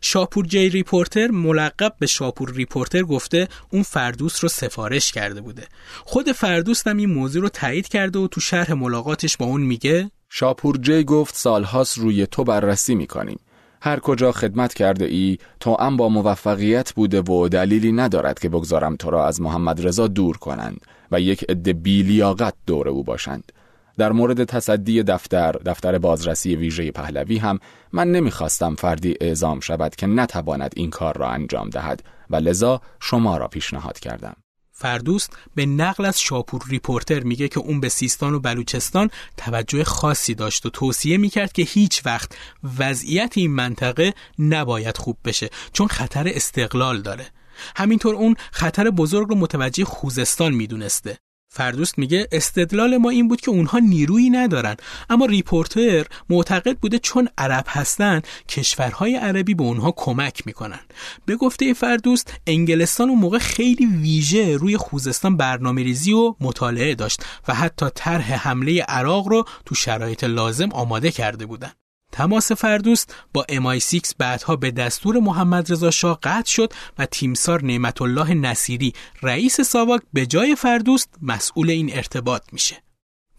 شاپور 0.01 0.45
جی 0.45 0.69
ریپورتر 0.69 1.27
ملقب 1.27 1.93
به 1.99 2.07
شاپور 2.07 2.51
ریپورتر 2.51 3.03
گفته 3.03 3.47
اون 3.69 3.83
فردوست 3.83 4.39
رو 4.39 4.49
سفارش 4.49 5.11
کرده 5.11 5.41
بوده. 5.41 5.67
خود 6.05 6.31
فردوست 6.31 6.87
هم 6.87 6.97
این 6.97 7.09
موضوع 7.09 7.41
رو 7.41 7.49
تایید 7.49 7.87
کرده 7.87 8.19
و 8.19 8.27
تو 8.27 8.41
شرح 8.41 8.73
ملاقاتش 8.73 9.37
با 9.37 9.45
اون 9.45 9.61
میگه 9.61 10.11
شاپور 10.29 10.77
جی 10.77 11.03
گفت 11.03 11.35
سالهاست 11.35 11.97
روی 11.97 12.27
تو 12.27 12.43
بررسی 12.43 12.95
می‌کنیم. 12.95 13.39
هر 13.81 13.99
کجا 13.99 14.31
خدمت 14.31 14.73
کرده 14.73 15.05
ای 15.05 15.37
تو 15.59 15.75
هم 15.79 15.97
با 15.97 16.09
موفقیت 16.09 16.93
بوده 16.93 17.21
و 17.21 17.47
دلیلی 17.47 17.91
ندارد 17.91 18.39
که 18.39 18.49
بگذارم 18.49 18.95
تو 18.95 19.09
را 19.09 19.27
از 19.27 19.41
محمد 19.41 19.87
رضا 19.87 20.07
دور 20.07 20.37
کنند 20.37 20.81
و 21.11 21.19
یک 21.19 21.45
عده 21.49 21.73
بیلیاقت 21.73 22.53
دور 22.67 22.89
او 22.89 23.03
باشند. 23.03 23.51
در 23.97 24.11
مورد 24.11 24.43
تصدی 24.43 25.03
دفتر 25.03 25.51
دفتر 25.51 25.97
بازرسی 25.97 26.55
ویژه 26.55 26.91
پهلوی 26.91 27.37
هم 27.37 27.59
من 27.93 28.11
نمی‌خواستم 28.11 28.75
فردی 28.75 29.15
اعزام 29.21 29.59
شود 29.59 29.95
که 29.95 30.07
نتواند 30.07 30.73
این 30.75 30.89
کار 30.89 31.17
را 31.17 31.29
انجام 31.29 31.69
دهد 31.69 32.03
و 32.29 32.35
لذا 32.35 32.81
شما 32.99 33.37
را 33.37 33.47
پیشنهاد 33.47 33.99
کردم. 33.99 34.35
فردوست 34.79 35.37
به 35.55 35.65
نقل 35.65 36.05
از 36.05 36.21
شاپور 36.21 36.61
ریپورتر 36.69 37.19
میگه 37.19 37.47
که 37.47 37.59
اون 37.59 37.79
به 37.79 37.89
سیستان 37.89 38.33
و 38.33 38.39
بلوچستان 38.39 39.09
توجه 39.37 39.83
خاصی 39.83 40.35
داشت 40.35 40.65
و 40.65 40.69
توصیه 40.69 41.17
می‌کرد 41.17 41.51
که 41.51 41.61
هیچ 41.61 42.05
وقت 42.05 42.37
وضعیت 42.79 43.33
این 43.35 43.51
منطقه 43.51 44.13
نباید 44.39 44.97
خوب 44.97 45.17
بشه 45.25 45.49
چون 45.73 45.87
خطر 45.87 46.27
استقلال 46.27 47.01
داره. 47.01 47.27
همینطور 47.75 48.15
اون 48.15 48.35
خطر 48.51 48.89
بزرگ 48.89 49.29
رو 49.29 49.35
متوجه 49.35 49.85
خوزستان 49.85 50.53
می‌دونسته. 50.53 51.17
فردوست 51.51 51.97
میگه 51.97 52.27
استدلال 52.31 52.97
ما 52.97 53.09
این 53.09 53.27
بود 53.27 53.41
که 53.41 53.51
اونها 53.51 53.79
نیرویی 53.79 54.29
ندارن. 54.29 54.75
اما 55.09 55.25
ریپورتر 55.25 56.05
معتقد 56.29 56.77
بوده 56.77 56.99
چون 56.99 57.29
عرب 57.37 57.65
هستن 57.67 58.21
کشورهای 58.49 59.15
عربی 59.15 59.53
به 59.53 59.63
اونها 59.63 59.93
کمک 59.97 60.47
می‌کنن. 60.47 60.79
به 61.25 61.35
گفته 61.35 61.73
فردوست 61.73 62.33
انگلستان 62.47 63.09
اون 63.09 63.19
موقع 63.19 63.37
خیلی 63.37 63.85
ویژه 63.85 64.57
روی 64.57 64.77
خوزستان 64.77 65.37
برنامه 65.37 65.83
ریزی 65.83 66.13
و 66.13 66.35
مطالعه 66.39 66.95
داشت 66.95 67.23
و 67.47 67.53
حتی 67.53 67.85
طرح 67.95 68.33
حمله 68.33 68.81
عراق 68.81 69.27
رو 69.27 69.45
تو 69.65 69.75
شرایط 69.75 70.23
لازم 70.23 70.69
آماده 70.71 71.11
کرده 71.11 71.45
بودن. 71.45 71.71
تماس 72.11 72.51
فردوست 72.51 73.15
با 73.33 73.45
MI6 73.49 74.11
بعدها 74.17 74.55
به 74.55 74.71
دستور 74.71 75.19
محمد 75.19 75.71
رضا 75.71 75.91
شاه 75.91 76.19
قطع 76.23 76.51
شد 76.51 76.73
و 76.97 77.05
تیمسار 77.05 77.63
نعمت 77.63 78.01
الله 78.01 78.33
نصیری 78.33 78.93
رئیس 79.21 79.61
ساواک 79.61 80.01
به 80.13 80.25
جای 80.25 80.55
فردوست 80.55 81.09
مسئول 81.21 81.69
این 81.69 81.93
ارتباط 81.93 82.43
میشه. 82.51 82.83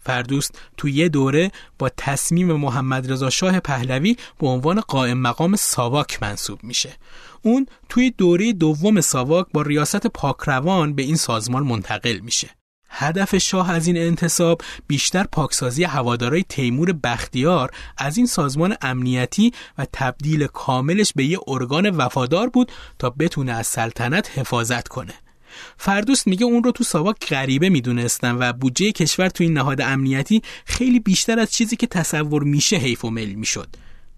فردوست 0.03 0.59
تو 0.77 0.89
یه 0.89 1.09
دوره 1.09 1.51
با 1.79 1.89
تصمیم 1.97 2.53
محمد 2.53 3.11
رضا 3.11 3.29
شاه 3.29 3.59
پهلوی 3.59 4.17
به 4.39 4.47
عنوان 4.47 4.79
قائم 4.79 5.17
مقام 5.17 5.55
ساواک 5.55 6.23
منصوب 6.23 6.63
میشه. 6.63 6.93
اون 7.41 7.65
توی 7.89 8.11
دوره 8.11 8.53
دوم 8.53 9.01
ساواک 9.01 9.47
با 9.53 9.61
ریاست 9.61 10.07
پاکروان 10.07 10.95
به 10.95 11.03
این 11.03 11.15
سازمان 11.15 11.63
منتقل 11.63 12.19
میشه. 12.19 12.49
هدف 12.93 13.37
شاه 13.37 13.71
از 13.71 13.87
این 13.87 13.97
انتصاب 13.97 14.61
بیشتر 14.87 15.23
پاکسازی 15.23 15.83
هوادارای 15.83 16.43
تیمور 16.49 16.93
بختیار 16.93 17.71
از 17.97 18.17
این 18.17 18.25
سازمان 18.25 18.75
امنیتی 18.81 19.51
و 19.77 19.85
تبدیل 19.93 20.47
کاملش 20.47 21.13
به 21.15 21.25
یه 21.25 21.39
ارگان 21.47 21.89
وفادار 21.89 22.49
بود 22.49 22.71
تا 22.99 23.09
بتونه 23.09 23.51
از 23.51 23.67
سلطنت 23.67 24.39
حفاظت 24.39 24.87
کنه. 24.87 25.13
فردوست 25.77 26.27
میگه 26.27 26.45
اون 26.45 26.63
رو 26.63 26.71
تو 26.71 26.83
ساواک 26.83 27.27
غریبه 27.29 27.69
می‌دونستن 27.69 28.35
و 28.39 28.53
بودجه 28.53 28.91
کشور 28.91 29.29
تو 29.29 29.43
این 29.43 29.53
نهاد 29.53 29.81
امنیتی 29.81 30.41
خیلی 30.65 30.99
بیشتر 30.99 31.39
از 31.39 31.51
چیزی 31.51 31.75
که 31.75 31.87
تصور 31.87 32.43
میشه 32.43 32.75
حیف 32.75 33.05
و 33.05 33.09
مل 33.09 33.33
می‌شد. 33.33 33.67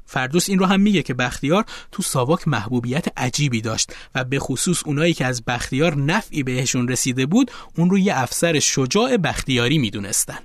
فردوس 0.06 0.50
این 0.50 0.60
رو 0.60 0.66
هم 0.66 0.82
میگه 0.82 1.04
که 1.04 1.14
بختیار 1.14 1.66
تو 1.92 2.04
ساواک 2.04 2.48
محبوبیت 2.48 3.06
عجیبی 3.18 3.62
داشت 3.62 3.94
و 4.16 4.24
به 4.24 4.40
خصوص 4.40 4.84
اونایی 4.86 5.14
که 5.14 5.26
از 5.26 5.46
بختیار 5.46 5.96
نفعی 5.96 6.44
بهشون 6.44 6.88
رسیده 6.88 7.26
بود 7.26 7.52
اون 7.78 7.90
رو 7.90 7.98
یه 7.98 8.14
افسر 8.18 8.60
شجاع 8.60 9.18
بختیاری 9.18 9.78
می‌دونستن. 9.78 10.40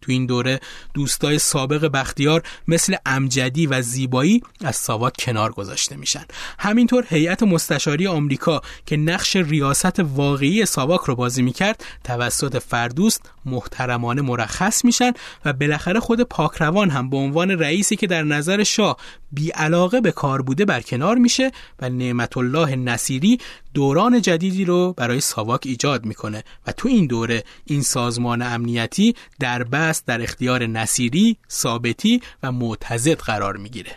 تو 0.00 0.12
این 0.12 0.26
دوره 0.26 0.60
دوستای 0.94 1.38
سابق 1.38 1.86
بختیار 1.86 2.42
مثل 2.68 2.96
امجدی 3.06 3.66
و 3.66 3.82
زیبایی 3.82 4.42
از 4.64 4.76
ساواک 4.76 5.12
کنار 5.18 5.52
گذاشته 5.52 5.96
میشن. 5.96 6.24
همینطور 6.58 7.06
هیئت 7.08 7.42
مستشاری 7.42 8.06
آمریکا 8.06 8.60
که 8.86 8.96
نقش 8.96 9.36
ریاست 9.36 10.00
واقعی 10.00 10.66
ساواک 10.66 11.00
رو 11.00 11.16
بازی 11.16 11.42
می‌کرد 11.42 11.84
توسط 12.04 12.58
فردوست 12.58 13.30
محترمانه 13.46 14.22
مرخص 14.22 14.84
میشن 14.84 15.12
و 15.44 15.52
بالاخره 15.52 16.00
خود 16.00 16.20
پاکروان 16.20 16.90
هم 16.90 17.10
به 17.10 17.16
عنوان 17.16 17.50
رئیسی 17.50 17.96
که 17.96 18.06
در 18.06 18.22
نظر 18.22 18.62
شاه 18.62 18.96
بی 19.32 19.50
علاقه 19.50 20.00
به 20.00 20.12
کار 20.12 20.42
بوده 20.42 20.64
برکنار 20.64 21.16
میشه 21.16 21.50
و 21.80 21.88
نعمت 21.88 22.36
الله 22.36 22.76
نصیری 22.76 23.38
دوران 23.74 24.22
جدیدی 24.22 24.64
رو 24.64 24.92
برای 24.92 25.20
ساواک 25.20 25.60
ایجاد 25.64 26.06
می‌کنه 26.06 26.44
و 26.66 26.72
تو 26.72 26.88
این 26.88 27.06
دوره 27.06 27.44
این 27.64 27.82
سازمان 27.82 28.42
امنیتی 28.42 29.14
در 29.40 29.64
بست 29.64 30.06
در 30.06 30.22
اختیار 30.22 30.66
نصیری، 30.66 31.36
ثابتی 31.50 32.22
و 32.42 32.52
معتزد 32.52 33.18
قرار 33.18 33.56
می‌گیره. 33.56 33.90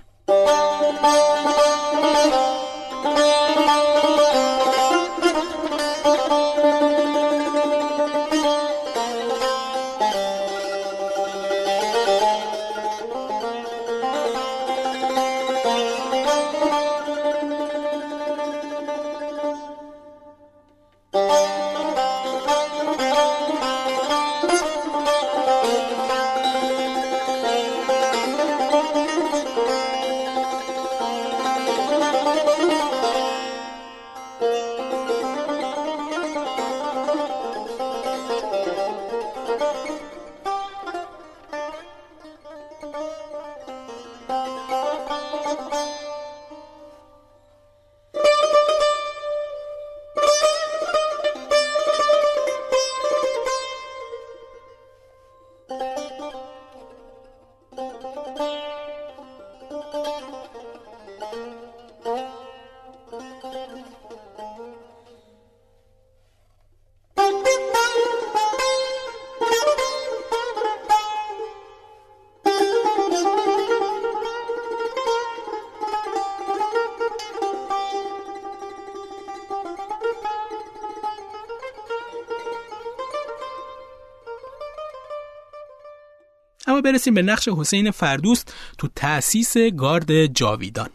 برسیم 86.91 87.13
به 87.13 87.21
نقش 87.21 87.47
حسین 87.47 87.91
فردوست 87.91 88.54
تو 88.78 88.88
تأسیس 88.95 89.58
گارد 89.58 90.26
جاویدان 90.26 90.89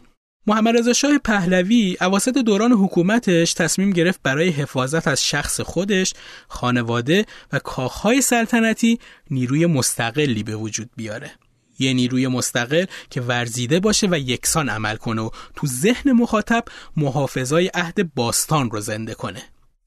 محمد 0.47 0.77
رضا 0.77 0.93
شاه 0.93 1.19
پهلوی 1.19 1.97
اواسط 2.01 2.39
دوران 2.39 2.73
حکومتش 2.73 3.55
تصمیم 3.55 3.91
گرفت 3.91 4.21
برای 4.23 4.49
حفاظت 4.49 5.09
از 5.09 5.25
شخص 5.25 5.61
خودش، 5.61 6.15
خانواده 6.49 7.27
و 7.53 7.59
کاخهای 7.59 8.21
سلطنتی 8.21 8.99
نیروی 9.31 9.67
مستقلی 9.67 10.43
به 10.43 10.57
وجود 10.57 10.91
بیاره. 10.97 11.31
یه 11.79 11.93
نیروی 11.93 12.29
مستقل 12.29 12.85
که 13.11 13.21
ورزیده 13.21 13.81
باشه 13.81 14.09
و 14.11 14.19
یکسان 14.19 14.69
عمل 14.69 14.97
کنه 14.97 15.23
و 15.23 15.31
تو 15.57 15.67
ذهن 15.67 16.13
مخاطب 16.13 16.65
محافظای 16.97 17.71
عهد 17.75 18.15
باستان 18.15 18.71
رو 18.71 18.81
زنده 18.81 19.15
کنه. 19.15 19.43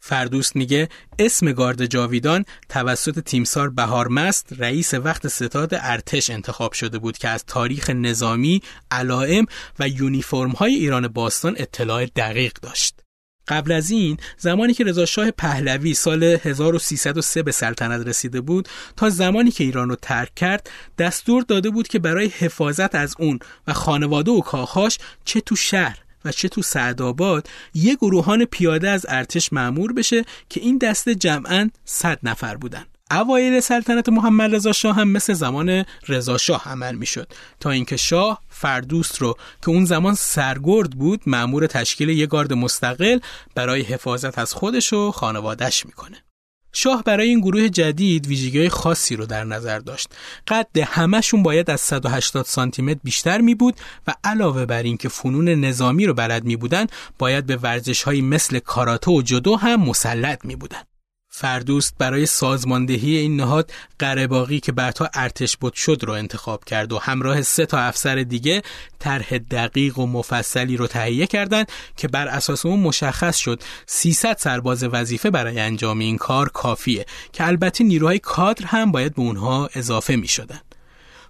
فردوست 0.08 0.56
میگه 0.56 0.90
اسم 1.20 1.52
گارد 1.52 1.86
جاویدان 1.86 2.46
توسط 2.70 3.20
تیمسار 3.20 3.70
بهارمست 3.70 4.54
رئیس 4.58 4.94
وقت 4.94 5.28
ستاد 5.28 5.70
ارتش 5.74 6.30
انتخاب 6.30 6.74
شده 6.74 7.00
بود 7.00 7.18
که 7.18 7.30
از 7.30 7.46
تاریخ 7.46 7.90
نظامی، 7.90 8.62
علائم 8.92 9.46
و 9.80 9.88
یونیفرم 9.88 10.52
های 10.52 10.74
ایران 10.74 11.08
باستان 11.08 11.56
اطلاع 11.58 12.06
دقیق 12.06 12.54
داشت. 12.54 13.00
قبل 13.48 13.72
از 13.72 13.92
این 13.92 14.18
زمانی 14.38 14.74
که 14.74 14.84
رضا 14.84 15.06
شاه 15.06 15.32
پهلوی 15.32 15.94
سال 15.94 16.24
1303 16.24 17.44
به 17.44 17.52
سلطنت 17.52 18.08
رسیده 18.08 18.42
بود 18.42 18.70
تا 18.96 19.10
زمانی 19.10 19.52
که 19.52 19.64
ایران 19.64 19.90
رو 19.90 19.96
ترک 19.96 20.36
کرد 20.36 20.70
دستور 20.98 21.44
داده 21.44 21.70
بود 21.70 21.88
که 21.88 22.00
برای 22.00 22.28
حفاظت 22.28 22.96
از 22.96 23.16
اون 23.20 23.40
و 23.68 23.74
خانواده 23.74 24.32
و 24.32 24.42
کاخاش 24.42 24.98
چه 25.26 25.42
تو 25.42 25.56
شهر 25.56 26.05
و 26.26 26.32
چه 26.32 26.50
تو 26.50 26.62
سعدآباد 26.62 27.50
یه 27.74 27.96
گروهان 27.96 28.46
پیاده 28.46 28.90
از 28.90 29.06
ارتش 29.10 29.54
معمور 29.54 29.94
بشه 29.94 30.26
که 30.50 30.62
این 30.62 30.78
دسته 30.78 31.16
جمعا 31.16 31.70
100 31.86 32.20
نفر 32.24 32.56
بودن. 32.58 32.86
اوایل 33.12 33.60
سلطنت 33.60 34.10
محمد 34.10 34.56
رضا 34.56 34.72
شاه 34.72 34.96
هم 34.96 35.10
مثل 35.10 35.34
زمان 35.34 35.86
رضا 36.08 36.38
شاه 36.38 36.70
عمل 36.70 36.96
می‌شد. 36.96 37.34
تا 37.60 37.70
اینکه 37.70 37.98
شاه 37.98 38.42
فردوست 38.50 39.22
رو 39.22 39.38
که 39.62 39.70
اون 39.70 39.86
زمان 39.86 40.14
سرگرد 40.14 40.90
بود 40.90 41.22
مأمور 41.26 41.68
تشکیل 41.68 42.10
یه 42.10 42.26
گارد 42.26 42.54
مستقل 42.54 43.20
برای 43.56 43.82
حفاظت 43.82 44.40
از 44.40 44.54
خودش 44.54 44.94
و 44.94 45.12
خانوادش 45.12 45.86
می‌کنه. 45.86 46.25
شاه 46.78 47.04
برای 47.04 47.28
این 47.28 47.40
گروه 47.40 47.70
جدید 47.70 48.28
ویژگی 48.28 48.70
خاصی 48.70 49.16
رو 49.16 49.26
در 49.26 49.44
نظر 49.44 49.80
داشت. 49.80 50.08
قد 50.48 50.78
همشون 50.78 51.44
باید 51.44 51.70
از 51.70 51.82
180 51.82 52.46
سانتی 52.46 52.82
متر 52.82 53.00
بیشتر 53.04 53.42
می 53.42 53.56
بود 53.56 53.76
و 54.08 54.14
علاوه 54.24 54.66
بر 54.66 54.84
اینکه 54.84 55.10
فنون 55.10 55.50
نظامی 55.50 56.06
رو 56.06 56.14
بلد 56.14 56.44
می 56.44 56.56
بودن، 56.56 56.86
باید 57.20 57.46
به 57.46 57.56
ورزش 57.56 58.08
مثل 58.08 58.60
کاراته 58.60 59.12
و 59.12 59.22
جدو 59.22 59.56
هم 59.56 59.82
مسلط 59.82 60.46
می 60.46 60.56
بودن. 60.56 60.82
فردوست 61.38 61.96
برای 61.98 62.26
سازماندهی 62.26 63.18
این 63.18 63.38
نهاد 63.38 63.72
قرهباغی 64.00 64.60
که 64.60 64.72
بعدها 64.72 65.10
ارتش 65.14 65.58
بود 65.58 65.74
شد 65.74 66.00
رو 66.04 66.14
انتخاب 66.14 66.64
کرد 66.64 66.94
و 66.94 66.98
همراه 66.98 67.42
سه 67.42 67.66
تا 67.66 67.78
افسر 67.78 68.16
دیگه 68.16 68.62
طرح 69.00 69.38
دقیق 69.38 70.00
و 70.00 70.08
مفصلی 70.08 70.78
رو 70.78 70.88
تهیه 70.88 71.28
کردند 71.28 71.72
که 71.98 72.08
بر 72.08 72.28
اساس 72.28 72.66
اون 72.66 72.80
مشخص 72.80 73.38
شد 73.38 73.64
300 73.86 74.38
سرباز 74.38 74.84
وظیفه 74.84 75.30
برای 75.30 75.60
انجام 75.60 76.00
این 76.00 76.18
کار 76.18 76.50
کافیه 76.50 77.06
که 77.34 77.48
البته 77.48 77.84
نیروهای 77.84 78.20
کادر 78.20 78.66
هم 78.66 78.92
باید 78.92 79.16
به 79.16 79.22
اونها 79.22 79.70
اضافه 79.76 80.16
می 80.16 80.28
شدن. 80.28 80.62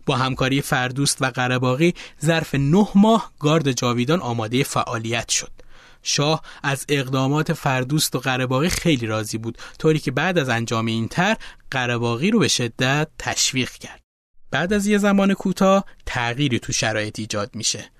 با 0.06 0.15
همکاری 0.15 0.62
فردوست 0.62 1.22
و 1.22 1.26
قرهباغی 1.26 1.94
ظرف 2.26 2.56
نه 2.56 2.88
ماه 2.96 3.32
گارد 3.39 3.72
جاویدان 3.72 4.22
آماده 4.22 4.63
فعالیت 4.63 5.30
شد. 5.30 5.64
شاه 6.06 6.41
از 6.63 6.86
اقدامات 6.89 7.54
فردوست 7.54 8.15
و 8.15 8.20
قرباقی 8.20 8.70
خیلی 8.70 9.08
راضی 9.08 9.38
بود 9.38 9.58
طوری 9.80 10.00
که 10.00 10.12
بعد 10.12 10.38
از 10.38 10.50
انجام 10.50 10.86
این 10.86 11.08
تر 11.08 11.38
قرباقی 11.72 12.32
رو 12.32 12.39
به 12.39 12.48
شدت 12.48 13.08
تشویق 13.20 13.70
کرد. 13.70 14.02
بعد 14.52 14.74
از 14.74 14.88
یه 14.88 14.98
زمان 14.98 15.34
کوتاه 15.34 15.86
تغییری 16.06 16.60
تو 16.60 16.74
شرایط 16.74 17.20
ایجاد 17.20 17.56
میشه. 17.56 17.91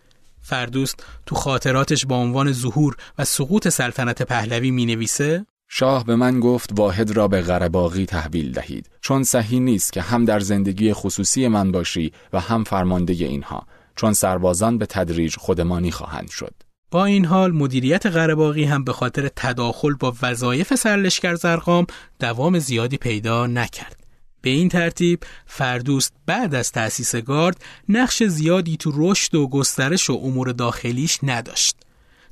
فردوست 0.42 1.06
تو 1.26 1.36
خاطراتش 1.36 2.06
با 2.06 2.18
عنوان 2.18 2.52
ظهور 2.52 2.96
و 3.18 3.26
سقوط 3.26 3.70
سلطنت 3.70 4.22
پهلوی 4.22 4.72
می 4.72 4.86
نویسه 4.86 5.46
شاه 5.68 6.06
به 6.06 6.16
من 6.16 6.40
گفت 6.40 6.70
واحد 6.76 7.12
را 7.12 7.28
به 7.28 7.42
غرباغی 7.42 8.06
تحویل 8.06 8.52
دهید 8.52 8.90
چون 9.02 9.24
صحیح 9.24 9.60
نیست 9.60 9.94
که 9.94 10.02
هم 10.02 10.26
در 10.26 10.40
زندگی 10.40 10.94
خصوصی 10.94 11.48
من 11.48 11.72
باشی 11.72 12.12
و 12.34 12.40
هم 12.40 12.64
فرمانده 12.64 13.14
اینها 13.14 13.68
چون 13.96 14.14
سربازان 14.14 14.78
به 14.78 14.86
تدریج 14.86 15.36
خودمانی 15.38 15.92
خواهند 15.92 16.30
شد. 16.30 16.54
با 16.96 17.06
این 17.06 17.26
حال 17.26 17.52
مدیریت 17.52 18.06
قرهباغی 18.06 18.64
هم 18.64 18.84
به 18.84 18.94
خاطر 18.94 19.30
تداخل 19.36 19.94
با 19.94 20.16
وظایف 20.22 20.76
سرلشکر 20.76 21.36
زرقام 21.36 21.88
دوام 22.20 22.60
زیادی 22.60 22.98
پیدا 22.98 23.48
نکرد. 23.48 24.04
به 24.42 24.50
این 24.50 24.70
ترتیب 24.70 25.20
فردوست 25.46 26.14
بعد 26.26 26.56
از 26.56 26.72
تأسیس 26.72 27.16
گارد 27.16 27.64
نقش 27.90 28.24
زیادی 28.24 28.78
تو 28.78 28.92
رشد 28.96 29.36
و 29.36 29.48
گسترش 29.48 30.10
و 30.10 30.14
امور 30.24 30.52
داخلیش 30.52 31.20
نداشت. 31.24 31.76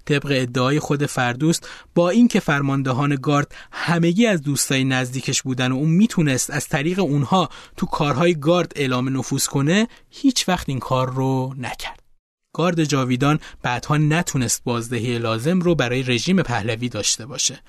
طبق 0.06 0.28
ادعای 0.30 0.80
خود 0.80 1.06
فردوست 1.06 1.69
با 1.95 2.10
اینکه 2.10 2.39
فرماندهان 2.39 3.17
گارد 3.21 3.56
همگی 3.71 4.26
از 4.26 4.41
دوستای 4.41 4.84
نزدیکش 4.84 5.41
بودن 5.41 5.71
و 5.71 5.76
اون 5.76 5.89
می‌تونست 5.89 6.49
از 6.49 6.67
طریق 6.67 6.99
اونها 6.99 7.49
تو 7.78 7.86
کارهای 7.86 8.36
گارد 8.36 8.71
اعلام 8.76 9.17
نفوذ 9.17 9.45
کنه 9.45 9.88
هیچ 10.10 10.49
وقت 10.49 10.69
این 10.69 10.80
کار 10.80 11.13
رو 11.13 11.54
نکرد. 11.58 12.03
گارد 12.54 12.84
جاویدان 12.84 13.39
بعدها 13.62 13.98
نتونست 13.98 14.63
بازدهی 14.63 15.18
لازم 15.18 15.60
رو 15.60 15.76
برای 15.76 16.04
رژیم 16.04 16.44
پهلوی 16.44 16.89
داشته 16.89 17.26
باشه. 17.26 17.60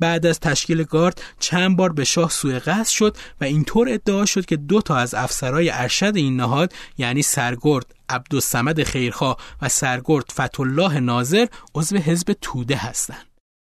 بعد 0.00 0.26
از 0.26 0.40
تشکیل 0.40 0.82
گارد 0.82 1.22
چند 1.40 1.76
بار 1.76 1.92
به 1.92 2.04
شاه 2.04 2.30
سوء 2.30 2.58
قصد 2.58 2.90
شد 2.90 3.16
و 3.40 3.44
اینطور 3.44 3.88
ادعا 3.88 4.24
شد 4.24 4.46
که 4.46 4.56
دو 4.56 4.80
تا 4.80 4.96
از 4.96 5.14
افسرای 5.14 5.70
ارشد 5.70 6.12
این 6.16 6.36
نهاد 6.36 6.72
یعنی 6.98 7.22
سرگرد 7.22 7.94
عبدالسمد 8.08 8.82
خیرخواه 8.82 9.36
و 9.62 9.68
سرگرد 9.68 10.32
فتولاه 10.32 11.00
ناظر 11.00 11.46
عضو 11.74 11.96
حزب 11.96 12.36
توده 12.40 12.76
هستند. 12.76 13.26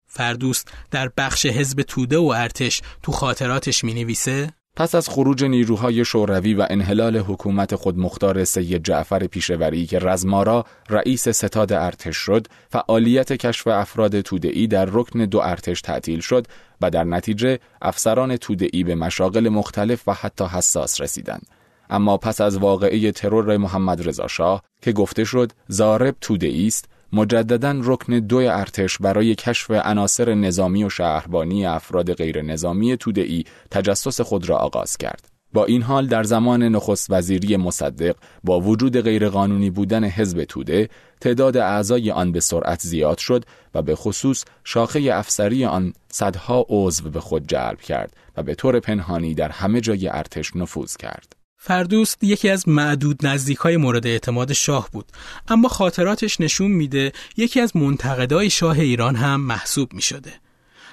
فردوست 0.07 0.71
در 0.91 1.11
بخش 1.17 1.45
حزب 1.45 1.81
توده 1.81 2.17
و 2.17 2.33
ارتش 2.35 2.81
تو 3.03 3.11
خاطراتش 3.11 3.83
می 3.83 3.93
نویسه 3.93 4.53
پس 4.75 4.95
از 4.95 5.09
خروج 5.09 5.43
نیروهای 5.43 6.05
شوروی 6.05 6.53
و 6.53 6.67
انحلال 6.69 7.17
حکومت 7.17 7.75
خودمختار 7.75 8.43
سید 8.43 8.83
جعفر 8.83 9.27
پیشوری 9.27 9.85
که 9.85 9.99
رزمارا 9.99 10.65
رئیس 10.89 11.29
ستاد 11.29 11.73
ارتش 11.73 12.17
شد، 12.17 12.47
فعالیت 12.69 13.33
کشف 13.33 13.67
افراد 13.67 14.21
توده‌ای 14.21 14.67
در 14.67 14.85
رکن 14.91 15.25
دو 15.25 15.39
ارتش 15.39 15.81
تعطیل 15.81 16.19
شد 16.19 16.47
و 16.81 16.89
در 16.89 17.03
نتیجه 17.03 17.59
افسران 17.81 18.37
توده‌ای 18.37 18.83
به 18.83 18.95
مشاغل 18.95 19.49
مختلف 19.49 20.07
و 20.07 20.13
حتی 20.13 20.45
حساس 20.45 21.01
رسیدند. 21.01 21.47
اما 21.89 22.17
پس 22.17 22.41
از 22.41 22.57
واقعه 22.57 23.11
ترور 23.11 23.57
محمد 23.57 24.07
رضا 24.07 24.27
شاه 24.27 24.63
که 24.81 24.91
گفته 24.91 25.23
شد 25.23 25.51
زارب 25.67 26.15
توده 26.21 26.53
است 26.67 26.89
مجددا 27.15 27.79
رکن 27.83 28.19
دو 28.19 28.37
ارتش 28.37 28.97
برای 28.97 29.35
کشف 29.35 29.71
عناصر 29.71 30.33
نظامی 30.33 30.83
و 30.83 30.89
شهربانی 30.89 31.65
افراد 31.65 32.13
غیر 32.13 32.41
نظامی 32.41 32.97
توده‌ای 32.97 33.43
تجسس 33.71 34.21
خود 34.21 34.49
را 34.49 34.57
آغاز 34.57 34.97
کرد. 34.97 35.29
با 35.53 35.65
این 35.65 35.81
حال 35.81 36.07
در 36.07 36.23
زمان 36.23 36.63
نخست 36.63 37.07
وزیری 37.09 37.57
مصدق 37.57 38.15
با 38.43 38.59
وجود 38.59 39.01
غیرقانونی 39.01 39.69
بودن 39.69 40.03
حزب 40.03 40.43
توده 40.43 40.89
تعداد 41.21 41.57
اعضای 41.57 42.11
آن 42.11 42.31
به 42.31 42.39
سرعت 42.39 42.81
زیاد 42.81 43.17
شد 43.17 43.45
و 43.75 43.81
به 43.81 43.95
خصوص 43.95 44.45
شاخه 44.63 45.09
افسری 45.13 45.65
آن 45.65 45.93
صدها 46.09 46.65
عضو 46.69 47.09
به 47.09 47.19
خود 47.19 47.47
جلب 47.47 47.81
کرد 47.81 48.13
و 48.37 48.43
به 48.43 48.55
طور 48.55 48.79
پنهانی 48.79 49.33
در 49.33 49.49
همه 49.49 49.81
جای 49.81 50.07
ارتش 50.07 50.55
نفوذ 50.55 50.97
کرد. 50.97 51.44
فردوست 51.67 52.23
یکی 52.23 52.49
از 52.49 52.69
معدود 52.69 53.27
نزدیکای 53.27 53.77
مورد 53.77 54.07
اعتماد 54.07 54.53
شاه 54.53 54.89
بود 54.91 55.05
اما 55.47 55.67
خاطراتش 55.67 56.41
نشون 56.41 56.71
میده 56.71 57.11
یکی 57.37 57.61
از 57.61 57.75
منتقدای 57.75 58.49
شاه 58.49 58.79
ایران 58.79 59.15
هم 59.15 59.41
محسوب 59.41 59.93
می 59.93 60.01
شده. 60.01 60.33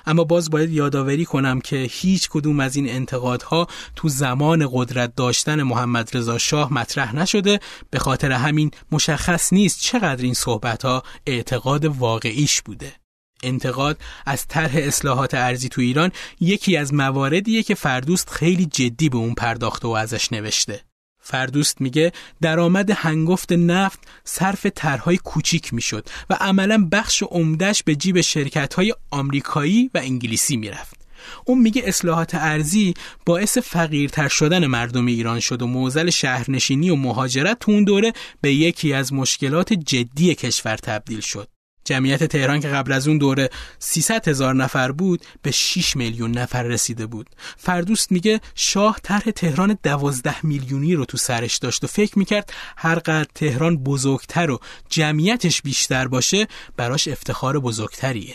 اما 0.07 0.25
باز 0.25 0.51
باید 0.51 0.73
یادآوری 0.73 1.25
کنم 1.25 1.61
که 1.61 1.77
هیچ 1.91 2.29
کدوم 2.29 2.61
از 2.61 2.77
این 2.77 2.89
انتقادها 2.89 3.67
تو 3.97 4.09
زمان 4.09 4.69
قدرت 4.73 5.15
داشتن 5.17 5.63
محمد 5.63 6.17
رضا 6.17 6.39
شاه 6.39 6.75
مطرح 6.75 7.17
نشده 7.17 7.61
به 7.91 7.99
خاطر 7.99 8.33
همین 8.33 8.71
مشخص 8.93 9.53
نیست 9.53 9.81
چقدر 9.81 10.23
این 10.23 10.35
صحبتها 10.35 11.03
اعتقاد 11.27 11.85
واقعیش 11.85 12.63
بوده. 12.63 13.02
انتقاد 13.43 14.01
از 14.27 14.47
طرح 14.47 14.73
اصلاحات 14.75 15.35
ارزی 15.35 15.69
تو 15.69 15.81
ایران 15.81 16.13
یکی 16.41 16.77
از 16.77 16.95
مواردیه 16.95 17.63
که 17.63 17.75
فردوست 17.75 18.31
خیلی 18.31 18.67
جدی 18.67 19.09
به 19.09 19.17
اون 19.17 19.35
پرداخته 19.35 19.89
و 19.89 19.91
ازش 19.91 20.33
نوشته. 20.33 20.81
فردوست 21.25 21.81
میگه 21.81 22.13
درآمد 22.41 22.91
هنگفت 22.91 23.53
نفت 23.53 23.99
صرف 24.25 24.67
طرحهای 24.67 25.17
کوچیک 25.17 25.75
می‌شد 25.75 26.09
و 26.31 26.35
عملا 26.35 26.89
بخش 26.93 27.23
عمدهش 27.23 27.83
به 27.83 27.97
جیب 27.97 28.21
شرکت‌های 28.21 28.95
آمریکایی 29.11 29.91
و 29.95 29.99
انگلیسی 29.99 30.57
می‌رفت. 30.57 31.03
اون 31.45 31.59
میگه 31.59 31.83
اصلاحات 31.85 32.35
ارزی 32.35 32.95
باعث 33.27 33.59
فقیرتر 33.59 34.29
شدن 34.29 34.67
مردم 34.67 35.07
ایران 35.07 35.41
شد 35.41 35.63
و 35.63 35.67
موزل 35.67 36.11
شهرنشینی 36.11 36.91
و 36.91 36.97
مهاجرت 36.97 37.59
تو 37.59 37.73
اون 37.73 37.85
دوره 37.85 38.13
به 38.41 38.55
یکی 38.55 38.93
از 38.93 39.13
مشکلات 39.13 39.73
جدی 39.73 40.35
کشور 40.35 40.77
تبدیل 40.77 41.21
شد. 41.21 41.49
جمعیت 41.85 42.25
تهران 42.25 42.61
که 42.61 42.69
قبل 42.69 42.93
از 42.93 43.09
اون 43.09 43.19
دوره 43.19 43.51
300 43.79 44.29
هزار 44.29 44.55
نفر 44.55 44.93
بود 44.93 45.25
به 45.43 45.51
6 45.51 45.97
میلیون 45.97 46.31
نفر 46.31 46.63
رسیده 46.63 47.07
بود. 47.07 47.31
فردوست 47.57 48.13
میگه 48.13 48.41
شاه 48.55 48.99
طرح 49.03 49.31
تهران 49.31 49.79
12 49.83 50.47
میلیونی 50.47 50.95
رو 50.95 51.05
تو 51.05 51.17
سرش 51.17 51.59
داشت 51.59 51.85
و 51.85 51.87
فکر 51.87 52.19
می‌کرد 52.19 52.53
هر 52.77 52.99
قدر 52.99 53.27
تهران 53.35 53.77
بزرگتر 53.77 54.51
و 54.51 54.59
جمعیتش 54.89 55.63
بیشتر 55.63 56.09
باشه 56.09 56.47
براش 56.77 57.09
افتخار 57.09 57.61
بزرگتریه. 57.61 58.35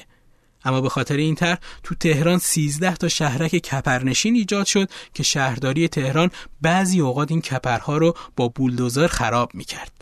اما 0.65 0.81
به 0.81 0.89
خاطر 0.89 1.17
این 1.17 1.35
طرح 1.35 1.57
تو 1.83 1.95
تهران 1.95 2.37
13 2.37 2.95
تا 2.95 3.07
شهرک 3.07 3.51
کپرنشین 3.51 4.35
ایجاد 4.35 4.65
شد 4.65 4.89
که 5.13 5.23
شهرداری 5.23 5.87
تهران 5.87 6.31
بعضی 6.61 6.99
اوقات 6.99 7.31
این 7.31 7.41
کپرها 7.41 7.97
رو 7.97 8.13
با 8.35 8.47
بولدوزر 8.47 9.07
خراب 9.07 9.51
می‌کرد. 9.55 9.96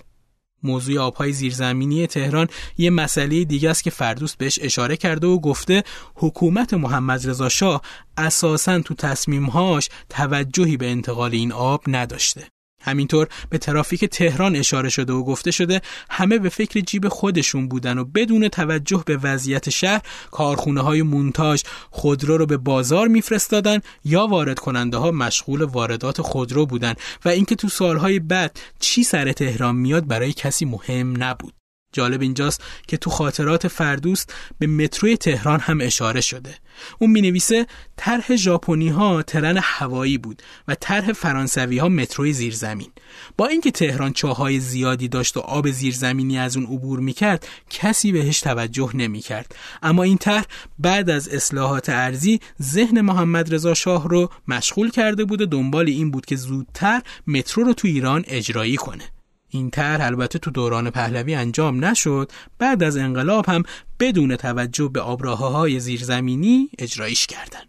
موضوع 0.66 1.00
آبهای 1.00 1.32
زیرزمینی 1.32 2.08
تهران 2.08 2.48
یه 2.78 2.90
مسئله 2.90 3.44
دیگه 3.44 3.70
است 3.70 3.84
که 3.84 3.90
فردوست 3.90 4.38
بهش 4.38 4.60
اشاره 4.62 4.98
کرده 4.98 5.28
و 5.28 5.40
گفته 5.40 5.84
حکومت 6.16 6.74
محمد 6.74 7.30
رضا 7.30 7.50
شاه 7.50 7.82
اساسا 8.18 8.82
تو 8.82 8.94
تصمیمهاش 8.94 9.90
توجهی 10.10 10.78
به 10.78 10.92
انتقال 10.92 11.32
این 11.32 11.52
آب 11.52 11.84
نداشته. 11.88 12.55
همینطور 12.86 13.28
به 13.50 13.58
ترافیک 13.58 14.06
تهران 14.06 14.56
اشاره 14.56 14.90
شده 14.90 15.14
و 15.14 15.24
گفته 15.24 15.52
شده 15.52 15.82
همه 16.10 16.38
به 16.38 16.50
فکر 16.50 16.80
جیب 16.80 17.08
خودشون 17.08 17.68
بودن 17.68 17.98
و 17.98 18.04
بدون 18.04 18.48
توجه 18.48 19.04
به 19.06 19.18
وضعیت 19.18 19.70
شهر 19.70 20.02
کارخونه 20.32 20.82
های 20.82 21.02
مونتاژ 21.02 21.62
خودرو 21.92 22.38
رو 22.38 22.46
به 22.46 22.58
بازار 22.58 23.08
میفرستادن 23.08 23.80
یا 24.06 24.28
وارد 24.28 24.60
کننده 24.60 24.98
ها 24.98 25.12
مشغول 25.12 25.64
واردات 25.64 26.22
خودرو 26.22 26.66
بودن. 26.66 26.94
و 27.26 27.30
اینکه 27.30 27.56
تو 27.56 27.70
سالهای 27.70 28.20
بعد 28.20 28.60
چی 28.80 29.04
سر 29.04 29.32
تهران 29.32 29.76
میاد 29.76 30.08
برای 30.08 30.34
کسی 30.34 30.66
مهم 30.66 31.24
نبود. 31.24 31.54
جالب 31.96 32.22
اینجاست 32.22 32.64
که 32.88 32.98
تو 32.98 33.10
خاطرات 33.10 33.68
فردوست 33.68 34.34
به 34.60 34.68
متروی 34.68 35.18
تهران 35.18 35.60
هم 35.60 35.82
اشاره 35.82 36.22
شده. 36.22 36.56
اون 37.00 37.12
می 37.12 37.22
نویسه 37.22 37.68
طرح 37.98 38.36
ژاپنی 38.36 38.90
ها 38.90 39.22
ترن 39.22 39.58
هوایی 39.64 40.18
بود 40.18 40.42
و 40.68 40.76
طرح 40.76 41.14
فرانسوی 41.14 41.78
ها 41.78 41.90
متروی 41.90 42.34
زیرزمین. 42.34 42.92
با 43.38 43.48
اینکه 43.48 43.72
تهران 43.72 44.14
چاهای 44.14 44.60
زیادی 44.60 45.08
داشت 45.08 45.38
و 45.38 45.40
آب 45.40 45.72
زیرزمینی 45.72 46.38
از 46.38 46.58
اون 46.58 46.66
عبور 46.66 47.00
می 47.00 47.14
کرد 47.14 47.48
کسی 47.70 48.12
بهش 48.12 48.40
توجه 48.40 48.92
نمی 48.94 49.20
کرد 49.20 49.56
اما 49.84 50.04
این 50.04 50.18
طرح 50.18 50.46
بعد 50.80 51.10
از 51.10 51.30
اصلاحات 51.30 51.90
ارزی 51.90 52.40
ذهن 52.62 53.02
محمد 53.02 53.54
رضا 53.54 53.74
شاه 53.74 54.08
رو 54.08 54.30
مشغول 54.48 54.90
کرده 54.90 55.26
بود 55.26 55.42
و 55.42 55.46
دنبال 55.46 55.88
این 55.88 56.12
بود 56.12 56.26
که 56.26 56.36
زودتر 56.36 57.02
مترو 57.28 57.64
رو 57.64 57.74
تو 57.74 57.88
ایران 57.88 58.24
اجرایی 58.28 58.76
کنه. 58.76 59.15
این 59.56 59.70
طرح 59.70 60.06
البته 60.06 60.40
تو 60.40 60.52
دوران 60.52 60.90
پهلوی 60.90 61.36
انجام 61.36 61.86
نشد 61.86 62.32
بعد 62.60 62.84
از 62.84 62.98
انقلاب 62.98 63.46
هم 63.50 63.64
بدون 64.00 64.36
توجه 64.36 64.88
به 64.88 65.02
آبراههای 65.02 65.80
زیرزمینی 65.80 66.70
اجرایش 66.80 67.28
کردند. 67.28 67.68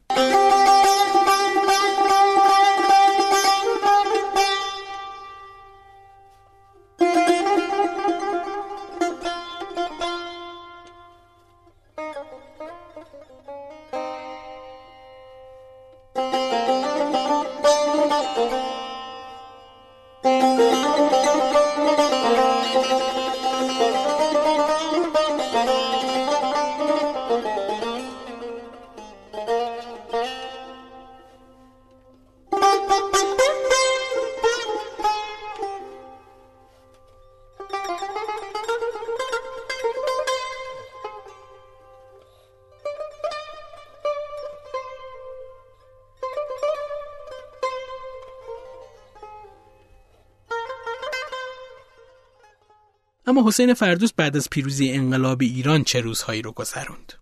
اما 53.29 53.49
حسین 53.49 53.74
فردوست 53.74 54.16
بعد 54.16 54.37
از 54.37 54.51
پیروزی 54.51 54.93
انقلاب 54.93 55.39
ایران 55.43 55.85
چه 55.85 56.01
روزهایی 56.01 56.43
رو 56.43 56.53
گذروند 56.53 57.12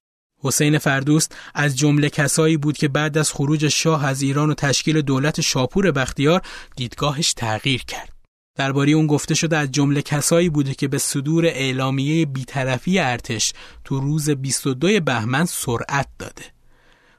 حسین 0.42 0.78
فردوست 0.78 1.36
از 1.54 1.76
جمله 1.76 2.10
کسایی 2.10 2.56
بود 2.56 2.76
که 2.76 2.88
بعد 2.88 3.18
از 3.18 3.32
خروج 3.32 3.68
شاه 3.68 4.04
از 4.04 4.22
ایران 4.22 4.50
و 4.50 4.54
تشکیل 4.54 5.02
دولت 5.02 5.40
شاپور 5.40 5.90
بختیار 5.90 6.42
دیدگاهش 6.76 7.32
تغییر 7.32 7.84
کرد. 7.84 8.12
درباره 8.58 8.92
اون 8.92 9.06
گفته 9.06 9.34
شده 9.34 9.56
از 9.56 9.72
جمله 9.72 10.02
کسایی 10.02 10.48
بوده 10.48 10.74
که 10.74 10.88
به 10.88 10.98
صدور 10.98 11.46
اعلامیه 11.46 12.26
بیطرفی 12.26 12.98
ارتش 12.98 13.52
تو 13.84 14.00
روز 14.00 14.30
22 14.30 15.00
بهمن 15.00 15.44
سرعت 15.44 16.08
داده. 16.18 16.44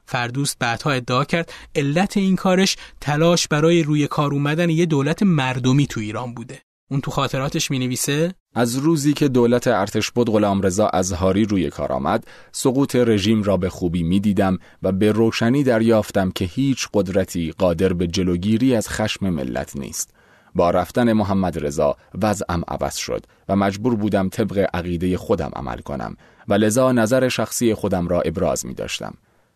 فردوست 0.04 0.56
بعدها 0.58 0.90
ادعا 0.90 1.24
کرد 1.24 1.52
علت 1.74 2.16
این 2.16 2.36
کارش 2.36 2.76
تلاش 3.00 3.48
برای 3.48 3.82
روی 3.82 4.06
کار 4.06 4.32
اومدن 4.32 4.70
یه 4.70 4.86
دولت 4.86 5.22
مردمی 5.22 5.86
تو 5.86 6.00
ایران 6.00 6.34
بوده. 6.34 6.65
اون 6.90 7.00
تو 7.00 7.10
خاطراتش 7.10 7.70
می 7.70 7.78
نویسه 7.78 8.34
از 8.54 8.76
روزی 8.76 9.12
که 9.12 9.28
دولت 9.28 9.66
ارتش 9.66 10.10
بود 10.10 10.30
غلامرضا 10.30 10.88
ازهاری 10.88 11.44
روی 11.44 11.70
کار 11.70 11.92
آمد 11.92 12.26
سقوط 12.52 12.96
رژیم 12.96 13.42
را 13.42 13.56
به 13.56 13.68
خوبی 13.68 14.02
می 14.02 14.20
دیدم 14.20 14.58
و 14.82 14.92
به 14.92 15.12
روشنی 15.12 15.62
دریافتم 15.62 16.30
که 16.30 16.44
هیچ 16.44 16.88
قدرتی 16.94 17.54
قادر 17.58 17.92
به 17.92 18.06
جلوگیری 18.06 18.74
از 18.74 18.88
خشم 18.88 19.30
ملت 19.30 19.76
نیست. 19.76 20.10
با 20.54 20.70
رفتن 20.70 21.12
محمد 21.12 21.66
رضا 21.66 21.96
وضعم 22.22 22.62
عوض 22.68 22.96
شد 22.96 23.26
و 23.48 23.56
مجبور 23.56 23.96
بودم 23.96 24.28
طبق 24.28 24.68
عقیده 24.74 25.16
خودم 25.16 25.50
عمل 25.56 25.78
کنم 25.78 26.16
و 26.48 26.54
لذا 26.54 26.92
نظر 26.92 27.28
شخصی 27.28 27.74
خودم 27.74 28.08
را 28.08 28.20
ابراز 28.20 28.66
می 28.66 28.74
داشتم 28.74 29.14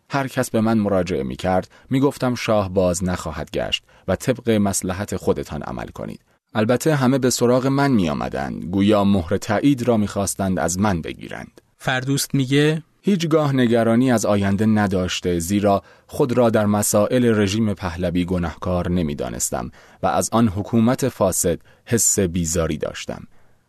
هر 0.09 0.27
کس 0.27 0.49
به 0.49 0.61
من 0.61 0.77
مراجعه 0.77 1.23
می 1.23 1.35
کرد 1.35 1.69
می 1.89 1.99
گفتم 1.99 2.35
شاه 2.35 2.69
باز 2.69 3.03
نخواهد 3.03 3.51
گشت 3.51 3.83
و 4.07 4.15
طبق 4.15 4.49
مسلحت 4.49 5.15
خودتان 5.15 5.61
عمل 5.61 5.87
کنید. 5.87 6.21
البته 6.53 6.95
همه 6.95 7.17
به 7.17 7.29
سراغ 7.29 7.67
من 7.67 7.91
می 7.91 8.09
آمدند. 8.09 8.65
گویا 8.65 9.03
مهر 9.03 9.37
تایید 9.37 9.87
را 9.87 9.97
می 9.97 10.07
خواستند 10.07 10.59
از 10.59 10.79
من 10.79 11.01
بگیرند. 11.01 11.61
فردوست 11.77 12.35
میگه 12.35 12.83
هیچگاه 13.01 13.55
نگرانی 13.55 14.11
از 14.11 14.25
آینده 14.25 14.65
نداشته 14.65 15.39
زیرا 15.39 15.83
خود 16.07 16.37
را 16.37 16.49
در 16.49 16.65
مسائل 16.65 17.39
رژیم 17.39 17.73
پهلوی 17.73 18.25
گناهکار 18.25 18.89
نمی‌دانستم 18.89 19.71
و 20.03 20.07
از 20.07 20.29
آن 20.31 20.47
حکومت 20.47 21.09
فاسد 21.09 21.59
حس 21.85 22.19
بیزاری 22.19 22.77
داشتم. 22.77 23.27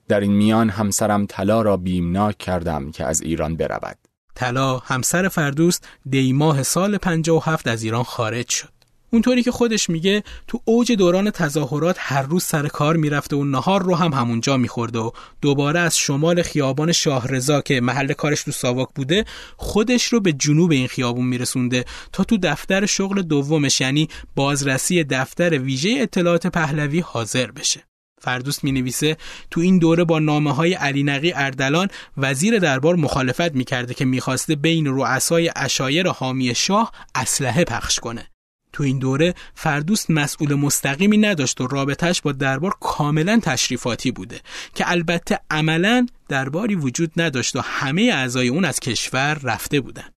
در 0.09 0.21
این 0.21 0.33
میان 0.33 0.71
همسرم 0.71 1.27
طلا 1.27 1.63
را 1.63 1.77
بیمناک 1.77 2.39
کردم 2.39 2.91
که 2.91 3.05
از 3.05 3.21
ایران 3.23 3.57
برود. 3.57 3.99
طلا 4.35 4.79
همسر 4.79 5.29
فردوست 5.29 5.89
دیماه 6.11 6.63
سال 6.63 6.99
57 6.99 7.69
از 7.69 7.83
ایران 7.83 8.03
خارج 8.03 8.49
شد. 8.49 8.82
اونطوری 9.13 9.43
که 9.43 9.51
خودش 9.51 9.91
میگه 9.91 10.23
تو 10.47 10.61
اوج 10.65 10.93
دوران 10.93 11.31
تظاهرات 11.31 11.97
هر 11.99 12.23
روز 12.23 12.45
سر 12.45 12.69
کار 12.69 12.97
می‌رفته 12.97 13.37
و 13.37 13.45
نهار 13.45 13.83
رو 13.83 13.95
هم 13.95 14.13
همونجا 14.13 14.57
میخورده 14.57 14.99
و 14.99 15.11
دوباره 15.41 15.81
از 15.81 15.99
شمال 15.99 16.43
خیابان 16.43 16.93
شاهرضا 16.93 17.61
که 17.61 17.81
محل 17.81 18.13
کارش 18.13 18.43
تو 18.43 18.51
ساواک 18.51 18.89
بوده 18.95 19.25
خودش 19.57 20.05
رو 20.05 20.21
به 20.21 20.33
جنوب 20.33 20.71
این 20.71 20.89
خیابون 20.89 21.27
میرسونده 21.27 21.85
تا 22.13 22.25
تو 22.25 22.39
دفتر 22.43 22.87
شغل 22.87 23.23
دومش 23.23 23.81
یعنی 23.81 24.09
بازرسی 24.37 25.05
دفتر 25.05 25.59
ویژه 25.59 25.97
اطلاعات 25.99 26.47
پهلوی 26.47 27.01
حاضر 27.01 27.51
بشه. 27.51 27.85
فردوست 28.21 28.65
می 28.65 28.73
نویسه 28.73 29.17
تو 29.51 29.61
این 29.61 29.79
دوره 29.79 30.05
با 30.05 30.19
نامه 30.19 30.55
های 30.55 30.75
علی 30.75 31.03
نقی 31.03 31.33
اردلان 31.33 31.89
وزیر 32.17 32.59
دربار 32.59 32.97
مخالفت 32.97 33.55
می 33.55 33.65
کرده 33.65 33.95
که 33.95 34.05
می‌خواسته 34.05 34.55
بین 34.55 34.87
رؤسای 34.87 35.51
اشایر 35.57 36.09
حامی 36.09 36.55
شاه 36.55 36.93
اسلحه 37.15 37.65
پخش 37.65 38.01
کنه. 38.01 38.32
تو 38.73 38.83
این 38.83 38.99
دوره 38.99 39.35
فردوست 39.55 40.11
مسئول 40.11 40.55
مستقیمی 40.55 41.19
نداشت 41.19 41.61
و 41.61 41.67
رابطش 41.67 42.23
با 42.23 42.33
دربار 42.33 42.75
کاملا 42.81 43.41
تشریفاتی 43.43 44.11
بوده 44.11 44.41
که 44.75 44.91
البته 44.91 45.41
عملا 45.51 46.07
درباری 46.29 46.75
وجود 46.75 47.13
نداشت 47.17 47.57
و 47.57 47.61
همه 47.61 48.03
اعضای 48.03 48.49
اون 48.49 48.65
از 48.65 48.81
کشور 48.81 49.35
رفته 49.35 49.81
بودن. 49.81 50.09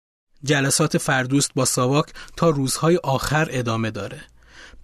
جلسات 0.44 0.98
فردوست 0.98 1.50
با 1.54 1.64
ساواک 1.64 2.06
تا 2.36 2.50
روزهای 2.50 2.96
آخر 2.96 3.48
ادامه 3.50 3.90
داره. 3.90 4.20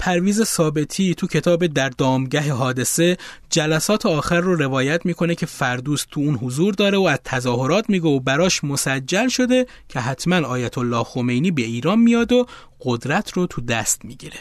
پرویز 0.00 0.42
ثابتی 0.42 1.14
تو 1.14 1.26
کتاب 1.26 1.66
در 1.66 1.88
دامگه 1.88 2.52
حادثه 2.52 3.16
جلسات 3.50 4.06
آخر 4.06 4.40
رو 4.40 4.54
روایت 4.54 5.06
می‌کنه 5.06 5.34
که 5.34 5.46
فردوست 5.46 6.06
تو 6.10 6.20
اون 6.20 6.34
حضور 6.34 6.74
داره 6.74 6.98
و 6.98 7.02
از 7.02 7.18
تظاهرات 7.24 7.90
میگه 7.90 8.08
و 8.08 8.20
براش 8.20 8.64
مسجل 8.64 9.28
شده 9.28 9.66
که 9.88 10.00
حتما 10.00 10.46
آیت 10.48 10.78
الله 10.78 11.04
خمینی 11.04 11.50
به 11.50 11.62
ایران 11.62 11.98
میاد 11.98 12.32
و 12.32 12.46
قدرت 12.80 13.32
رو 13.32 13.46
تو 13.46 13.60
دست 13.60 14.04
می‌گیره. 14.04 14.36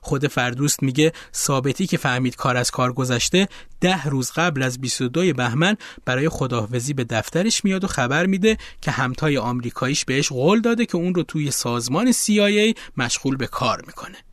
خود 0.00 0.26
فردوست 0.26 0.82
میگه 0.82 1.12
ثابتی 1.34 1.86
که 1.86 1.96
فهمید 1.96 2.36
کار 2.36 2.56
از 2.56 2.70
کار 2.70 2.92
گذشته 2.92 3.48
ده 3.80 4.04
روز 4.04 4.32
قبل 4.32 4.62
از 4.62 4.80
22 4.80 5.32
بهمن 5.32 5.76
برای 6.04 6.28
خداحافظی 6.28 6.92
به 6.92 7.04
دفترش 7.04 7.64
میاد 7.64 7.84
و 7.84 7.86
خبر 7.86 8.26
میده 8.26 8.56
که 8.80 8.90
همتای 8.90 9.38
آمریکاییش 9.38 10.04
بهش 10.04 10.28
قول 10.28 10.60
داده 10.60 10.86
که 10.86 10.96
اون 10.96 11.14
رو 11.14 11.22
توی 11.22 11.50
سازمان 11.50 12.12
CIA 12.12 12.74
مشغول 12.96 13.36
به 13.36 13.46
کار 13.46 13.82
می‌کنه. 13.86 14.25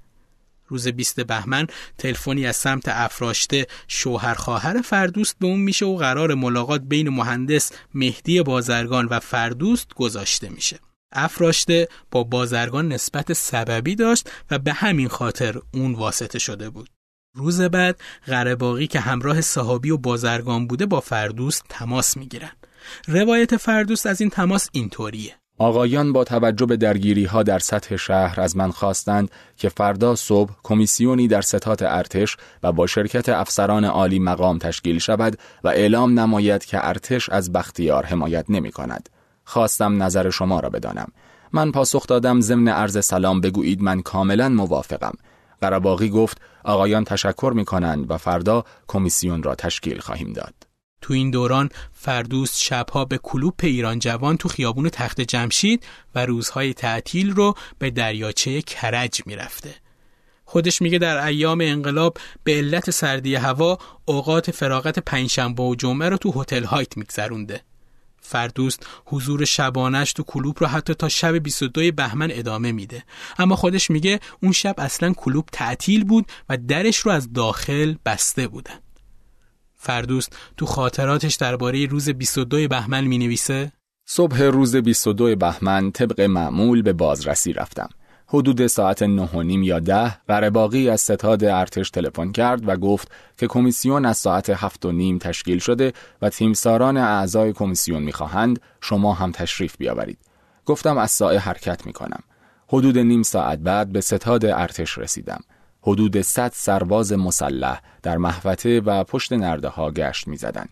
روز 0.73 0.87
20 0.87 1.19
بهمن 1.19 1.67
تلفنی 1.97 2.45
از 2.45 2.55
سمت 2.55 2.83
افراشته 2.87 3.67
شوهر 3.87 4.33
خواهر 4.33 4.81
فردوست 4.81 5.35
به 5.39 5.47
اون 5.47 5.59
میشه 5.59 5.85
و 5.85 5.97
قرار 5.97 6.33
ملاقات 6.33 6.81
بین 6.81 7.09
مهندس 7.09 7.71
مهدی 7.93 8.41
بازرگان 8.41 9.05
و 9.05 9.19
فردوست 9.19 9.93
گذاشته 9.93 10.49
میشه. 10.49 10.79
افراشته 11.11 11.87
با 12.11 12.23
بازرگان 12.23 12.87
نسبت 12.91 13.33
سببی 13.33 13.95
داشت 13.95 14.29
و 14.51 14.59
به 14.59 14.73
همین 14.73 15.07
خاطر 15.07 15.59
اون 15.73 15.93
واسطه 15.93 16.39
شده 16.39 16.69
بود. 16.69 16.89
روز 17.35 17.61
بعد 17.61 18.01
غرباقی 18.27 18.87
که 18.87 18.99
همراه 18.99 19.41
صحابی 19.41 19.89
و 19.89 19.97
بازرگان 19.97 20.67
بوده 20.67 20.85
با 20.85 20.99
فردوست 20.99 21.65
تماس 21.69 22.17
می‌گیرن. 22.17 22.51
روایت 23.07 23.57
فردوست 23.57 24.05
از 24.05 24.21
این 24.21 24.29
تماس 24.29 24.69
اینطوریه. 24.71 25.42
آقایان 25.57 26.13
با 26.13 26.23
توجه 26.23 26.65
به 26.65 26.77
درگیری 26.77 27.25
ها 27.25 27.43
در 27.43 27.59
سطح 27.59 27.95
شهر 27.95 28.41
از 28.41 28.57
من 28.57 28.71
خواستند 28.71 29.31
که 29.57 29.69
فردا 29.69 30.15
صبح 30.15 30.51
کمیسیونی 30.63 31.27
در 31.27 31.41
ستات 31.41 31.81
ارتش 31.81 32.37
و 32.63 32.71
با 32.71 32.87
شرکت 32.87 33.29
افسران 33.29 33.85
عالی 33.85 34.19
مقام 34.19 34.57
تشکیل 34.57 34.99
شود 34.99 35.37
و 35.63 35.67
اعلام 35.67 36.19
نماید 36.19 36.65
که 36.65 36.87
ارتش 36.87 37.29
از 37.29 37.51
بختیار 37.51 38.05
حمایت 38.05 38.45
نمی 38.49 38.71
کند. 38.71 39.09
خواستم 39.43 40.03
نظر 40.03 40.29
شما 40.29 40.59
را 40.59 40.69
بدانم. 40.69 41.07
من 41.51 41.71
پاسخ 41.71 42.07
دادم 42.07 42.41
ضمن 42.41 42.67
عرض 42.67 43.05
سلام 43.05 43.41
بگویید 43.41 43.81
من 43.81 44.01
کاملا 44.01 44.49
موافقم. 44.49 45.13
قرباقی 45.61 46.09
گفت 46.09 46.41
آقایان 46.63 47.03
تشکر 47.03 47.53
می 47.55 47.65
کنند 47.65 48.11
و 48.11 48.17
فردا 48.17 48.63
کمیسیون 48.87 49.43
را 49.43 49.55
تشکیل 49.55 49.99
خواهیم 49.99 50.33
داد. 50.33 50.72
تو 51.03 51.13
این 51.13 51.31
دوران 51.31 51.69
فردوست 51.93 52.59
شبها 52.59 53.05
به 53.05 53.17
کلوپ 53.17 53.59
ایران 53.63 53.99
جوان 53.99 54.37
تو 54.37 54.49
خیابون 54.49 54.89
تخت 54.89 55.21
جمشید 55.21 55.85
و 56.15 56.25
روزهای 56.25 56.73
تعطیل 56.73 57.31
رو 57.31 57.55
به 57.79 57.89
دریاچه 57.89 58.61
کرج 58.61 59.21
می‌رفته. 59.25 59.75
خودش 60.45 60.81
میگه 60.81 60.97
در 60.97 61.25
ایام 61.25 61.61
انقلاب 61.61 62.17
به 62.43 62.55
علت 62.55 62.89
سردی 62.89 63.35
هوا 63.35 63.77
اوقات 64.05 64.51
فراغت 64.51 64.99
پنجشنبه 64.99 65.63
و 65.63 65.75
جمعه 65.75 66.09
رو 66.09 66.17
تو 66.17 66.41
هتل 66.41 66.63
هایت 66.63 66.97
میگذرونده. 66.97 67.61
فردوست 68.21 68.87
حضور 69.05 69.45
شبانش 69.45 70.13
تو 70.13 70.23
کلوپ 70.23 70.63
رو 70.63 70.67
حتی 70.67 70.93
تا 70.93 71.09
شب 71.09 71.37
22 71.37 71.91
بهمن 71.91 72.29
ادامه 72.31 72.71
میده 72.71 73.03
اما 73.39 73.55
خودش 73.55 73.89
میگه 73.91 74.19
اون 74.43 74.51
شب 74.51 74.75
اصلا 74.77 75.13
کلوپ 75.13 75.49
تعطیل 75.51 76.03
بود 76.03 76.25
و 76.49 76.57
درش 76.57 76.97
رو 76.97 77.11
از 77.11 77.33
داخل 77.33 77.95
بسته 78.05 78.47
بودن 78.47 78.79
فردوست 79.83 80.35
تو 80.57 80.65
خاطراتش 80.65 81.35
درباره 81.35 81.85
روز 81.85 82.09
22 82.09 82.67
بهمن 82.67 83.03
می 83.03 83.17
نویسه 83.17 83.71
صبح 84.05 84.41
روز 84.41 84.75
22 84.75 85.35
بهمن 85.35 85.91
طبق 85.91 86.21
معمول 86.21 86.81
به 86.81 86.93
بازرسی 86.93 87.53
رفتم. 87.53 87.89
حدود 88.27 88.67
ساعت 88.67 89.03
نه 89.03 89.29
و 89.33 89.43
نیم 89.43 89.63
یا 89.63 89.79
ده 89.79 90.17
قرباقی 90.27 90.89
از 90.89 91.01
ستاد 91.01 91.43
ارتش 91.43 91.89
تلفن 91.89 92.31
کرد 92.31 92.67
و 92.67 92.77
گفت 92.77 93.11
که 93.37 93.47
کمیسیون 93.47 94.05
از 94.05 94.17
ساعت 94.17 94.49
هفت 94.49 94.85
و 94.85 94.91
نیم 94.91 95.17
تشکیل 95.17 95.59
شده 95.59 95.93
و 96.21 96.29
تیمساران 96.29 96.97
اعضای 96.97 97.53
کمیسیون 97.53 98.03
می‌خواهند 98.03 98.59
شما 98.81 99.13
هم 99.13 99.31
تشریف 99.31 99.77
بیاورید. 99.77 100.17
گفتم 100.65 100.97
از 100.97 101.11
سایه 101.11 101.39
حرکت 101.39 101.85
می‌کنم. 101.85 102.23
حدود 102.67 102.97
نیم 102.97 103.23
ساعت 103.23 103.59
بعد 103.59 103.91
به 103.91 104.01
ستاد 104.01 104.45
ارتش 104.45 104.97
رسیدم. 104.97 105.41
حدود 105.85 106.21
100 106.21 106.51
سرباز 106.55 107.13
مسلح 107.13 107.81
در 108.03 108.17
محوطه 108.17 108.79
و 108.79 109.03
پشت 109.03 109.33
نرده 109.33 109.67
ها 109.67 109.91
گشت 109.91 110.27
می 110.27 110.37
زدن. 110.37 110.65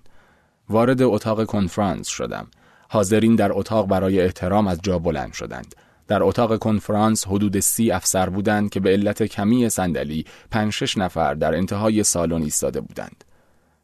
وارد 0.70 1.02
اتاق 1.02 1.46
کنفرانس 1.46 2.08
شدم. 2.08 2.48
حاضرین 2.90 3.36
در 3.36 3.52
اتاق 3.54 3.88
برای 3.88 4.22
احترام 4.22 4.68
از 4.68 4.80
جا 4.84 5.00
بلند 5.00 5.34
شدند. 5.34 5.76
در 6.08 6.24
اتاق 6.24 6.60
کنفرانس 6.60 7.28
حدود 7.28 7.60
سی 7.60 7.92
افسر 7.92 8.30
بودند 8.30 8.70
که 8.70 8.80
به 8.80 8.90
علت 8.90 9.24
کمی 9.24 9.70
صندلی 9.70 10.26
پنج 10.52 10.74
شش 10.74 10.98
نفر 10.98 11.34
در 11.34 11.56
انتهای 11.56 12.04
سالن 12.04 12.42
ایستاده 12.42 12.82
بودند. 12.82 13.24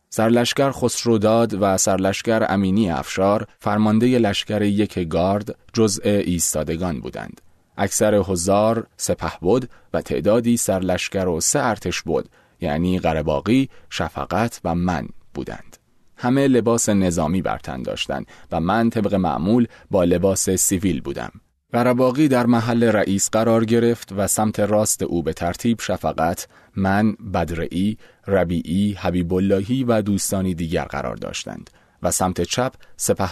سرلشکر 0.09 0.71
خسروداد 0.71 1.61
و 1.61 1.77
سرلشکر 1.77 2.45
امینی 2.49 2.91
افشار 2.91 3.47
فرمانده 3.59 4.19
لشکر 4.19 4.61
یک 4.61 4.99
گارد 4.99 5.55
جزء 5.73 6.03
ایستادگان 6.03 6.99
بودند. 6.99 7.41
اکثر 7.77 8.15
هزار 8.15 8.87
سپه 8.97 9.31
بود 9.41 9.69
و 9.93 10.01
تعدادی 10.01 10.57
سرلشکر 10.57 11.27
و 11.27 11.39
سه 11.41 11.59
ارتش 11.59 12.01
بود 12.01 12.29
یعنی 12.61 12.99
قرباقی، 12.99 13.69
شفقت 13.89 14.61
و 14.63 14.75
من 14.75 15.07
بودند. 15.33 15.77
همه 16.15 16.47
لباس 16.47 16.89
نظامی 16.89 17.41
برتن 17.41 17.81
داشتند 17.81 18.25
و 18.51 18.59
من 18.59 18.89
طبق 18.89 19.15
معمول 19.15 19.67
با 19.91 20.03
لباس 20.03 20.49
سیویل 20.49 21.01
بودم. 21.01 21.31
قرباقی 21.73 22.27
در 22.27 22.45
محل 22.45 22.83
رئیس 22.83 23.29
قرار 23.29 23.65
گرفت 23.65 24.11
و 24.11 24.27
سمت 24.27 24.59
راست 24.59 25.03
او 25.03 25.23
به 25.23 25.33
ترتیب 25.33 25.81
شفقت، 25.81 26.47
من، 26.75 27.11
بدرعی، 27.33 27.97
ربیعی، 28.27 28.93
حبیب 28.93 29.33
اللهی 29.33 29.83
و 29.83 30.01
دوستانی 30.01 30.53
دیگر 30.53 30.83
قرار 30.83 31.15
داشتند 31.15 31.69
و 32.03 32.11
سمت 32.11 32.41
چپ 32.41 32.73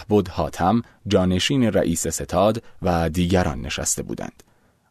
بود 0.08 0.28
حاتم، 0.28 0.82
جانشین 1.06 1.64
رئیس 1.64 2.08
ستاد 2.08 2.62
و 2.82 3.08
دیگران 3.08 3.60
نشسته 3.60 4.02
بودند. 4.02 4.42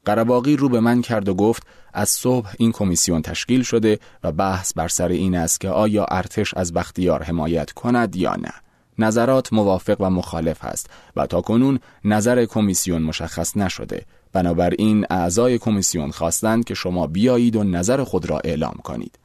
قرباقی 0.05 0.55
رو 0.55 0.69
به 0.69 0.80
من 0.80 1.01
کرد 1.01 1.30
و 1.30 1.34
گفت 1.34 1.63
از 1.93 2.09
صبح 2.09 2.53
این 2.57 2.71
کمیسیون 2.71 3.21
تشکیل 3.21 3.63
شده 3.63 3.99
و 4.23 4.32
بحث 4.32 4.73
بر 4.73 4.88
سر 4.88 5.07
این 5.07 5.38
است 5.38 5.61
که 5.61 5.69
آیا 5.69 6.05
ارتش 6.11 6.53
از 6.53 6.73
بختیار 6.73 7.23
حمایت 7.23 7.71
کند 7.71 8.15
یا 8.15 8.36
نه. 8.36 8.51
نظرات 8.99 9.53
موافق 9.53 10.01
و 10.01 10.09
مخالف 10.09 10.63
است 10.65 10.89
و 11.15 11.28
تا 11.28 11.41
کنون 11.41 11.80
نظر 12.05 12.45
کمیسیون 12.45 13.01
مشخص 13.01 13.57
نشده. 13.57 14.05
بنابراین 14.34 15.05
اعضای 15.09 15.57
کمیسیون 15.57 16.11
خواستند 16.11 16.63
که 16.63 16.73
شما 16.73 17.07
بیایید 17.07 17.55
و 17.55 17.63
نظر 17.63 18.03
خود 18.03 18.30
را 18.30 18.39
اعلام 18.39 18.80
کنید. 18.84 19.19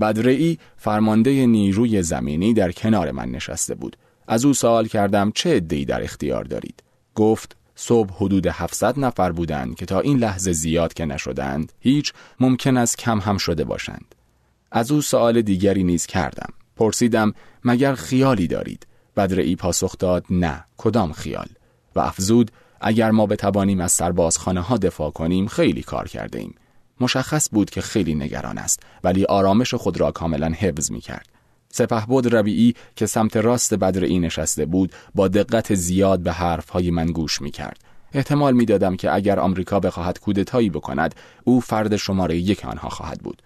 بدرعی 0.00 0.58
فرمانده 0.76 1.46
نیروی 1.46 2.02
زمینی 2.02 2.54
در 2.54 2.72
کنار 2.72 3.10
من 3.10 3.28
نشسته 3.28 3.74
بود. 3.74 3.96
از 4.28 4.44
او 4.44 4.54
سوال 4.54 4.86
کردم 4.86 5.32
چه 5.34 5.56
عده‌ای 5.56 5.84
در 5.84 6.02
اختیار 6.02 6.44
دارید؟ 6.44 6.82
گفت 7.14 7.56
صبح 7.74 8.14
حدود 8.14 8.46
700 8.46 8.98
نفر 8.98 9.32
بودند 9.32 9.74
که 9.74 9.86
تا 9.86 10.00
این 10.00 10.18
لحظه 10.18 10.52
زیاد 10.52 10.94
که 10.94 11.04
نشدند 11.04 11.72
هیچ 11.80 12.12
ممکن 12.40 12.76
است 12.76 12.98
کم 12.98 13.18
هم 13.18 13.38
شده 13.38 13.64
باشند. 13.64 14.14
از 14.72 14.92
او 14.92 15.02
سوال 15.02 15.42
دیگری 15.42 15.84
نیز 15.84 16.06
کردم. 16.06 16.52
پرسیدم 16.76 17.34
مگر 17.64 17.94
خیالی 17.94 18.46
دارید؟ 18.46 18.86
بدرعی 19.16 19.56
پاسخ 19.56 19.98
داد 19.98 20.24
نه 20.30 20.64
کدام 20.76 21.12
خیال؟ 21.12 21.48
و 21.94 22.00
افزود 22.00 22.50
اگر 22.80 23.10
ما 23.10 23.26
بتوانیم 23.26 23.80
از 23.80 23.92
سربازخانه 23.92 24.60
ها 24.60 24.76
دفاع 24.76 25.10
کنیم 25.10 25.46
خیلی 25.46 25.82
کار 25.82 26.08
کرده 26.08 26.38
ایم. 26.38 26.54
مشخص 27.00 27.48
بود 27.52 27.70
که 27.70 27.80
خیلی 27.80 28.14
نگران 28.14 28.58
است 28.58 28.82
ولی 29.04 29.24
آرامش 29.24 29.74
خود 29.74 30.00
را 30.00 30.12
کاملا 30.12 30.48
حفظ 30.48 30.90
می 30.90 31.00
کرد 31.00 31.26
بود 32.08 32.34
ربیعی 32.34 32.74
که 32.96 33.06
سمت 33.06 33.36
راست 33.36 33.74
بدرعی 33.74 34.18
نشسته 34.18 34.66
بود 34.66 34.92
با 35.14 35.28
دقت 35.28 35.74
زیاد 35.74 36.20
به 36.20 36.32
حرفهای 36.32 36.90
من 36.90 37.06
گوش 37.06 37.42
می 37.42 37.50
کرد 37.50 37.78
احتمال 38.12 38.54
می‌دادم 38.54 38.96
که 38.96 39.14
اگر 39.14 39.40
آمریکا 39.40 39.80
بخواهد 39.80 40.20
کودتایی 40.20 40.70
بکند 40.70 41.14
او 41.44 41.60
فرد 41.60 41.96
شماره 41.96 42.36
یک 42.36 42.64
آنها 42.64 42.88
خواهد 42.88 43.20
بود. 43.20 43.42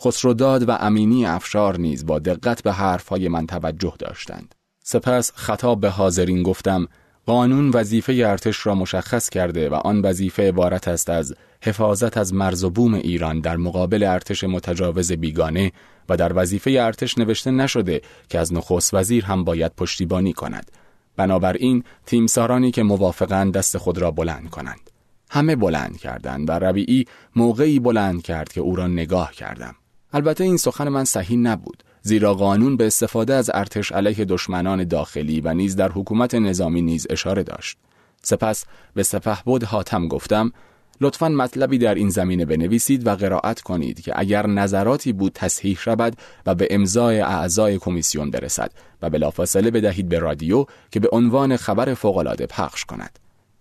خسروداد 0.00 0.68
و 0.68 0.72
امینی 0.72 1.26
افشار 1.26 1.78
نیز 1.78 2.06
با 2.06 2.18
دقت 2.18 2.62
به 2.62 2.72
حرفهای 2.72 3.28
من 3.28 3.46
توجه 3.46 3.94
داشتند. 3.98 4.54
سپس 4.84 5.32
خطاب 5.34 5.80
به 5.80 5.90
حاضرین 5.90 6.42
گفتم 6.42 6.88
قانون 7.26 7.70
وظیفه 7.70 8.12
ارتش 8.12 8.66
را 8.66 8.74
مشخص 8.74 9.28
کرده 9.28 9.68
و 9.68 9.74
آن 9.74 10.00
وظیفه 10.00 10.48
عبارت 10.48 10.88
است 10.88 11.10
از 11.10 11.34
حفاظت 11.62 12.16
از 12.16 12.34
مرز 12.34 12.64
و 12.64 12.70
بوم 12.70 12.94
ایران 12.94 13.40
در 13.40 13.56
مقابل 13.56 14.02
ارتش 14.02 14.44
متجاوز 14.44 15.12
بیگانه 15.12 15.72
و 16.08 16.16
در 16.16 16.32
وظیفه 16.34 16.70
ارتش 16.70 17.18
نوشته 17.18 17.50
نشده 17.50 18.00
که 18.28 18.38
از 18.38 18.52
نخست 18.52 18.94
وزیر 18.94 19.24
هم 19.24 19.44
باید 19.44 19.72
پشتیبانی 19.76 20.32
کند. 20.32 20.70
بنابراین 21.16 21.84
تیمسارانی 22.06 22.70
که 22.70 22.82
موافقند 22.82 23.52
دست 23.52 23.78
خود 23.78 23.98
را 23.98 24.10
بلند 24.10 24.50
کنند. 24.50 24.90
همه 25.30 25.56
بلند 25.56 25.96
کردند 25.96 26.48
و 26.48 26.52
ربیعی 26.52 27.04
موقعی 27.36 27.78
بلند 27.78 28.22
کرد 28.22 28.52
که 28.52 28.60
او 28.60 28.76
را 28.76 28.86
نگاه 28.86 29.32
کردم. 29.32 29.74
البته 30.12 30.44
این 30.44 30.56
سخن 30.56 30.88
من 30.88 31.04
صحیح 31.04 31.38
نبود. 31.38 31.82
زیرا 32.06 32.34
قانون 32.34 32.76
به 32.76 32.86
استفاده 32.86 33.34
از 33.34 33.50
ارتش 33.54 33.92
علیه 33.92 34.24
دشمنان 34.24 34.84
داخلی 34.84 35.40
و 35.40 35.54
نیز 35.54 35.76
در 35.76 35.92
حکومت 35.92 36.34
نظامی 36.34 36.82
نیز 36.82 37.06
اشاره 37.10 37.42
داشت. 37.42 37.78
سپس 38.22 38.64
به 38.94 39.02
سپهبد 39.02 39.64
حاتم 39.64 40.08
گفتم 40.08 40.52
لطفا 41.00 41.28
مطلبی 41.28 41.78
در 41.78 41.94
این 41.94 42.08
زمینه 42.08 42.44
بنویسید 42.44 43.06
و 43.06 43.10
قرائت 43.10 43.60
کنید 43.60 44.00
که 44.00 44.12
اگر 44.16 44.46
نظراتی 44.46 45.12
بود 45.12 45.32
تصحیح 45.32 45.76
شود 45.76 46.16
و 46.46 46.54
به 46.54 46.68
امضای 46.70 47.20
اعضای 47.20 47.78
کمیسیون 47.78 48.30
برسد 48.30 48.72
و 49.02 49.10
بلافاصله 49.10 49.70
بدهید 49.70 50.08
به 50.08 50.18
رادیو 50.18 50.66
که 50.90 51.00
به 51.00 51.08
عنوان 51.12 51.56
خبر 51.56 51.94
فوقالعاده 51.94 52.46
پخش 52.46 52.84
کند. 52.84 53.18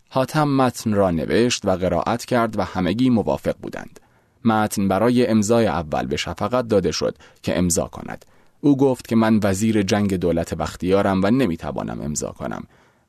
حاتم 0.09 0.47
متن 0.47 0.93
را 0.93 1.11
نوشت 1.11 1.65
و 1.65 1.71
قرائت 1.71 2.25
کرد 2.25 2.59
و 2.59 2.63
همگی 2.63 3.09
موافق 3.09 3.55
بودند. 3.61 3.99
متن 4.45 4.87
برای 4.87 5.27
امضای 5.27 5.67
اول 5.67 6.05
به 6.05 6.17
شفقت 6.17 6.67
داده 6.67 6.91
شد 6.91 7.15
که 7.43 7.57
امضا 7.57 7.87
کند. 7.87 8.25
او 8.63 8.77
گفت 8.77 9.07
که 9.07 9.15
من 9.15 9.39
وزیر 9.43 9.81
جنگ 9.81 10.13
دولت 10.15 10.53
بختیارم 10.53 11.21
و 11.23 11.31
نمی‌توانم 11.31 12.01
امضا 12.01 12.31
کنم 12.31 12.63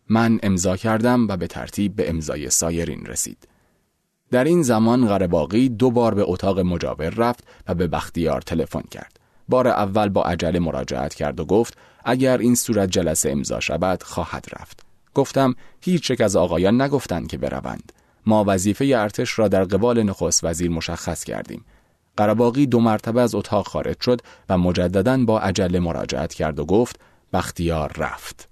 من 0.08 0.38
امضا 0.42 0.76
کردم 0.76 1.28
و 1.28 1.36
به 1.36 1.46
ترتیب 1.46 1.96
به 1.96 2.10
امضای 2.10 2.50
سایرین 2.50 3.06
رسید 3.06 3.48
در 4.30 4.44
این 4.44 4.62
زمان 4.62 5.08
غرباقی 5.08 5.68
دو 5.68 5.90
بار 5.90 6.14
به 6.14 6.22
اتاق 6.26 6.60
مجاور 6.60 7.10
رفت 7.10 7.44
و 7.68 7.74
به 7.74 7.86
بختیار 7.86 8.40
تلفن 8.40 8.82
کرد. 8.90 9.20
بار 9.48 9.68
اول 9.68 10.08
با 10.08 10.22
عجله 10.22 10.58
مراجعت 10.58 11.14
کرد 11.14 11.40
و 11.40 11.44
گفت 11.44 11.78
اگر 12.04 12.38
این 12.38 12.54
صورت 12.54 12.90
جلسه 12.90 13.30
امضا 13.30 13.60
شود 13.60 14.02
خواهد 14.02 14.46
رفت. 14.60 14.80
گفتم 15.14 15.54
هیچ 15.80 16.10
یک 16.10 16.20
از 16.20 16.36
آقایان 16.36 16.80
نگفتند 16.80 17.26
که 17.26 17.38
بروند. 17.38 17.92
ما 18.26 18.44
وظیفه 18.46 18.84
ارتش 18.84 19.38
را 19.38 19.48
در 19.48 19.64
قبال 19.64 20.02
نخست 20.02 20.44
وزیر 20.44 20.70
مشخص 20.70 21.24
کردیم. 21.24 21.64
قرباقی 22.16 22.66
دو 22.66 22.80
مرتبه 22.80 23.20
از 23.20 23.34
اتاق 23.34 23.68
خارج 23.68 24.00
شد 24.00 24.20
و 24.48 24.58
مجددا 24.58 25.24
با 25.24 25.40
عجله 25.40 25.80
مراجعت 25.80 26.34
کرد 26.34 26.58
و 26.58 26.64
گفت 26.64 27.00
بختیار 27.32 27.92
رفت. 27.96 28.48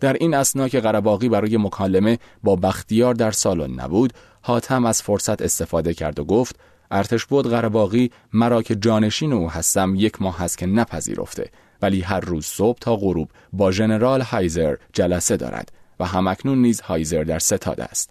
در 0.00 0.12
این 0.12 0.34
اسنا 0.34 0.68
که 0.68 0.80
قرباقی 0.80 1.28
برای 1.28 1.56
مکالمه 1.56 2.18
با 2.42 2.56
بختیار 2.56 3.14
در 3.14 3.30
سالن 3.30 3.80
نبود 3.80 4.12
حاتم 4.42 4.84
از 4.84 5.02
فرصت 5.02 5.42
استفاده 5.42 5.94
کرد 5.94 6.18
و 6.18 6.24
گفت 6.24 6.56
ارتش 6.90 7.26
بود 7.26 7.50
قرباقی 7.50 8.10
مرا 8.32 8.62
که 8.62 8.74
جانشین 8.74 9.32
او 9.32 9.50
هستم 9.50 9.94
یک 9.94 10.22
ماه 10.22 10.38
هست 10.38 10.58
که 10.58 10.66
نپذیرفته 10.66 11.50
ولی 11.82 12.00
هر 12.00 12.20
روز 12.20 12.46
صبح 12.46 12.78
تا 12.78 12.96
غروب 12.96 13.30
با 13.52 13.72
ژنرال 13.72 14.20
هایزر 14.20 14.76
جلسه 14.92 15.36
دارد 15.36 15.72
و 16.00 16.04
همکنون 16.04 16.62
نیز 16.62 16.80
هایزر 16.80 17.24
در 17.24 17.38
ستاد 17.38 17.80
است 17.80 18.10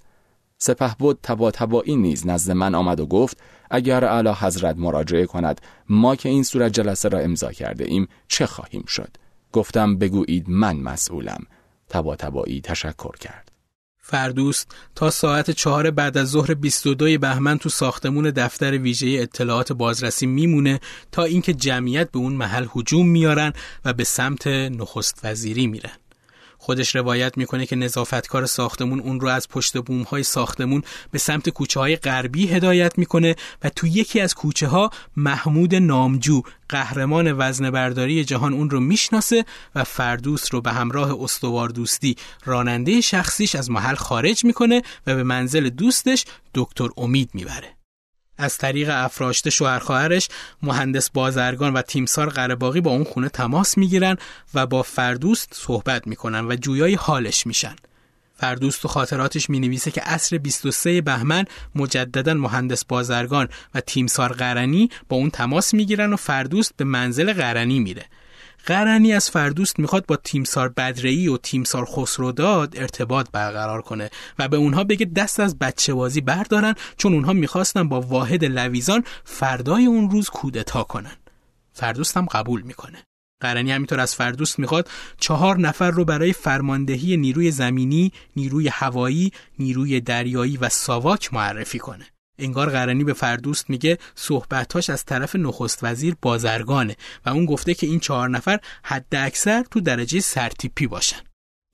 سپه 0.57 0.95
بود 0.99 1.19
تبا 1.23 1.51
تبایی 1.51 1.95
نیز 1.95 2.27
نزد 2.27 2.51
من 2.51 2.75
آمد 2.75 2.99
و 2.99 3.05
گفت 3.05 3.37
اگر 3.71 4.05
اعلی 4.05 4.29
حضرت 4.29 4.77
مراجعه 4.77 5.25
کند 5.25 5.61
ما 5.89 6.15
که 6.15 6.29
این 6.29 6.43
صورت 6.43 6.73
جلسه 6.73 7.09
را 7.09 7.19
امضا 7.19 7.51
کرده 7.51 7.85
ایم 7.85 8.07
چه 8.27 8.45
خواهیم 8.45 8.85
شد؟ 8.87 9.17
گفتم 9.51 9.97
بگویید 9.97 10.49
من 10.49 10.75
مسئولم. 10.75 11.43
تبا 11.89 12.15
تبایی 12.15 12.61
تشکر 12.61 13.17
کرد. 13.19 13.51
فردوست 14.07 14.75
تا 14.95 15.09
ساعت 15.09 15.51
چهار 15.51 15.91
بعد 15.91 16.17
از 16.17 16.29
ظهر 16.29 16.53
22 16.53 17.17
بهمن 17.17 17.57
تو 17.57 17.69
ساختمون 17.69 18.31
دفتر 18.31 18.77
ویژه 18.77 19.07
اطلاعات 19.07 19.73
بازرسی 19.73 20.25
میمونه 20.25 20.79
تا 21.11 21.23
اینکه 21.23 21.53
جمعیت 21.53 22.11
به 22.11 22.19
اون 22.19 22.33
محل 22.33 22.67
هجوم 22.75 23.07
میارن 23.07 23.53
و 23.85 23.93
به 23.93 24.03
سمت 24.03 24.47
نخست 24.47 25.19
وزیری 25.23 25.67
میرن. 25.67 26.04
خودش 26.65 26.95
روایت 26.95 27.37
می‌کنه 27.37 27.65
که 27.65 27.75
نظافتکار 27.75 28.45
ساختمون 28.45 28.99
اون 28.99 29.19
رو 29.19 29.27
از 29.27 29.49
پشت 29.49 29.77
بوم 29.77 30.01
های 30.01 30.23
ساختمون 30.23 30.83
به 31.11 31.17
سمت 31.17 31.49
کوچه 31.49 31.79
های 31.79 31.95
غربی 31.95 32.47
هدایت 32.47 32.97
می‌کنه 32.97 33.35
و 33.63 33.69
تو 33.69 33.87
یکی 33.87 34.19
از 34.19 34.33
کوچه 34.33 34.67
ها 34.67 34.89
محمود 35.17 35.75
نامجو 35.75 36.41
قهرمان 36.69 37.35
وزن 37.37 37.71
برداری 37.71 38.25
جهان 38.25 38.53
اون 38.53 38.69
رو 38.69 38.79
می‌شناسه 38.79 39.45
و 39.75 39.83
فردوس 39.83 40.53
رو 40.53 40.61
به 40.61 40.71
همراه 40.71 41.23
استوار 41.23 41.69
دوستی 41.69 42.15
راننده 42.45 43.01
شخصیش 43.01 43.55
از 43.55 43.71
محل 43.71 43.95
خارج 43.95 44.45
می‌کنه 44.45 44.81
و 45.07 45.15
به 45.15 45.23
منزل 45.23 45.69
دوستش 45.69 46.25
دکتر 46.53 46.87
امید 46.97 47.29
می‌بره. 47.33 47.84
از 48.37 48.57
طریق 48.57 48.89
افراشته 48.93 49.49
شوهر 49.49 49.79
خواهرش 49.79 50.27
مهندس 50.61 51.09
بازرگان 51.09 51.73
و 51.73 51.81
تیمسار 51.81 52.29
قرباقی 52.29 52.81
با 52.81 52.91
اون 52.91 53.03
خونه 53.03 53.29
تماس 53.29 53.77
می‌گیرن 53.77 54.17
و 54.53 54.67
با 54.67 54.83
فردوست 54.83 55.53
صحبت 55.53 56.07
می‌کنن 56.07 56.47
و 56.47 56.55
جویای 56.55 56.95
حالش 56.95 57.47
میشن. 57.47 57.75
فردوست 58.37 58.81
تو 58.81 58.87
خاطراتش 58.87 59.49
می 59.49 59.59
نویسه 59.59 59.91
که 59.91 60.01
عصر 60.01 60.37
23 60.37 61.01
بهمن 61.01 61.45
مجددا 61.75 62.33
مهندس 62.33 62.85
بازرگان 62.85 63.49
و 63.73 63.81
تیمسار 63.81 64.33
قرنی 64.33 64.89
با 65.09 65.17
اون 65.17 65.29
تماس 65.29 65.73
می‌گیرن 65.73 66.13
و 66.13 66.15
فردوست 66.15 66.73
به 66.77 66.85
منزل 66.85 67.33
قرنی 67.33 67.79
میره. 67.79 68.05
قرنی 68.65 69.13
از 69.13 69.29
فردوست 69.29 69.79
می‌خواد 69.79 70.05
با 70.05 70.15
تیمسار 70.15 70.69
بدرعی 70.69 71.27
و 71.27 71.37
تیمسار 71.37 71.85
خسروداد 71.85 72.77
ارتباط 72.77 73.27
برقرار 73.31 73.81
کنه 73.81 74.09
و 74.39 74.47
به 74.47 74.57
اونها 74.57 74.83
بگه 74.83 75.05
دست 75.05 75.39
از 75.39 75.59
بچه 75.59 75.93
بازی 75.93 76.21
بردارن 76.21 76.75
چون 76.97 77.13
اونها 77.13 77.33
می‌خواستن 77.33 77.89
با 77.89 78.01
واحد 78.01 78.45
لویزان 78.45 79.03
فردای 79.23 79.85
اون 79.85 80.09
روز 80.09 80.29
کودتا 80.29 80.83
کنن 80.83 81.15
فردوست 81.73 82.17
هم 82.17 82.25
قبول 82.25 82.61
می‌کنه 82.61 83.03
قرنی 83.41 83.71
همینطور 83.71 83.99
از 83.99 84.15
فردوست 84.15 84.59
می‌خواد 84.59 84.89
چهار 85.19 85.59
نفر 85.59 85.91
رو 85.91 86.05
برای 86.05 86.33
فرماندهی 86.33 87.17
نیروی 87.17 87.51
زمینی، 87.51 88.11
نیروی 88.35 88.67
هوایی، 88.67 89.31
نیروی 89.59 90.01
دریایی 90.01 90.57
و 90.57 90.69
ساواک 90.69 91.33
معرفی 91.33 91.79
کنه. 91.79 92.05
انگار 92.39 92.69
قرنی 92.69 93.03
به 93.03 93.13
فردوست 93.13 93.69
میگه 93.69 93.97
صحبتاش 94.15 94.89
از 94.89 95.05
طرف 95.05 95.35
نخست 95.35 95.79
وزیر 95.83 96.15
بازرگانه 96.21 96.95
و 97.25 97.29
اون 97.29 97.45
گفته 97.45 97.73
که 97.73 97.87
این 97.87 97.99
چهار 97.99 98.29
نفر 98.29 98.59
حد 98.83 99.15
اکثر 99.15 99.63
تو 99.71 99.79
درجه 99.81 100.19
سرتیپی 100.19 100.87
باشن. 100.87 101.19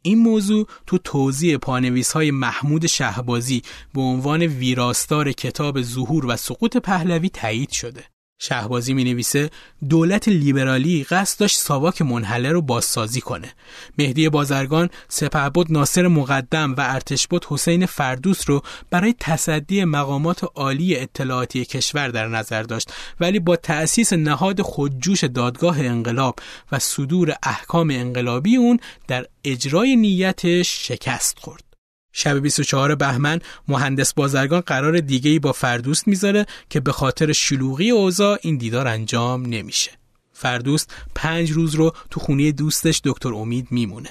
این 0.03 0.17
موضوع 0.17 0.67
تو 0.87 0.97
توضیح 0.97 1.57
پانویس 1.57 2.11
های 2.11 2.31
محمود 2.31 2.87
شهبازی 2.87 3.61
به 3.93 4.01
عنوان 4.01 4.41
ویراستار 4.41 5.31
کتاب 5.31 5.81
ظهور 5.81 6.25
و 6.25 6.35
سقوط 6.35 6.77
پهلوی 6.77 7.29
تایید 7.29 7.69
شده. 7.69 8.10
شهبازی 8.43 8.93
می 8.93 9.03
نویسه 9.03 9.49
دولت 9.89 10.27
لیبرالی 10.27 11.03
قصد 11.03 11.39
داشت 11.39 11.57
ساواک 11.57 12.01
منحله 12.01 12.51
رو 12.51 12.61
بازسازی 12.61 13.21
کنه. 13.21 13.53
مهدی 13.97 14.29
بازرگان 14.29 14.89
سپهبد 15.09 15.71
ناصر 15.71 16.07
مقدم 16.07 16.75
و 16.75 16.81
ارتشبد 16.89 17.45
حسین 17.45 17.85
فردوس 17.85 18.49
رو 18.49 18.61
برای 18.89 19.15
تصدی 19.19 19.83
مقامات 19.83 20.43
عالی 20.55 20.95
اطلاعاتی 20.95 21.65
کشور 21.65 22.07
در 22.07 22.27
نظر 22.27 22.63
داشت 22.63 22.93
ولی 23.19 23.39
با 23.39 23.55
تأسیس 23.55 24.13
نهاد 24.13 24.61
خودجوش 24.61 25.23
دادگاه 25.23 25.79
انقلاب 25.79 26.35
و 26.71 26.79
صدور 26.79 27.35
احکام 27.43 27.89
انقلابی 27.89 28.55
اون 28.55 28.79
در 29.07 29.25
اجرای 29.43 29.95
نیتش 29.95 30.87
شکست 30.87 31.39
خورد. 31.39 31.70
شب 32.13 32.39
24 32.39 32.95
بهمن 32.95 33.39
مهندس 33.67 34.13
بازرگان 34.13 34.61
قرار 34.61 34.99
دیگه 34.99 35.31
ای 35.31 35.39
با 35.39 35.51
فردوست 35.51 36.07
می‌ذاره 36.07 36.45
که 36.69 36.79
به 36.79 36.91
خاطر 36.91 37.31
شلوغی 37.31 37.89
اوضاع 37.89 38.37
این 38.41 38.57
دیدار 38.57 38.87
انجام 38.87 39.45
نمیشه. 39.45 39.91
فردوست 40.33 40.93
پنج 41.15 41.51
روز 41.51 41.75
رو 41.75 41.93
تو 42.09 42.19
خونه 42.19 42.51
دوستش 42.51 43.01
دکتر 43.05 43.33
امید 43.33 43.67
میمونه. 43.71 44.09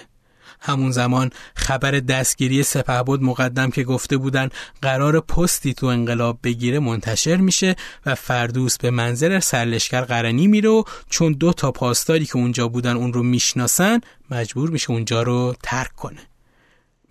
همون 0.61 0.90
زمان 0.90 1.30
خبر 1.55 1.90
دستگیری 1.90 2.62
سپهبد 2.62 3.22
مقدم 3.22 3.70
که 3.70 3.84
گفته 3.84 4.16
بودن 4.16 4.48
قرار 4.82 5.20
پستی 5.20 5.74
تو 5.74 5.86
انقلاب 5.86 6.38
بگیره 6.42 6.78
منتشر 6.78 7.36
میشه 7.36 7.76
و 8.07 8.14
فردوس 8.14 8.78
به 8.78 8.90
منزل 8.90 9.38
سرلشکر 9.38 10.01
قرنی 10.01 10.46
میره 10.46 10.68
و 10.68 10.82
چون 11.11 11.32
دو 11.32 11.53
تا 11.53 11.72
پاسداری 11.72 12.26
که 12.26 12.36
اونجا 12.36 12.68
بودن 12.68 12.96
اون 12.96 13.12
رو 13.12 13.22
می‌شناسن 13.22 14.01
مجبور 14.30 14.70
میشه 14.70 14.90
اونجا 14.90 15.22
رو 15.22 15.55
ترک 15.62 15.96
کنه 15.96 16.20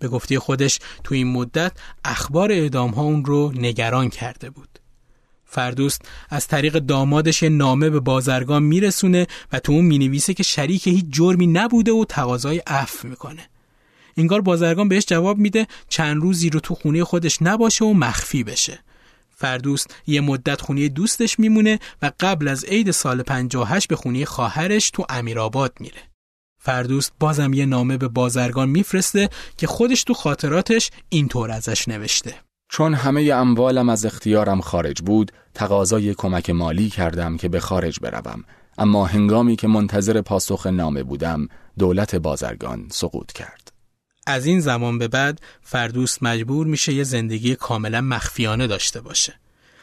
به 0.00 0.08
گفته 0.08 0.38
خودش 0.38 0.78
تو 1.04 1.14
این 1.14 1.26
مدت 1.26 1.72
اخبار 2.04 2.52
اعدام 2.52 2.90
ها 2.90 3.02
اون 3.02 3.24
رو 3.24 3.52
نگران 3.54 4.08
کرده 4.08 4.50
بود. 4.50 4.68
فردوست 5.44 6.02
از 6.30 6.46
طریق 6.46 6.78
دامادش 6.78 7.42
نامه 7.42 7.90
به 7.90 8.00
بازرگان 8.00 8.62
میرسونه 8.62 9.26
و 9.52 9.60
تو 9.60 9.72
اون 9.72 9.84
می‌نویسه 9.84 10.34
که 10.34 10.42
شریک 10.42 10.88
هیچ 10.88 11.04
جرمی 11.10 11.46
نبوده 11.46 11.92
و 11.92 12.04
تقاضای 12.08 12.58
عفو 12.66 13.08
می‌کنه. 13.08 13.48
اینگار 14.14 14.40
بازرگان 14.40 14.88
بهش 14.88 15.04
جواب 15.06 15.38
میده 15.38 15.66
چند 15.88 16.22
روزی 16.22 16.50
رو 16.50 16.60
تو 16.60 16.74
خونه 16.74 17.04
خودش 17.04 17.42
نباشه 17.42 17.84
و 17.84 17.92
مخفی 17.92 18.44
بشه. 18.44 18.78
فردوست 19.36 19.94
یه 20.06 20.20
مدت 20.20 20.60
خونه 20.60 20.88
دوستش 20.88 21.38
میمونه 21.38 21.78
و 22.02 22.12
قبل 22.20 22.48
از 22.48 22.64
عید 22.64 22.90
سال 22.90 23.22
58 23.22 23.88
به 23.88 23.96
خونه 23.96 24.24
خواهرش 24.24 24.90
تو 24.90 25.06
امیرآباد 25.08 25.72
میره. 25.80 26.09
فردوست 26.62 27.12
بازم 27.20 27.52
یه 27.52 27.66
نامه 27.66 27.96
به 27.96 28.08
بازرگان 28.08 28.68
میفرسته 28.68 29.28
که 29.56 29.66
خودش 29.66 30.04
تو 30.04 30.14
خاطراتش 30.14 30.90
اینطور 31.08 31.50
ازش 31.50 31.88
نوشته. 31.88 32.34
چون 32.68 32.94
همه 32.94 33.30
اموالم 33.34 33.88
از 33.88 34.04
اختیارم 34.04 34.60
خارج 34.60 35.02
بود 35.02 35.32
تقاضای 35.54 36.14
کمک 36.14 36.50
مالی 36.50 36.90
کردم 36.90 37.36
که 37.36 37.48
به 37.48 37.60
خارج 37.60 38.00
بروم. 38.00 38.44
اما 38.78 39.06
هنگامی 39.06 39.56
که 39.56 39.68
منتظر 39.68 40.20
پاسخ 40.20 40.66
نامه 40.66 41.02
بودم 41.02 41.48
دولت 41.78 42.14
بازرگان 42.14 42.86
سقوط 42.90 43.32
کرد. 43.32 43.72
از 44.26 44.46
این 44.46 44.60
زمان 44.60 44.98
به 44.98 45.08
بعد 45.08 45.40
فردوست 45.62 46.22
مجبور 46.22 46.66
میشه 46.66 46.92
یه 46.92 47.04
زندگی 47.04 47.56
کاملا 47.56 48.00
مخفیانه 48.00 48.66
داشته 48.66 49.00
باشه. 49.00 49.34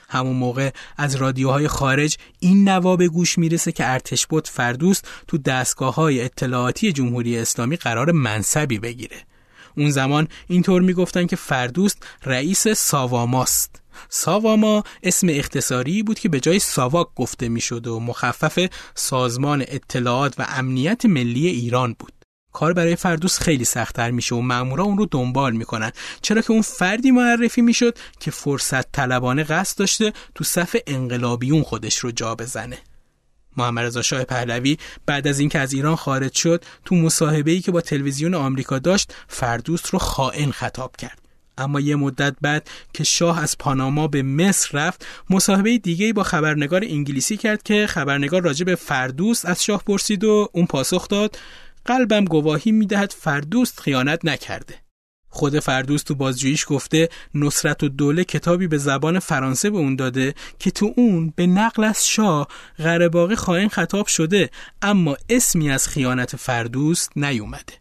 همون 0.09 0.35
موقع 0.35 0.69
از 0.97 1.15
رادیوهای 1.15 1.67
خارج 1.67 2.17
این 2.39 2.69
نوا 2.69 2.95
به 2.95 3.07
گوش 3.07 3.37
می‌رسه 3.37 3.71
که 3.71 3.91
ارتش 3.91 4.27
بود 4.27 4.47
فردوست 4.47 5.07
تو 5.27 5.37
دستگاه 5.37 5.95
های 5.95 6.21
اطلاعاتی 6.21 6.91
جمهوری 6.91 7.37
اسلامی 7.37 7.75
قرار 7.75 8.11
منصبی 8.11 8.79
بگیره. 8.79 9.17
اون 9.77 9.89
زمان 9.89 10.27
اینطور 10.47 10.81
می‌گفتن 10.81 11.25
که 11.25 11.35
فردوست 11.35 12.05
رئیس 12.25 12.67
ساواماست. 12.67 13.81
ساواما 14.09 14.83
اسم 15.03 15.27
اختصاری 15.31 16.03
بود 16.03 16.19
که 16.19 16.29
به 16.29 16.39
جای 16.39 16.59
ساواک 16.59 17.07
گفته 17.15 17.49
می‌شد 17.49 17.87
و 17.87 17.99
مخفف 17.99 18.69
سازمان 18.95 19.63
اطلاعات 19.67 20.39
و 20.39 20.45
امنیت 20.49 21.05
ملی 21.05 21.47
ایران 21.47 21.95
بود. 21.99 22.13
کار 22.53 22.73
برای 22.73 22.95
فردوس 22.95 23.39
خیلی 23.39 23.65
سختتر 23.65 24.11
میشه 24.11 24.35
و 24.35 24.41
مامورا 24.41 24.83
اون 24.83 24.97
رو 24.97 25.07
دنبال 25.11 25.53
می‌کنن. 25.53 25.91
چرا 26.21 26.41
که 26.41 26.51
اون 26.51 26.61
فردی 26.61 27.11
معرفی 27.11 27.61
می‌شد 27.61 27.97
که 28.19 28.31
فرصت 28.31 28.91
طلبانه 28.91 29.43
قصد 29.43 29.77
داشته 29.77 30.13
تو 30.35 30.43
صف 30.43 30.75
انقلابیون 30.87 31.63
خودش 31.63 31.97
رو 31.97 32.11
جا 32.11 32.35
بزنه. 32.35 32.77
محمد 33.57 33.85
رضا 33.85 34.01
شاه 34.01 34.23
پهلوی 34.23 34.77
بعد 35.05 35.27
از 35.27 35.39
اینکه 35.39 35.59
از 35.59 35.73
ایران 35.73 35.95
خارج 35.95 36.33
شد 36.33 36.65
تو 36.85 36.95
مصاحبه‌ای 36.95 37.61
که 37.61 37.71
با 37.71 37.81
تلویزیون 37.81 38.33
آمریکا 38.33 38.79
داشت 38.79 39.13
فردوس 39.27 39.81
رو 39.91 39.99
خائن 39.99 40.51
خطاب 40.51 40.95
کرد. 40.97 41.21
اما 41.57 41.79
یه 41.79 41.95
مدت 41.95 42.35
بعد 42.41 42.69
که 42.93 43.03
شاه 43.03 43.39
از 43.39 43.57
پاناما 43.57 44.07
به 44.07 44.23
مصر 44.23 44.69
رفت 44.77 45.05
مصاحبه 45.29 45.77
دیگه 45.77 46.13
با 46.13 46.23
خبرنگار 46.23 46.83
انگلیسی 46.83 47.37
کرد 47.37 47.63
که 47.63 47.87
خبرنگار 47.87 48.41
راجع 48.41 48.65
به 48.65 48.75
فردوس 48.75 49.45
از 49.45 49.63
شاه 49.63 49.83
پرسید 49.83 50.23
و 50.23 50.49
اون 50.53 50.65
پاسخ 50.65 51.07
داد. 51.07 51.37
قلبم 51.87 52.25
گواهی 52.25 52.71
می‌دهد 52.71 53.11
فردوست 53.17 53.79
خیانت 53.79 54.25
نکرده. 54.25 54.75
خود 55.29 55.59
فردوس 55.59 56.03
تو 56.03 56.15
بازجوییش 56.15 56.65
گفته 56.67 57.09
نصرت 57.33 57.83
و 57.83 57.89
دوله 57.89 58.23
کتابی 58.23 58.67
به 58.67 58.77
زبان 58.77 59.19
فرانسه 59.19 59.69
به 59.69 59.77
اون 59.77 59.95
داده 59.95 60.33
که 60.59 60.71
تو 60.71 60.93
اون 60.97 61.33
به 61.35 61.47
نقل 61.47 61.83
از 61.83 62.07
شاه 62.07 62.47
غرباقی 62.79 63.35
خائن 63.35 63.67
خطاب 63.67 64.07
شده 64.07 64.49
اما 64.81 65.17
اسمی 65.29 65.71
از 65.71 65.87
خیانت 65.87 66.35
فردوس 66.35 67.07
نیومده. 67.15 67.73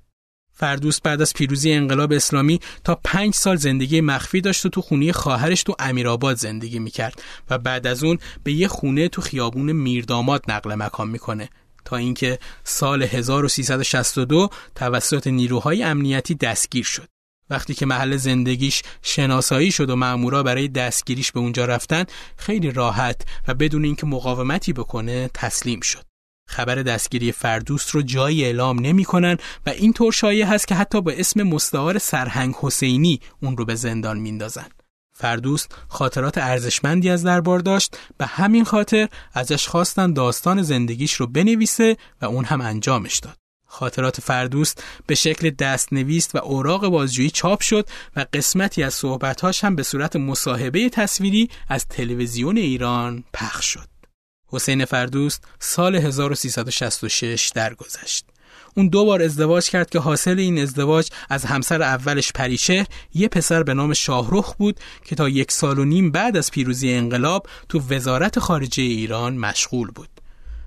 فردوس 0.52 1.00
بعد 1.00 1.22
از 1.22 1.34
پیروزی 1.34 1.72
انقلاب 1.72 2.12
اسلامی 2.12 2.60
تا 2.84 3.00
پنج 3.04 3.34
سال 3.34 3.56
زندگی 3.56 4.00
مخفی 4.00 4.40
داشت 4.40 4.66
و 4.66 4.68
تو 4.68 4.82
خونه 4.82 5.12
خواهرش 5.12 5.62
تو 5.62 5.74
امیرآباد 5.78 6.36
زندگی 6.36 6.78
می‌کرد 6.78 7.22
و 7.50 7.58
بعد 7.58 7.86
از 7.86 8.04
اون 8.04 8.18
به 8.44 8.52
یه 8.52 8.68
خونه 8.68 9.08
تو 9.08 9.22
خیابون 9.22 9.72
میرداماد 9.72 10.44
نقل 10.48 10.74
مکان 10.74 11.08
می‌کنه. 11.08 11.48
تا 11.86 11.96
اینکه 11.96 12.38
سال 12.64 13.02
1362 13.02 14.48
توسط 14.74 15.26
نیروهای 15.26 15.82
امنیتی 15.82 16.34
دستگیر 16.34 16.84
شد. 16.84 17.08
وقتی 17.50 17.74
که 17.74 17.86
محل 17.86 18.16
زندگیش 18.16 18.82
شناسایی 19.02 19.72
شد 19.72 19.90
و 19.90 19.96
مامورا 19.96 20.42
برای 20.42 20.68
دستگیریش 20.68 21.32
به 21.32 21.40
اونجا 21.40 21.64
رفتن 21.64 22.04
خیلی 22.36 22.70
راحت 22.70 23.22
و 23.48 23.54
بدون 23.54 23.84
اینکه 23.84 24.06
مقاومتی 24.06 24.72
بکنه 24.72 25.30
تسلیم 25.34 25.80
شد. 25.80 26.02
خبر 26.48 26.74
دستگیری 26.74 27.32
فردوست 27.32 27.90
رو 27.90 28.02
جایی 28.02 28.44
اعلام 28.44 28.78
نمی‌کنن 28.78 29.36
و 29.66 29.70
اینطور 29.70 30.12
شایع 30.12 30.46
هست 30.46 30.68
که 30.68 30.74
حتی 30.74 31.00
با 31.00 31.12
اسم 31.12 31.42
مستعار 31.42 31.98
سرهنگ 31.98 32.54
حسینی 32.60 33.20
اون 33.42 33.56
رو 33.56 33.64
به 33.64 33.74
زندان 33.74 34.18
میندازن. 34.18 34.66
فردوست 35.18 35.74
خاطرات 35.88 36.38
ارزشمندی 36.38 37.10
از 37.10 37.24
دربار 37.24 37.58
داشت 37.58 37.98
به 38.18 38.26
همین 38.26 38.64
خاطر 38.64 39.08
ازش 39.34 39.68
خواستن 39.68 40.12
داستان 40.12 40.62
زندگیش 40.62 41.12
رو 41.12 41.26
بنویسه 41.26 41.96
و 42.22 42.26
اون 42.26 42.44
هم 42.44 42.60
انجامش 42.60 43.18
داد. 43.18 43.36
خاطرات 43.66 44.20
فردوست 44.20 44.84
به 45.06 45.14
شکل 45.14 45.50
دستنویس 45.50 46.34
و 46.34 46.38
اوراق 46.38 46.88
بازجویی 46.88 47.30
چاپ 47.30 47.60
شد 47.60 47.88
و 48.16 48.26
قسمتی 48.32 48.82
از 48.82 48.94
صحبتهاش 48.94 49.64
هم 49.64 49.76
به 49.76 49.82
صورت 49.82 50.16
مصاحبه 50.16 50.88
تصویری 50.88 51.50
از 51.68 51.86
تلویزیون 51.86 52.56
ایران 52.56 53.24
پخش 53.34 53.66
شد. 53.66 53.88
حسین 54.46 54.84
فردوست 54.84 55.44
سال 55.60 55.96
1366 55.96 57.52
درگذشت. 57.54 58.26
اون 58.76 58.88
دو 58.88 59.04
بار 59.04 59.22
ازدواج 59.22 59.70
کرد 59.70 59.90
که 59.90 59.98
حاصل 59.98 60.38
این 60.38 60.58
ازدواج 60.58 61.08
از 61.30 61.44
همسر 61.44 61.82
اولش 61.82 62.32
پریشه 62.32 62.86
یه 63.14 63.28
پسر 63.28 63.62
به 63.62 63.74
نام 63.74 63.92
شاهرخ 63.92 64.54
بود 64.54 64.80
که 65.04 65.16
تا 65.16 65.28
یک 65.28 65.52
سال 65.52 65.78
و 65.78 65.84
نیم 65.84 66.10
بعد 66.10 66.36
از 66.36 66.50
پیروزی 66.50 66.92
انقلاب 66.92 67.46
تو 67.68 67.80
وزارت 67.90 68.38
خارجه 68.38 68.82
ایران 68.82 69.36
مشغول 69.36 69.90
بود. 69.90 70.08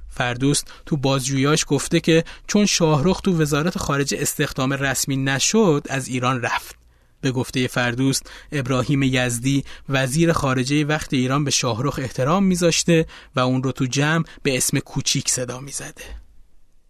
فردوست 0.09 0.67
تو 0.85 0.97
بازجویاش 0.97 1.65
گفته 1.67 1.99
که 1.99 2.23
چون 2.47 2.65
شاهرخ 2.65 3.21
تو 3.21 3.41
وزارت 3.41 3.77
خارجه 3.77 4.17
استخدام 4.21 4.73
رسمی 4.73 5.17
نشد 5.17 5.85
از 5.89 6.07
ایران 6.07 6.41
رفت. 6.41 6.75
به 7.21 7.31
گفته 7.31 7.67
فردوست 7.67 8.31
ابراهیم 8.51 9.03
یزدی 9.03 9.63
وزیر 9.89 10.33
خارجه 10.33 10.85
وقت 10.85 11.13
ایران 11.13 11.43
به 11.43 11.51
شاهرخ 11.51 11.99
احترام 11.99 12.43
میذاشته 12.43 13.05
و 13.35 13.39
اون 13.39 13.63
رو 13.63 13.71
تو 13.71 13.85
جمع 13.85 14.23
به 14.43 14.57
اسم 14.57 14.79
کوچیک 14.79 15.29
صدا 15.29 15.59
می‌زده. 15.59 16.28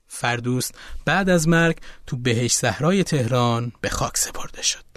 فردوست 0.10 0.76
بعد 1.06 1.30
از 1.30 1.48
مرگ 1.48 1.78
تو 2.08 2.18
بهش 2.18 2.54
صحرای 2.54 3.04
تهران 3.04 3.72
به 3.82 3.90
خاک 3.90 4.18
سپرده 4.18 4.62
شد. 4.62 4.89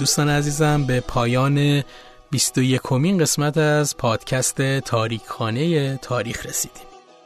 دوستان 0.00 0.28
عزیزم 0.28 0.84
به 0.84 1.00
پایان 1.00 1.82
21مین 2.30 3.18
قسمت 3.18 3.58
از 3.58 3.96
پادکست 3.96 4.78
تاریک 4.78 5.20
خانه 5.26 5.96
تاریخ 5.96 6.46
رسیدیم. 6.46 6.82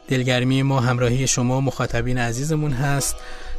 دلگرمی 0.08 0.62
ما 0.62 0.80
همراهی 0.80 1.26
شما 1.26 1.60
مخاطبین 1.60 2.18
عزیزمون 2.18 2.72
هست 2.72 3.16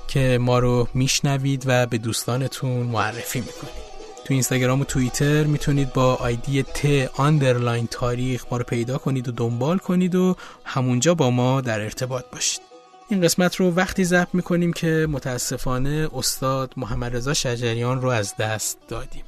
که 0.08 0.38
ما 0.42 0.60
رو 0.60 0.88
میشنوید 0.94 1.64
و 1.66 1.86
به 1.86 1.98
دوستانتون 1.98 2.72
معرفی 2.72 3.40
می‌کنید. 3.40 3.86
تو 4.26 4.34
اینستاگرام 4.34 4.82
و 4.82 4.84
توییتر 4.84 5.44
می‌تونید 5.44 5.94
با 5.94 6.16
ID 6.16 6.64
ت 6.64 7.10
underline 7.20 7.88
تاریخ 7.92 8.46
ما 8.52 8.58
رو 8.58 8.64
پیدا 8.64 8.98
کنید 8.98 9.28
و 9.28 9.32
دنبال 9.32 9.78
کنید 9.78 10.16
و 10.16 10.36
همونجا 10.64 11.16
با 11.16 11.30
ما 11.30 11.62
در 11.62 11.82
ارتباط 11.82 12.26
باشید. 12.32 12.75
این 13.10 13.22
قسمت 13.22 13.56
رو 13.56 13.72
وقتی 13.72 14.04
ضبط 14.04 14.28
می‌کنیم 14.34 14.74
که 14.74 15.08
متاسفانه 15.10 16.10
استاد 16.16 16.74
محمد 16.78 17.16
رضا 17.16 17.34
شجریان 17.34 18.02
رو 18.02 18.10
از 18.10 18.36
دست 18.36 18.78
دادیم. 18.88 19.24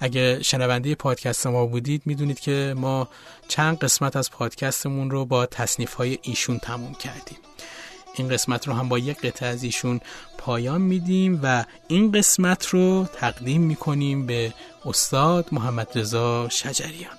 اگه 0.00 0.42
شنونده 0.42 0.94
پادکست 0.94 1.46
ما 1.46 1.66
بودید 1.66 2.02
می‌دونید 2.04 2.40
که 2.40 2.74
ما 2.76 3.08
چند 3.48 3.78
قسمت 3.78 4.16
از 4.16 4.30
پادکستمون 4.30 5.10
رو 5.10 5.24
با 5.24 5.46
تصنیف 5.46 5.94
های 5.94 6.18
ایشون 6.22 6.58
تموم 6.58 6.94
کردیم. 6.94 7.38
این 8.16 8.28
قسمت 8.28 8.68
رو 8.68 8.74
هم 8.74 8.88
با 8.88 8.98
یک 8.98 9.20
قطعه 9.20 9.48
از 9.48 9.62
ایشون 9.62 10.00
پایان 10.38 10.80
میدیم 10.80 11.40
و 11.42 11.64
این 11.88 12.12
قسمت 12.12 12.66
رو 12.66 13.06
تقدیم 13.14 13.60
می‌کنیم 13.60 14.26
به 14.26 14.52
استاد 14.84 15.48
محمد 15.52 15.88
رضا 15.94 16.48
شجریان. 16.48 17.18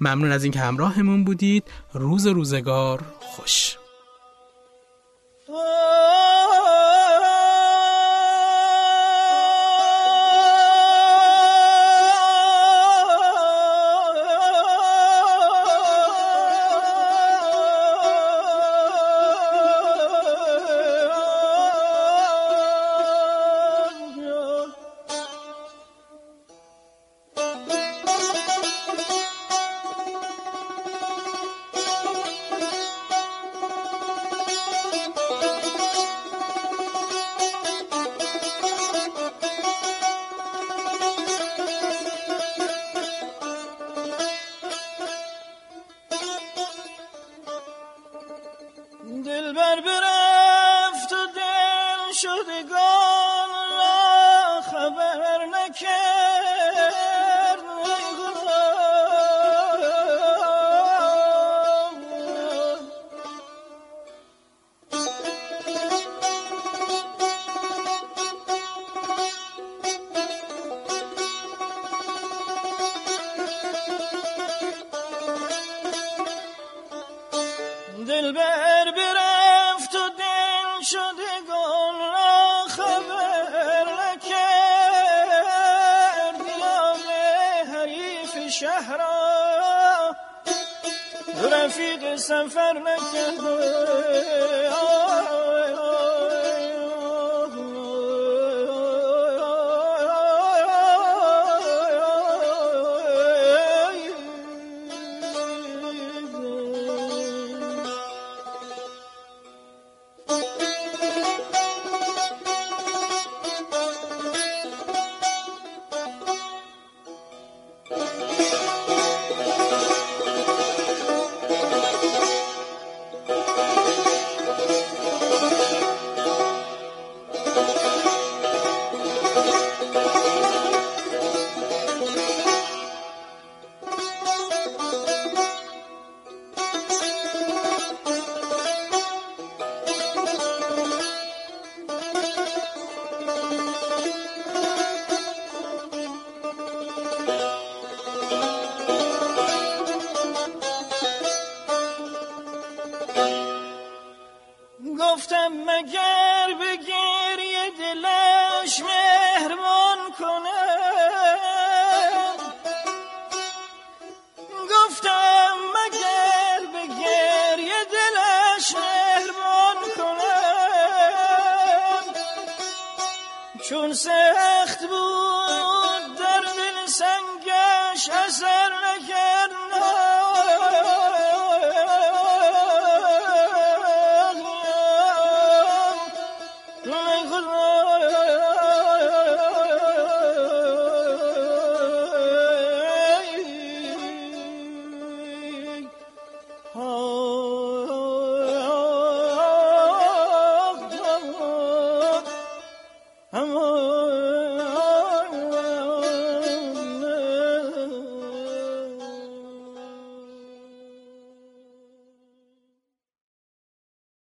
ممنون 0.00 0.32
از 0.32 0.44
اینکه 0.44 0.60
همراهمون 0.60 1.24
بودید. 1.24 1.64
روز 1.92 2.26
روزگار 2.26 3.02
خوش. 3.20 3.76